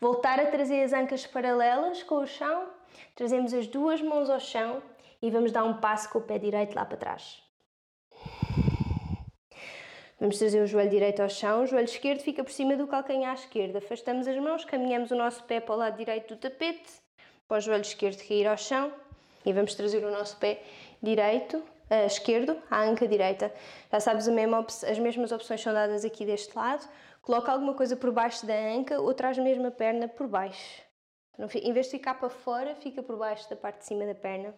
voltar 0.00 0.40
a 0.40 0.46
trazer 0.46 0.82
as 0.82 0.92
ancas 0.92 1.24
paralelas 1.24 2.02
com 2.02 2.16
o 2.16 2.26
chão. 2.26 2.68
Trazemos 3.14 3.54
as 3.54 3.68
duas 3.68 4.02
mãos 4.02 4.28
ao 4.28 4.40
chão 4.40 4.82
e 5.22 5.30
vamos 5.30 5.52
dar 5.52 5.62
um 5.62 5.74
passo 5.74 6.10
com 6.10 6.18
o 6.18 6.22
pé 6.22 6.40
direito 6.40 6.74
lá 6.74 6.84
para 6.84 6.96
trás. 6.96 7.45
Vamos 10.18 10.38
trazer 10.38 10.62
o 10.62 10.66
joelho 10.66 10.88
direito 10.88 11.20
ao 11.20 11.28
chão, 11.28 11.62
o 11.62 11.66
joelho 11.66 11.84
esquerdo 11.84 12.20
fica 12.20 12.42
por 12.42 12.50
cima 12.50 12.74
do 12.74 12.86
calcanhar 12.86 13.34
esquerdo. 13.34 13.76
Afastamos 13.76 14.26
as 14.26 14.38
mãos, 14.38 14.64
caminhamos 14.64 15.10
o 15.10 15.14
nosso 15.14 15.44
pé 15.44 15.60
para 15.60 15.74
o 15.74 15.78
lado 15.78 15.98
direito 15.98 16.34
do 16.34 16.40
tapete, 16.40 16.94
para 17.46 17.58
o 17.58 17.60
joelho 17.60 17.82
esquerdo 17.82 18.26
cair 18.26 18.46
ao 18.46 18.56
chão 18.56 18.90
e 19.44 19.52
vamos 19.52 19.74
trazer 19.74 20.02
o 20.04 20.10
nosso 20.10 20.38
pé 20.38 20.62
direito, 21.02 21.58
uh, 21.58 22.06
esquerdo, 22.06 22.56
à 22.70 22.82
anca 22.82 23.06
direita. 23.06 23.52
Já 23.92 24.00
sabes, 24.00 24.26
as 24.26 24.98
mesmas 24.98 25.32
opções 25.32 25.60
são 25.60 25.74
dadas 25.74 26.02
aqui 26.02 26.24
deste 26.24 26.56
lado. 26.56 26.88
Coloca 27.20 27.52
alguma 27.52 27.74
coisa 27.74 27.94
por 27.94 28.10
baixo 28.10 28.46
da 28.46 28.54
anca 28.54 28.98
ou 28.98 29.12
traz 29.12 29.36
mesmo 29.36 29.66
a 29.66 29.70
perna 29.70 30.08
por 30.08 30.26
baixo. 30.26 30.82
Em 31.38 31.72
vez 31.74 31.86
de 31.86 31.92
ficar 31.92 32.14
para 32.14 32.30
fora, 32.30 32.74
fica 32.76 33.02
por 33.02 33.18
baixo 33.18 33.50
da 33.50 33.56
parte 33.56 33.80
de 33.80 33.84
cima 33.84 34.06
da 34.06 34.14
perna. 34.14 34.54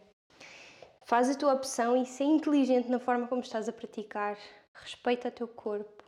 Faz 1.04 1.28
a 1.28 1.34
tua 1.34 1.54
opção 1.54 1.96
e 1.96 2.06
ser 2.06 2.24
inteligente 2.24 2.88
na 2.88 3.00
forma 3.00 3.26
como 3.26 3.40
estás 3.40 3.68
a 3.68 3.72
praticar. 3.72 4.38
Respeita 4.82 5.28
o 5.28 5.32
teu 5.32 5.48
corpo. 5.48 6.04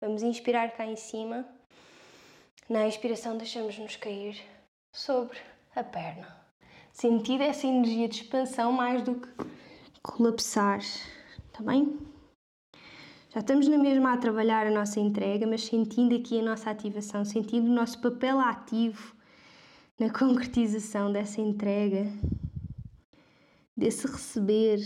Vamos 0.00 0.22
inspirar 0.22 0.70
cá 0.72 0.84
em 0.86 0.96
cima. 0.96 1.46
Na 2.68 2.86
expiração, 2.88 3.36
deixamos-nos 3.36 3.96
cair 3.96 4.40
sobre 4.92 5.38
a 5.74 5.84
perna. 5.84 6.36
Sentir 6.92 7.40
essa 7.40 7.66
energia 7.66 8.08
de 8.08 8.22
expansão 8.22 8.72
mais 8.72 9.02
do 9.02 9.14
que 9.16 9.28
colapsar. 10.02 10.78
Está 10.78 11.62
bem? 11.62 11.98
Já 13.30 13.40
estamos 13.40 13.68
na 13.68 13.76
mesma 13.76 14.14
a 14.14 14.16
trabalhar 14.16 14.66
a 14.66 14.70
nossa 14.70 14.98
entrega, 14.98 15.46
mas 15.46 15.64
sentindo 15.64 16.16
aqui 16.16 16.40
a 16.40 16.42
nossa 16.42 16.70
ativação, 16.70 17.24
sentindo 17.24 17.70
o 17.70 17.74
nosso 17.74 18.00
papel 18.00 18.40
ativo 18.40 19.14
na 19.98 20.10
concretização 20.10 21.12
dessa 21.12 21.40
entrega, 21.40 22.06
desse 23.76 24.06
receber, 24.06 24.80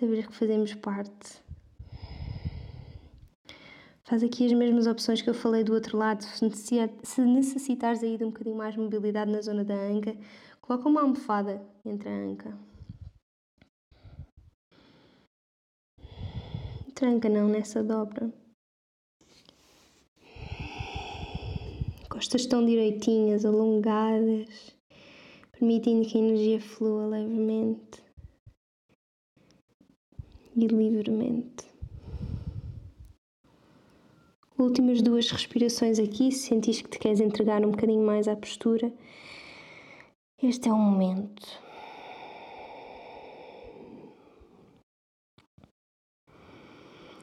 saber 0.00 0.26
que 0.26 0.34
fazemos 0.34 0.74
parte. 0.74 1.42
Faz 4.04 4.22
aqui 4.22 4.46
as 4.46 4.52
mesmas 4.52 4.86
opções 4.86 5.20
que 5.20 5.28
eu 5.28 5.34
falei 5.34 5.62
do 5.62 5.74
outro 5.74 5.98
lado. 5.98 6.22
Se 6.22 7.20
necessitares 7.20 8.02
aí 8.02 8.16
de 8.16 8.24
um 8.24 8.28
bocadinho 8.30 8.56
mais 8.56 8.74
mobilidade 8.74 9.30
na 9.30 9.42
zona 9.42 9.62
da 9.62 9.74
anca, 9.74 10.16
coloca 10.62 10.88
uma 10.88 11.02
almofada 11.02 11.62
entre 11.84 12.08
a 12.08 12.12
anca. 12.12 12.58
Tranca 16.94 17.28
não 17.28 17.48
nessa 17.48 17.84
dobra. 17.84 18.32
Costas 22.08 22.40
estão 22.40 22.64
direitinhas, 22.64 23.44
alongadas, 23.44 24.74
permitindo 25.52 26.08
que 26.08 26.18
a 26.18 26.20
energia 26.20 26.60
flua 26.60 27.06
levemente 27.06 28.09
e 30.64 30.68
livremente. 30.68 31.70
Últimas 34.58 35.00
duas 35.00 35.30
respirações 35.30 35.98
aqui, 35.98 36.30
se 36.30 36.48
sentis 36.48 36.82
que 36.82 36.90
te 36.90 36.98
queres 36.98 37.20
entregar 37.20 37.64
um 37.64 37.70
bocadinho 37.70 38.04
mais 38.04 38.28
à 38.28 38.36
postura, 38.36 38.92
este 40.42 40.68
é 40.68 40.72
o 40.72 40.76
momento. 40.76 41.46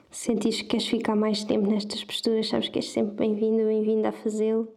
Se 0.10 0.26
sentis 0.26 0.62
que 0.62 0.70
queres 0.70 0.88
ficar 0.88 1.16
mais 1.16 1.44
tempo 1.44 1.68
nestas 1.68 2.04
posturas, 2.04 2.48
sabes 2.48 2.70
que 2.70 2.80
és 2.80 2.90
sempre 2.90 3.16
bem-vindo, 3.16 3.66
bem-vinda 3.66 4.10
a 4.10 4.12
fazê-lo. 4.12 4.68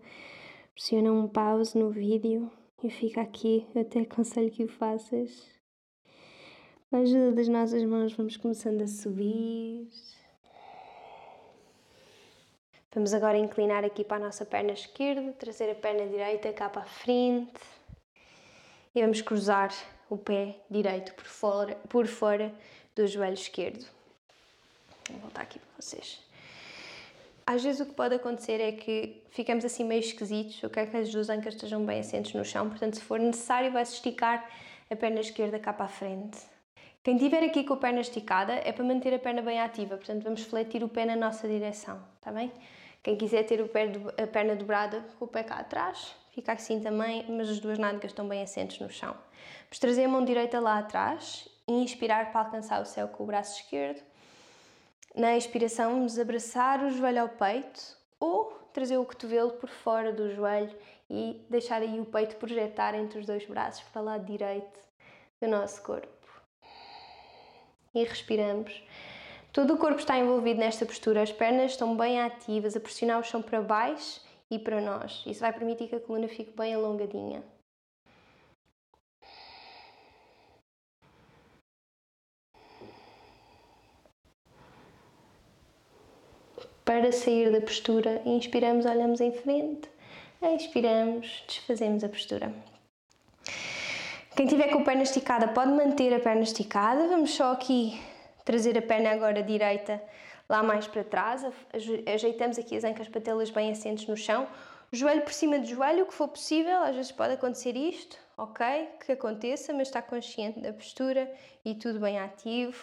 Pressiona 0.74 1.12
um 1.12 1.26
pause 1.28 1.78
no 1.78 1.90
vídeo 1.90 2.50
e 2.82 2.90
fica 2.90 3.20
aqui. 3.20 3.66
Eu 3.74 3.82
até 3.82 4.00
aconselho 4.00 4.50
que 4.50 4.64
o 4.64 4.68
faças. 4.68 5.59
A 6.93 6.97
ajuda 6.97 7.30
das 7.30 7.47
nossas 7.47 7.84
mãos, 7.84 8.12
vamos 8.14 8.36
começando 8.36 8.82
a 8.82 8.88
subir. 8.88 9.88
Vamos 12.93 13.14
agora 13.14 13.38
inclinar 13.38 13.84
aqui 13.84 14.03
para 14.03 14.16
a 14.16 14.26
nossa 14.26 14.45
perna 14.45 14.72
esquerda, 14.72 15.32
trazer 15.34 15.70
a 15.70 15.74
perna 15.76 16.09
direita 16.09 16.53
cá 16.53 16.68
para 16.68 16.82
a 16.82 16.86
frente 16.86 17.61
e 18.93 19.01
vamos 19.01 19.22
cruzar 19.22 19.72
o 20.09 20.18
pé 20.18 20.57
direito 20.68 21.14
por 21.14 21.26
fora, 21.26 21.76
por 21.88 22.09
fora 22.09 22.53
do 22.97 23.07
joelho 23.07 23.34
esquerdo. 23.34 23.86
Vou 25.09 25.20
voltar 25.20 25.43
aqui 25.43 25.61
para 25.61 25.68
vocês. 25.80 26.20
Às 27.47 27.62
vezes 27.62 27.80
o 27.80 27.86
que 27.86 27.95
pode 27.95 28.16
acontecer 28.16 28.61
é 28.61 28.72
que 28.72 29.22
ficamos 29.30 29.64
assim 29.64 29.84
meio 29.84 30.01
esquisitos, 30.01 30.61
eu 30.61 30.68
quero 30.68 30.91
que 30.91 30.97
as 30.97 31.09
duas 31.12 31.30
ancas 31.30 31.55
estejam 31.55 31.86
bem 31.86 32.01
assentes 32.01 32.34
no 32.34 32.45
chão, 32.45 32.68
portanto 32.68 32.95
se 32.95 33.01
for 33.01 33.20
necessário 33.20 33.70
vai-se 33.70 33.95
esticar 33.95 34.45
a 34.91 34.97
perna 34.97 35.20
esquerda 35.20 35.57
cá 35.61 35.72
para 35.72 35.84
a 35.84 35.88
frente. 35.88 36.51
Quem 37.03 37.16
estiver 37.16 37.42
aqui 37.42 37.64
com 37.64 37.72
a 37.72 37.76
perna 37.78 38.01
esticada 38.01 38.53
é 38.53 38.72
para 38.72 38.84
manter 38.84 39.14
a 39.14 39.18
perna 39.18 39.40
bem 39.40 39.59
ativa, 39.59 39.96
portanto 39.96 40.22
vamos 40.22 40.42
fletir 40.42 40.84
o 40.84 40.88
pé 40.88 41.07
na 41.07 41.16
nossa 41.16 41.48
direção, 41.48 41.98
está 42.16 42.30
bem? 42.30 42.53
Quem 43.03 43.16
quiser 43.16 43.42
ter 43.44 43.62
o 43.62 43.68
pé, 43.68 43.90
a 44.22 44.26
perna 44.26 44.55
dobrada 44.55 45.03
com 45.18 45.24
o 45.24 45.28
pé 45.28 45.42
cá 45.42 45.55
atrás, 45.55 46.14
fica 46.34 46.53
assim 46.53 46.78
também, 46.78 47.24
mas 47.26 47.48
as 47.48 47.59
duas 47.59 47.78
nádegas 47.78 48.11
estão 48.11 48.28
bem 48.28 48.42
assentes 48.42 48.78
no 48.80 48.90
chão. 48.90 49.14
Vamos 49.62 49.78
trazer 49.78 50.05
a 50.05 50.09
mão 50.09 50.22
direita 50.22 50.61
lá 50.61 50.78
atrás 50.78 51.48
e 51.66 51.72
inspirar 51.72 52.32
para 52.32 52.42
alcançar 52.42 52.82
o 52.82 52.84
céu 52.84 53.09
com 53.09 53.24
o 53.24 53.26
braço 53.26 53.62
esquerdo. 53.62 54.03
Na 55.16 55.38
expiração, 55.38 55.94
vamos 55.94 56.18
abraçar 56.18 56.84
o 56.84 56.90
joelho 56.90 57.22
ao 57.22 57.28
peito 57.30 57.96
ou 58.20 58.53
trazer 58.74 58.98
o 58.98 59.07
cotovelo 59.07 59.53
por 59.53 59.70
fora 59.70 60.12
do 60.12 60.34
joelho 60.34 60.76
e 61.09 61.42
deixar 61.48 61.80
aí 61.80 61.98
o 61.98 62.05
peito 62.05 62.36
projetar 62.36 62.94
entre 62.94 63.20
os 63.20 63.24
dois 63.24 63.46
braços 63.46 63.82
para 63.88 64.03
o 64.03 64.05
lado 64.05 64.26
direito 64.26 64.78
do 65.40 65.48
nosso 65.48 65.82
corpo. 65.82 66.19
E 67.95 68.05
respiramos. 68.05 68.82
Todo 69.53 69.74
o 69.74 69.78
corpo 69.78 69.99
está 69.99 70.16
envolvido 70.16 70.61
nesta 70.61 70.86
postura, 70.86 71.22
as 71.22 71.32
pernas 71.32 71.72
estão 71.72 71.97
bem 71.97 72.20
ativas, 72.20 72.76
a 72.76 72.80
pressionar 72.80 73.18
o 73.18 73.24
chão 73.24 73.43
para 73.43 73.61
baixo 73.61 74.20
e 74.49 74.59
para 74.61 74.80
nós. 74.80 75.24
Isso 75.26 75.41
vai 75.41 75.53
permitir 75.53 75.88
que 75.88 75.97
a 75.97 76.01
coluna 76.01 76.28
fique 76.28 76.57
bem 76.57 76.72
alongadinha. 76.72 77.43
Para 86.84 87.11
sair 87.12 87.53
da 87.53 87.61
postura, 87.61 88.22
inspiramos, 88.24 88.86
olhamos 88.86 89.20
em 89.20 89.32
frente, 89.32 89.88
expiramos, 90.43 91.45
desfazemos 91.47 92.03
a 92.03 92.09
postura. 92.09 92.53
Quem 94.41 94.47
tiver 94.47 94.68
com 94.68 94.78
a 94.78 94.84
perna 94.84 95.03
esticada 95.03 95.49
pode 95.49 95.70
manter 95.70 96.14
a 96.14 96.18
perna 96.18 96.41
esticada. 96.41 97.07
Vamos 97.09 97.30
só 97.30 97.53
aqui 97.53 98.01
trazer 98.43 98.78
a 98.78 98.80
perna 98.80 99.11
agora 99.11 99.43
direita 99.43 100.03
lá 100.49 100.62
mais 100.62 100.86
para 100.86 101.05
trás, 101.05 101.45
ajeitamos 102.07 102.59
aqui 102.59 102.74
as 102.74 102.82
ancas 102.82 103.07
patelas 103.07 103.51
bem 103.51 103.70
assentes 103.70 104.07
no 104.07 104.16
chão, 104.16 104.49
joelho 104.91 105.20
por 105.20 105.34
cima 105.34 105.59
do 105.59 105.66
joelho, 105.66 106.05
o 106.05 106.07
que 106.07 106.14
for 106.14 106.26
possível, 106.26 106.78
às 106.78 106.97
vezes 106.97 107.12
pode 107.12 107.34
acontecer 107.34 107.76
isto, 107.76 108.16
ok? 108.38 108.88
Que 109.05 109.12
aconteça, 109.12 109.74
mas 109.74 109.88
está 109.88 110.01
consciente 110.01 110.59
da 110.59 110.72
postura 110.72 111.30
e 111.62 111.74
tudo 111.74 112.01
bem 112.01 112.18
ativo. 112.18 112.82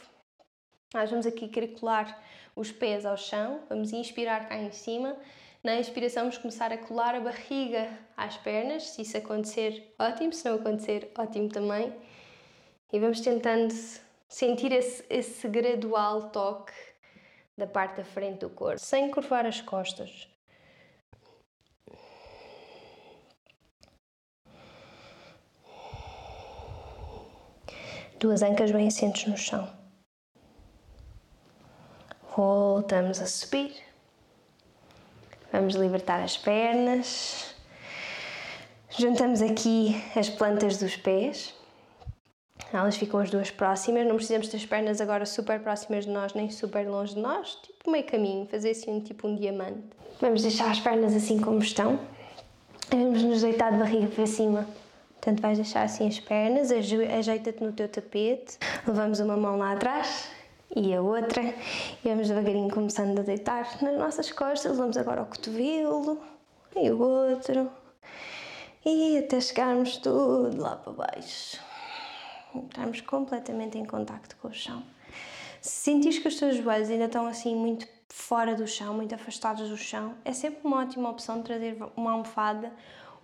Nós 0.94 1.10
vamos 1.10 1.26
aqui 1.26 1.50
colar 1.70 2.24
os 2.56 2.72
pés 2.72 3.04
ao 3.04 3.18
chão, 3.18 3.62
vamos 3.68 3.92
inspirar 3.94 4.48
cá 4.48 4.58
em 4.58 4.72
cima. 4.72 5.18
Na 5.68 5.76
inspiração 5.76 6.24
vamos 6.24 6.38
começar 6.38 6.72
a 6.72 6.78
colar 6.78 7.14
a 7.14 7.20
barriga 7.20 7.90
às 8.16 8.38
pernas, 8.38 8.84
se 8.84 9.02
isso 9.02 9.18
acontecer, 9.18 9.94
ótimo, 10.00 10.32
se 10.32 10.48
não 10.48 10.56
acontecer, 10.56 11.12
ótimo 11.18 11.50
também. 11.50 11.94
E 12.94 12.98
vamos 12.98 13.20
tentando 13.20 13.74
sentir 14.30 14.72
esse, 14.72 15.04
esse 15.10 15.46
gradual 15.50 16.30
toque 16.30 16.72
da 17.58 17.68
parte 17.68 17.98
da 17.98 18.06
frente 18.06 18.40
do 18.40 18.50
corpo, 18.50 18.80
sem 18.80 19.12
curvar 19.12 19.46
as 19.46 19.60
costas. 19.60 20.30
Duas 28.18 28.42
ancas 28.42 28.72
bem 28.72 28.88
assentes 28.88 29.28
no 29.28 29.36
chão. 29.36 29.70
Voltamos 32.38 33.20
a 33.20 33.26
subir. 33.26 33.87
Vamos 35.52 35.76
libertar 35.76 36.22
as 36.22 36.38
pernas. 36.38 37.56
Juntamos 38.90 39.42
aqui 39.42 39.96
as 40.16 40.30
plantas 40.30 40.78
dos 40.78 40.96
pés. 40.96 41.54
Elas 42.74 42.98
ficam 42.98 43.20
as 43.20 43.30
duas 43.30 43.50
próximas, 43.50 44.06
não 44.06 44.16
precisamos 44.16 44.50
ter 44.50 44.58
as 44.58 44.66
pernas 44.66 45.00
agora 45.00 45.26
super 45.26 45.60
próximas 45.60 46.06
de 46.06 46.12
nós, 46.12 46.34
nem 46.34 46.50
super 46.50 46.86
longe 46.88 47.16
de 47.16 47.22
nós, 47.22 47.56
tipo 47.64 47.90
meio 47.90 48.04
caminho, 48.04 48.46
fazer 48.48 48.72
assim 48.72 49.00
tipo 49.00 49.28
um 49.28 49.36
diamante. 49.36 49.84
Vamos 50.20 50.42
deixar 50.42 50.70
as 50.72 50.80
pernas 50.80 51.16
assim 51.16 51.40
como 51.40 51.60
estão, 51.60 51.98
vamos 52.90 53.24
nos 53.24 53.42
deitar 53.42 53.72
de 53.72 53.78
barriga 53.78 54.08
para 54.08 54.26
cima. 54.26 54.68
Portanto, 55.14 55.42
vais 55.42 55.58
deixar 55.58 55.84
assim 55.84 56.08
as 56.08 56.20
pernas, 56.20 56.70
ajeita-te 56.72 57.64
no 57.64 57.72
teu 57.72 57.88
tapete, 57.88 58.58
levamos 58.86 59.20
uma 59.20 59.38
mão 59.38 59.58
lá 59.58 59.72
atrás 59.72 60.37
e 60.76 60.94
a 60.94 61.02
outra, 61.02 61.42
e 61.42 62.10
vamos 62.10 62.28
devagarinho 62.28 62.70
começando 62.70 63.20
a 63.20 63.24
deitar 63.24 63.82
nas 63.82 63.98
nossas 63.98 64.32
costas, 64.32 64.72
levamos 64.72 64.98
agora 64.98 65.24
o 65.24 65.26
cotovelo 65.26 66.22
e 66.76 66.90
o 66.92 67.02
outro, 67.02 67.72
e 68.86 69.18
até 69.18 69.40
chegarmos 69.40 69.98
tudo 69.98 70.62
lá 70.62 70.76
para 70.76 70.94
baixo. 70.94 71.60
Estamos 72.56 73.02
completamente 73.02 73.78
em 73.78 73.86
contacto 73.86 74.36
com 74.38 74.48
o 74.48 74.54
chão. 74.54 74.84
Se 75.62 75.92
sentires 75.92 76.20
que 76.20 76.28
os 76.28 76.36
teus 76.38 76.56
joelhos 76.58 76.90
ainda 76.90 77.06
estão 77.06 77.28
assim 77.28 77.56
muito 77.56 77.88
fora 78.10 78.56
do 78.56 78.68
chão, 78.68 78.94
muito 78.94 79.14
afastados 79.14 79.70
do 79.70 79.78
chão, 79.78 80.16
é 80.24 80.34
sempre 80.34 80.60
uma 80.64 80.82
ótima 80.82 81.10
opção 81.10 81.42
trazer 81.42 81.78
uma 81.96 82.12
almofada 82.12 82.72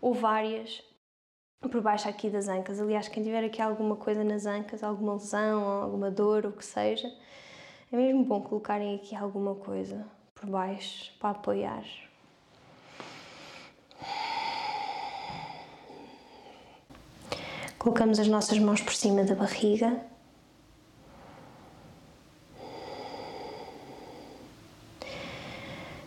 ou 0.01 0.13
várias 0.13 0.83
por 1.69 1.81
baixo 1.81 2.07
aqui 2.07 2.29
das 2.29 2.47
ancas. 2.47 2.79
Aliás, 2.79 3.07
quem 3.07 3.23
tiver 3.23 3.43
aqui 3.43 3.61
alguma 3.61 3.95
coisa 3.95 4.23
nas 4.23 4.45
ancas, 4.45 4.83
alguma 4.83 5.13
lesão, 5.13 5.63
alguma 5.63 6.11
dor, 6.11 6.45
o 6.45 6.51
que 6.51 6.65
seja, 6.65 7.11
é 7.91 7.95
mesmo 7.95 8.23
bom 8.25 8.41
colocarem 8.41 8.95
aqui 8.95 9.15
alguma 9.15 9.55
coisa 9.55 10.05
por 10.33 10.49
baixo 10.49 11.11
para 11.19 11.29
apoiar. 11.29 11.83
Colocamos 17.77 18.17
as 18.17 18.27
nossas 18.27 18.57
mãos 18.59 18.81
por 18.81 18.93
cima 18.93 19.23
da 19.23 19.35
barriga. 19.35 19.99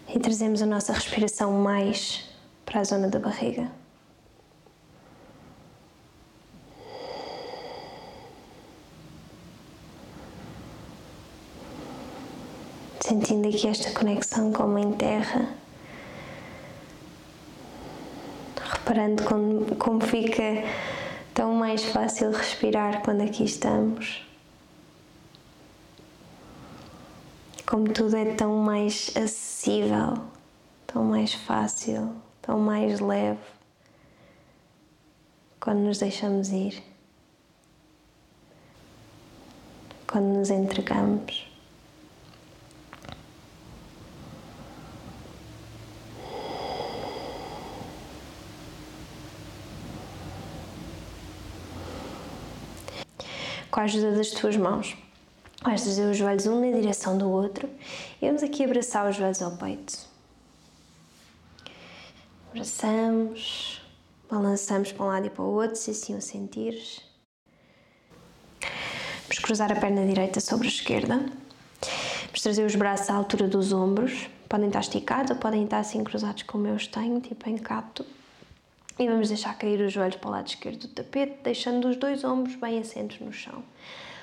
E 0.08 0.18
trazemos 0.18 0.62
a 0.62 0.66
nossa 0.66 0.94
respiração 0.94 1.52
mais 1.52 2.30
para 2.64 2.80
a 2.80 2.84
zona 2.84 3.08
da 3.08 3.18
barriga. 3.18 3.70
Sentindo 13.16 13.48
aqui 13.48 13.66
esta 13.66 13.98
conexão 13.98 14.52
com 14.52 14.64
a 14.64 14.66
Mãe 14.66 14.92
Terra. 14.92 15.48
Reparando 18.60 19.22
como, 19.22 19.74
como 19.76 20.02
fica 20.02 20.42
tão 21.32 21.54
mais 21.54 21.82
fácil 21.82 22.30
respirar 22.30 23.00
quando 23.00 23.22
aqui 23.22 23.42
estamos. 23.42 24.22
Como 27.66 27.90
tudo 27.90 28.16
é 28.16 28.34
tão 28.34 28.54
mais 28.58 29.10
acessível, 29.16 30.18
tão 30.86 31.02
mais 31.02 31.32
fácil, 31.32 32.14
tão 32.42 32.58
mais 32.58 33.00
leve 33.00 33.40
quando 35.58 35.78
nos 35.78 35.96
deixamos 35.96 36.50
ir, 36.50 36.84
quando 40.06 40.36
nos 40.36 40.50
entregamos. 40.50 41.55
Com 53.76 53.80
a 53.80 53.84
ajuda 53.84 54.12
das 54.12 54.30
tuas 54.30 54.56
mãos. 54.56 54.96
Vais 55.62 55.82
trazer 55.82 56.10
os 56.10 56.16
joelhos 56.16 56.46
um 56.46 56.62
na 56.62 56.74
direção 56.74 57.18
do 57.18 57.28
outro 57.28 57.68
e 58.22 58.26
vamos 58.26 58.42
aqui 58.42 58.64
abraçar 58.64 59.06
os 59.06 59.16
joelhos 59.16 59.42
ao 59.42 59.54
peito. 59.58 59.98
Abraçamos, 62.48 63.82
balançamos 64.30 64.92
para 64.92 65.04
um 65.04 65.08
lado 65.08 65.26
e 65.26 65.30
para 65.30 65.42
o 65.42 65.52
outro, 65.52 65.76
se 65.76 65.90
assim 65.90 66.16
o 66.16 66.22
sentires. 66.22 67.02
Vamos 69.24 69.40
cruzar 69.42 69.70
a 69.70 69.76
perna 69.78 70.06
direita 70.06 70.40
sobre 70.40 70.68
a 70.68 70.70
esquerda. 70.70 71.16
Vamos 71.18 72.40
trazer 72.40 72.64
os 72.64 72.74
braços 72.74 73.10
à 73.10 73.14
altura 73.14 73.46
dos 73.46 73.74
ombros. 73.74 74.26
Podem 74.48 74.68
estar 74.68 74.80
esticados 74.80 75.32
ou 75.32 75.36
podem 75.36 75.64
estar 75.64 75.80
assim 75.80 76.02
cruzados 76.02 76.44
como 76.44 76.66
eu 76.66 76.78
tenho, 76.88 77.20
tipo 77.20 77.46
em 77.46 77.58
capto. 77.58 78.06
E 78.98 79.06
vamos 79.06 79.28
deixar 79.28 79.58
cair 79.58 79.78
os 79.80 79.92
joelhos 79.92 80.16
para 80.16 80.28
o 80.28 80.32
lado 80.32 80.46
esquerdo 80.46 80.80
do 80.80 80.88
tapete, 80.88 81.38
deixando 81.42 81.86
os 81.88 81.96
dois 81.96 82.24
ombros 82.24 82.54
bem 82.56 82.78
assentos 82.78 83.20
no 83.20 83.30
chão. 83.30 83.62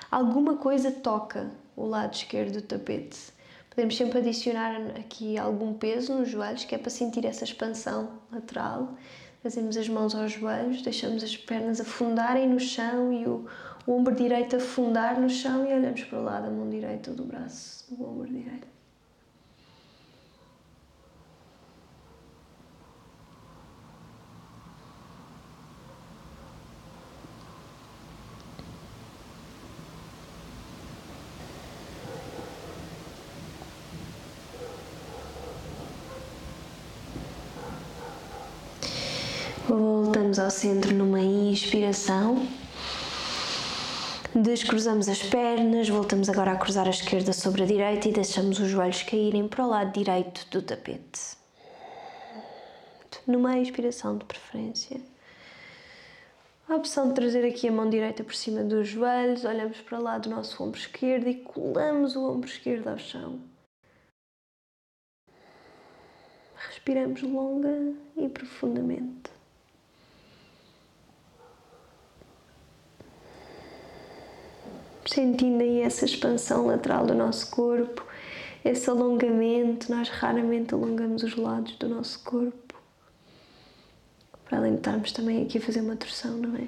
Alguma 0.10 0.58
coisa 0.58 0.92
toca 0.92 1.52
o 1.76 1.86
lado 1.86 2.14
esquerdo 2.14 2.54
do 2.54 2.62
tapete. 2.62 3.32
Podemos 3.70 3.96
sempre 3.96 4.20
adicionar 4.20 4.76
aqui 5.00 5.38
algum 5.38 5.74
peso 5.74 6.16
nos 6.16 6.30
joelhos, 6.30 6.66
que 6.66 6.74
é 6.74 6.78
para 6.78 6.90
sentir 6.90 7.26
essa 7.26 7.44
expansão 7.44 8.20
lateral. 8.32 8.96
Fazemos 9.44 9.78
as 9.78 9.90
mãos 9.90 10.16
aos 10.16 10.32
joelhos, 10.32 10.82
deixamos 10.82 11.24
as 11.24 11.38
pernas 11.38 11.80
afundarem 11.80 12.48
no 12.48 12.60
chão 12.60 13.14
e 13.14 13.28
o, 13.28 13.46
o 13.86 13.92
ombro 13.92 14.16
direito 14.16 14.56
afundar 14.56 15.20
no 15.20 15.30
chão 15.30 15.68
e 15.68 15.74
olhamos 15.74 16.04
para 16.04 16.20
o 16.20 16.24
lado, 16.24 16.48
a 16.48 16.52
mão 16.52 16.70
direita 16.70 17.12
do 17.12 17.26
braço 17.26 17.94
do 17.94 18.04
ombro 18.08 18.28
direito. 18.28 18.73
Voltamos 40.34 40.40
ao 40.40 40.50
centro 40.50 40.96
numa 40.96 41.20
inspiração. 41.20 42.48
Descruzamos 44.34 45.08
as 45.08 45.22
pernas, 45.22 45.88
voltamos 45.88 46.28
agora 46.28 46.54
a 46.54 46.56
cruzar 46.56 46.88
a 46.88 46.90
esquerda 46.90 47.32
sobre 47.32 47.62
a 47.62 47.66
direita 47.68 48.10
e 48.10 48.14
deixamos 48.14 48.58
os 48.60 48.68
joelhos 48.68 49.04
caírem 49.04 49.48
para 49.48 49.64
o 49.64 49.70
lado 49.70 49.94
direito 49.94 50.48
do 50.50 50.64
tapete. 50.64 51.38
Numa 53.28 53.60
inspiração 53.60 54.18
de 54.18 54.26
preferência. 54.26 55.00
A 56.68 56.78
opção 56.78 57.10
de 57.10 57.14
trazer 57.14 57.46
aqui 57.46 57.68
a 57.68 57.72
mão 57.72 57.88
direita 57.88 58.24
por 58.24 58.34
cima 58.34 58.64
dos 58.64 58.88
joelhos, 58.88 59.46
olhamos 59.46 59.82
para 59.82 60.00
lado 60.00 60.30
do 60.30 60.36
nosso 60.36 60.64
ombro 60.64 60.80
esquerdo 60.80 61.28
e 61.28 61.36
colamos 61.36 62.16
o 62.16 62.28
ombro 62.28 62.50
esquerdo 62.50 62.88
ao 62.88 62.98
chão. 62.98 63.40
Respiramos 66.56 67.22
longa 67.22 67.94
e 68.18 68.28
profundamente. 68.30 69.33
Sentindo 75.06 75.62
aí 75.62 75.82
essa 75.82 76.06
expansão 76.06 76.66
lateral 76.66 77.06
do 77.06 77.14
nosso 77.14 77.50
corpo, 77.52 78.06
esse 78.64 78.90
alongamento. 78.90 79.92
Nós 79.92 80.10
raramente 80.10 80.74
alongamos 80.74 81.24
os 81.24 81.36
lados 81.36 81.76
do 81.78 81.88
nosso 81.90 82.24
corpo, 82.24 82.74
para 84.46 84.58
além 84.58 84.74
de 84.74 84.78
estarmos 84.80 85.12
também 85.12 85.44
aqui 85.44 85.58
a 85.58 85.62
fazer 85.62 85.82
uma 85.82 85.96
torção, 85.96 86.38
não 86.38 86.56
é? 86.56 86.68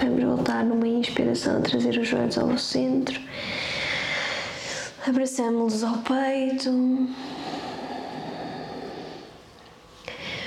Vamos 0.00 0.22
voltar 0.22 0.64
numa 0.64 0.86
inspiração 0.86 1.58
a 1.58 1.60
trazer 1.60 1.98
os 1.98 2.06
joelhos 2.06 2.38
ao 2.38 2.56
centro 2.56 3.20
Abraçamos-los 5.08 5.84
ao 5.84 5.98
peito. 5.98 6.68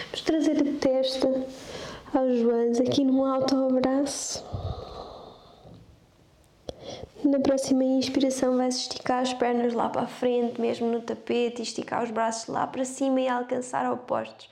Vamos 0.05 0.21
trazer 0.25 0.57
a 0.59 0.79
testa 0.81 1.27
aos 2.13 2.39
joelhos 2.39 2.81
aqui 2.81 3.05
num 3.05 3.23
alto 3.23 3.55
abraço. 3.55 4.43
Na 7.23 7.39
próxima 7.39 7.85
inspiração 7.85 8.57
vais 8.57 8.75
esticar 8.75 9.21
as 9.21 9.33
pernas 9.33 9.73
lá 9.73 9.87
para 9.87 10.01
a 10.01 10.07
frente, 10.07 10.59
mesmo 10.59 10.87
no 10.87 10.99
tapete, 10.99 11.61
e 11.61 11.63
esticar 11.63 12.03
os 12.03 12.11
braços 12.11 12.53
lá 12.53 12.67
para 12.67 12.83
cima 12.83 13.21
e 13.21 13.29
alcançar 13.29 13.89
opostos. 13.89 14.49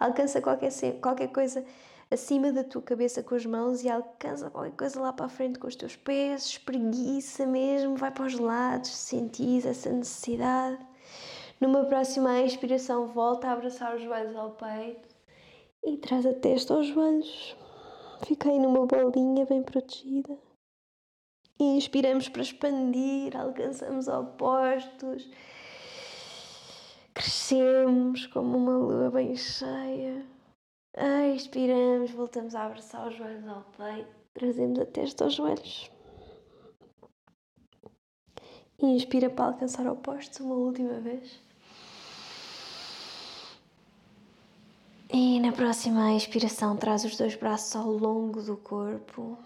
Alcança 0.00 0.40
qualquer, 0.40 0.72
qualquer 1.00 1.28
coisa 1.28 1.64
acima 2.10 2.52
da 2.52 2.62
tua 2.62 2.82
cabeça 2.82 3.22
com 3.22 3.34
as 3.34 3.44
mãos 3.44 3.82
e 3.82 3.88
alcança 3.88 4.50
qualquer 4.50 4.76
coisa 4.76 5.00
lá 5.00 5.12
para 5.12 5.26
a 5.26 5.28
frente 5.28 5.58
com 5.58 5.66
os 5.66 5.76
teus 5.76 5.96
pés, 5.96 6.46
espreguiça 6.46 7.44
mesmo, 7.46 7.96
vai 7.96 8.10
para 8.10 8.26
os 8.26 8.38
lados, 8.38 8.90
sentis 8.90 9.66
essa 9.66 9.90
necessidade. 9.90 10.78
Numa 11.60 11.84
próxima 11.84 12.40
inspiração, 12.40 13.08
volta 13.08 13.48
a 13.48 13.52
abraçar 13.52 13.96
os 13.96 14.02
joelhos 14.02 14.36
ao 14.36 14.50
peito 14.50 15.08
e 15.84 15.96
traz 15.96 16.26
a 16.26 16.34
testa 16.34 16.74
aos 16.74 16.86
joelhos. 16.86 17.56
Fica 18.24 18.50
aí 18.50 18.58
numa 18.58 18.86
bolinha 18.86 19.44
bem 19.46 19.62
protegida. 19.62 20.36
Inspiramos 21.58 22.28
para 22.28 22.42
expandir, 22.42 23.34
alcançamos 23.34 24.08
opostos, 24.08 25.28
crescemos 27.14 28.26
como 28.26 28.58
uma 28.58 28.76
lua 28.76 29.10
bem 29.10 29.34
cheia. 29.34 30.35
Expiramos, 30.96 32.10
voltamos 32.12 32.54
a 32.54 32.64
abraçar 32.64 33.06
os 33.06 33.14
joelhos 33.14 33.46
ao 33.46 33.62
peito, 33.76 34.08
trazemos 34.32 34.78
a 34.78 34.86
testa 34.86 35.24
aos 35.24 35.34
joelhos. 35.34 35.90
Inspira 38.78 39.28
para 39.28 39.46
alcançar 39.46 39.86
opostos 39.86 40.40
uma 40.40 40.54
última 40.54 40.98
vez. 41.00 41.38
E 45.12 45.38
na 45.40 45.52
próxima 45.52 46.14
expiração 46.14 46.76
traz 46.76 47.04
os 47.04 47.16
dois 47.16 47.34
braços 47.34 47.76
ao 47.76 47.90
longo 47.90 48.40
do 48.40 48.56
corpo. 48.56 49.38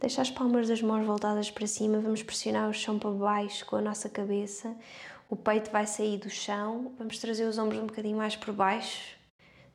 Deixa 0.00 0.20
as 0.20 0.30
palmas 0.30 0.68
das 0.68 0.82
mãos 0.82 1.06
voltadas 1.06 1.50
para 1.50 1.66
cima, 1.66 1.98
vamos 1.98 2.22
pressionar 2.22 2.68
o 2.68 2.74
chão 2.74 2.98
para 2.98 3.10
baixo 3.10 3.64
com 3.64 3.76
a 3.76 3.80
nossa 3.80 4.10
cabeça. 4.10 4.76
O 5.28 5.36
peito 5.36 5.70
vai 5.70 5.86
sair 5.86 6.18
do 6.18 6.28
chão, 6.28 6.92
vamos 6.98 7.18
trazer 7.18 7.44
os 7.44 7.58
ombros 7.58 7.80
um 7.80 7.86
bocadinho 7.86 8.16
mais 8.16 8.36
por 8.36 8.52
baixo, 8.52 9.16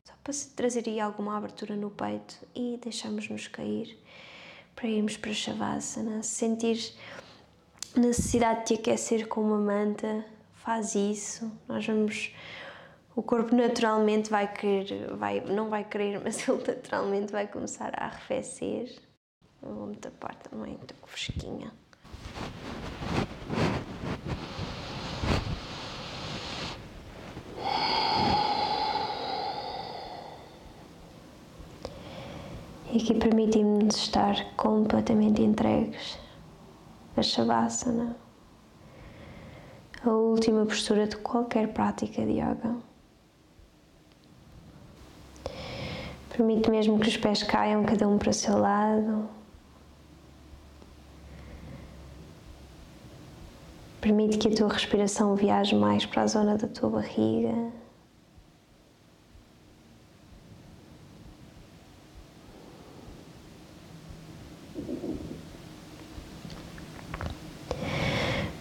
só 0.04 0.12
para 0.22 0.32
trazer 0.56 0.88
aí 0.88 1.00
alguma 1.00 1.36
abertura 1.36 1.76
no 1.76 1.90
peito 1.90 2.38
e 2.54 2.78
deixamos-nos 2.82 3.48
cair 3.48 3.98
para 4.74 4.88
irmos 4.88 5.16
para 5.16 5.32
Shavasana. 5.32 6.22
Se 6.22 6.36
sentir 6.36 6.94
necessidade 7.96 8.60
de 8.60 8.66
te 8.66 8.74
aquecer 8.74 9.28
com 9.28 9.42
uma 9.42 9.58
manta, 9.58 10.24
faz 10.54 10.94
isso. 10.94 11.50
Nós 11.68 11.86
vamos. 11.86 12.34
O 13.14 13.22
corpo 13.22 13.54
naturalmente 13.54 14.30
vai 14.30 14.50
querer, 14.52 15.14
vai, 15.16 15.40
não 15.40 15.68
vai 15.68 15.84
querer, 15.84 16.20
mas 16.22 16.46
ele 16.48 16.62
naturalmente 16.66 17.32
vai 17.32 17.46
começar 17.46 17.92
a 18.00 18.06
arrefecer. 18.06 18.96
Vou-me 19.60 19.96
tapar 19.96 20.34
também, 20.36 20.74
estou 20.74 20.96
fresquinha. 21.06 21.72
E 32.92 32.96
aqui 32.96 33.14
permitimos-nos 33.14 33.94
estar 33.94 34.34
completamente 34.56 35.40
entregues 35.42 36.18
a 37.16 37.22
Shavasana, 37.22 38.16
a 40.04 40.10
última 40.10 40.66
postura 40.66 41.06
de 41.06 41.16
qualquer 41.18 41.72
prática 41.72 42.26
de 42.26 42.32
yoga. 42.32 42.76
Permite 46.30 46.68
mesmo 46.68 46.98
que 46.98 47.08
os 47.08 47.16
pés 47.16 47.44
caiam 47.44 47.84
cada 47.84 48.08
um 48.08 48.18
para 48.18 48.30
o 48.30 48.34
seu 48.34 48.58
lado. 48.58 49.28
Permite 54.00 54.36
que 54.36 54.48
a 54.48 54.56
tua 54.56 54.68
respiração 54.68 55.36
viaje 55.36 55.76
mais 55.76 56.04
para 56.06 56.22
a 56.22 56.26
zona 56.26 56.56
da 56.56 56.66
tua 56.66 56.90
barriga. 56.90 57.70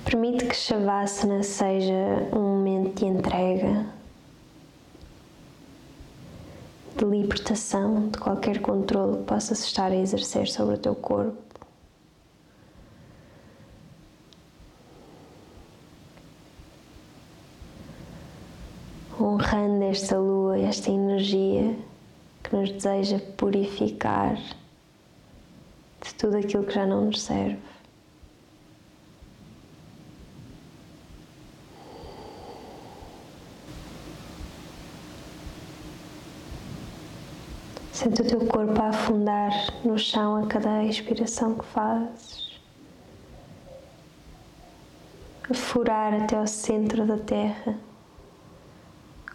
Permite 0.10 0.46
que 0.48 0.56
Shavasana 0.70 1.42
seja 1.42 2.30
um 2.32 2.42
momento 2.42 3.00
de 3.00 3.06
entrega, 3.06 3.88
de 6.96 7.06
libertação 7.06 8.10
de 8.10 8.20
qualquer 8.20 8.62
controle 8.62 9.18
que 9.18 9.24
possas 9.24 9.64
estar 9.64 9.92
a 9.92 9.96
exercer 9.96 10.48
sobre 10.48 10.76
o 10.76 10.78
teu 10.78 10.94
corpo. 10.94 11.36
Honrando 19.20 19.86
esta 19.86 20.20
lua, 20.20 20.60
esta 20.60 20.92
energia 20.92 21.76
que 22.44 22.56
nos 22.56 22.70
deseja 22.74 23.18
purificar 23.38 24.36
de 24.36 26.14
tudo 26.14 26.38
aquilo 26.38 26.64
que 26.64 26.76
já 26.76 26.86
não 26.86 27.06
nos 27.06 27.24
serve. 27.24 27.58
Sente 38.00 38.22
o 38.22 38.26
teu 38.26 38.40
corpo 38.48 38.82
a 38.82 38.88
afundar 38.88 39.52
no 39.84 40.00
chão 40.00 40.38
a 40.38 40.48
cada 40.48 40.86
expiração 40.86 41.56
que 41.56 41.66
fazes. 41.66 42.58
A 45.50 45.54
furar 45.54 46.14
até 46.14 46.38
ao 46.38 46.48
centro 46.48 47.06
da 47.06 47.18
terra, 47.18 47.78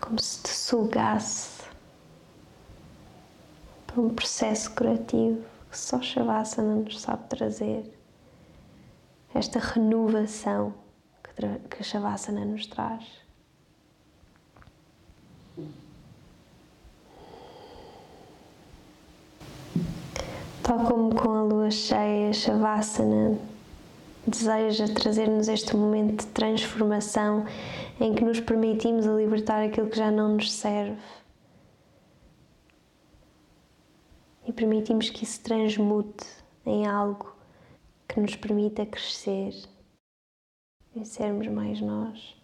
como 0.00 0.18
se 0.18 0.42
te 0.42 0.48
sugasse 0.48 1.62
para 3.86 4.00
um 4.00 4.08
processo 4.08 4.74
curativo 4.74 5.44
que 5.70 5.78
só 5.78 6.00
Shavasana 6.00 6.76
nos 6.76 7.02
sabe 7.02 7.28
trazer. 7.28 8.00
Esta 9.34 9.58
renovação 9.58 10.72
que 11.68 11.80
a 11.80 11.82
Shavasana 11.82 12.46
nos 12.46 12.66
traz. 12.66 13.23
Tal 20.66 20.78
como 20.86 21.14
com 21.14 21.30
a 21.30 21.42
lua 21.42 21.70
cheia, 21.70 22.32
Shavasana 22.32 23.38
deseja 24.26 24.86
trazer-nos 24.88 25.46
este 25.46 25.76
momento 25.76 26.24
de 26.24 26.32
transformação 26.32 27.44
em 28.00 28.14
que 28.14 28.24
nos 28.24 28.40
permitimos 28.40 29.06
a 29.06 29.12
libertar 29.12 29.62
aquilo 29.62 29.90
que 29.90 29.98
já 29.98 30.10
não 30.10 30.36
nos 30.36 30.50
serve 30.50 30.96
e 34.46 34.52
permitimos 34.54 35.10
que 35.10 35.24
isso 35.24 35.42
transmute 35.42 36.24
em 36.64 36.86
algo 36.86 37.36
que 38.08 38.18
nos 38.18 38.34
permita 38.34 38.86
crescer 38.86 39.52
e 40.96 41.04
sermos 41.04 41.46
mais 41.46 41.78
nós. 41.78 42.42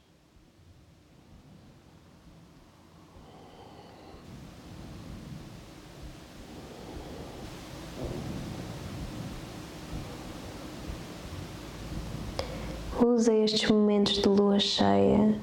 Usa 13.03 13.33
estes 13.33 13.71
momentos 13.71 14.19
de 14.19 14.29
lua 14.29 14.59
cheia 14.59 15.35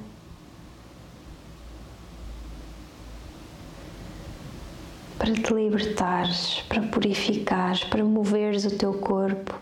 para 5.17 5.33
te 5.33 5.53
libertares, 5.53 6.63
para 6.69 6.83
purificares, 6.83 7.83
para 7.83 8.03
moveres 8.03 8.63
o 8.65 8.77
teu 8.77 8.93
corpo 8.93 9.55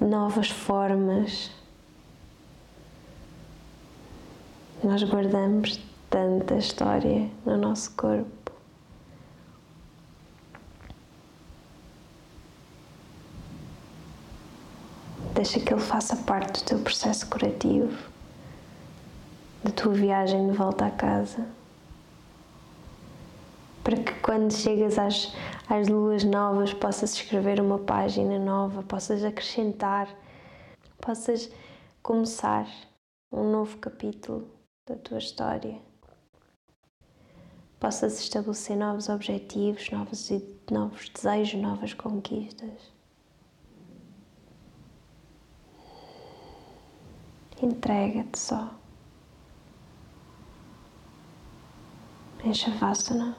de 0.00 0.06
novas 0.06 0.50
formas. 0.50 1.52
Nós 4.82 5.04
guardamos 5.04 5.80
tanta 6.10 6.56
história 6.56 7.30
no 7.44 7.56
nosso 7.56 7.92
corpo. 7.92 8.35
Deixa 15.36 15.60
que 15.60 15.70
ele 15.70 15.82
faça 15.82 16.16
parte 16.16 16.62
do 16.62 16.66
teu 16.66 16.78
processo 16.78 17.28
curativo, 17.28 17.94
da 19.62 19.70
tua 19.70 19.92
viagem 19.92 20.50
de 20.50 20.56
volta 20.56 20.86
à 20.86 20.90
casa. 20.90 21.46
Para 23.84 23.98
que 23.98 24.14
quando 24.20 24.50
chegas 24.50 24.98
às, 24.98 25.34
às 25.68 25.88
luas 25.88 26.24
novas 26.24 26.72
possas 26.72 27.12
escrever 27.12 27.60
uma 27.60 27.78
página 27.78 28.38
nova, 28.38 28.82
possas 28.82 29.22
acrescentar, 29.22 30.08
possas 31.02 31.50
começar 32.02 32.66
um 33.30 33.50
novo 33.50 33.76
capítulo 33.76 34.48
da 34.88 34.96
tua 34.96 35.18
história. 35.18 35.78
Possas 37.78 38.18
estabelecer 38.18 38.74
novos 38.74 39.10
objetivos, 39.10 39.90
novos, 39.90 40.30
novos 40.70 41.10
desejos, 41.10 41.60
novas 41.60 41.92
conquistas. 41.92 42.95
Entrega-te 47.62 48.38
só. 48.38 48.70
Em 52.44 52.52
Shavasana. 52.54 53.36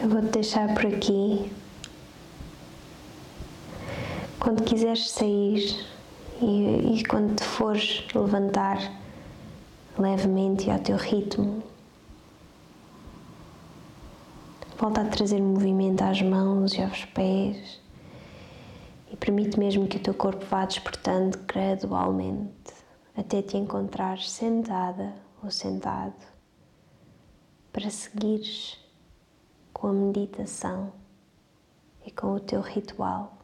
Eu 0.00 0.10
vou 0.10 0.20
te 0.22 0.28
deixar 0.28 0.72
por 0.74 0.86
aqui 0.86 1.50
quando 4.46 4.62
quiseres 4.62 5.10
sair 5.10 5.76
e, 6.40 7.00
e 7.00 7.04
quando 7.08 7.34
te 7.34 7.42
fores 7.42 8.06
levantar 8.14 8.78
levemente 9.98 10.70
ao 10.70 10.78
teu 10.78 10.96
ritmo, 10.96 11.64
volta 14.78 15.00
a 15.00 15.04
trazer 15.04 15.42
movimento 15.42 16.02
às 16.02 16.22
mãos 16.22 16.74
e 16.74 16.80
aos 16.80 17.04
pés 17.06 17.80
e 19.10 19.16
permite 19.16 19.58
mesmo 19.58 19.88
que 19.88 19.96
o 19.96 20.00
teu 20.00 20.14
corpo 20.14 20.44
vá 20.44 20.64
despertando 20.64 21.38
gradualmente 21.38 22.72
até 23.16 23.42
te 23.42 23.56
encontrares 23.56 24.30
sentada 24.30 25.12
ou 25.42 25.50
sentado 25.50 26.24
para 27.72 27.90
seguires 27.90 28.78
com 29.72 29.88
a 29.88 29.92
meditação 29.92 30.92
e 32.06 32.12
com 32.12 32.28
o 32.28 32.38
teu 32.38 32.60
ritual 32.60 33.35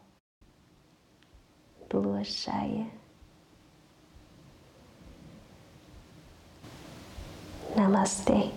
lua 1.99 2.23
cheia. 2.23 2.87
Namastê. 7.75 8.51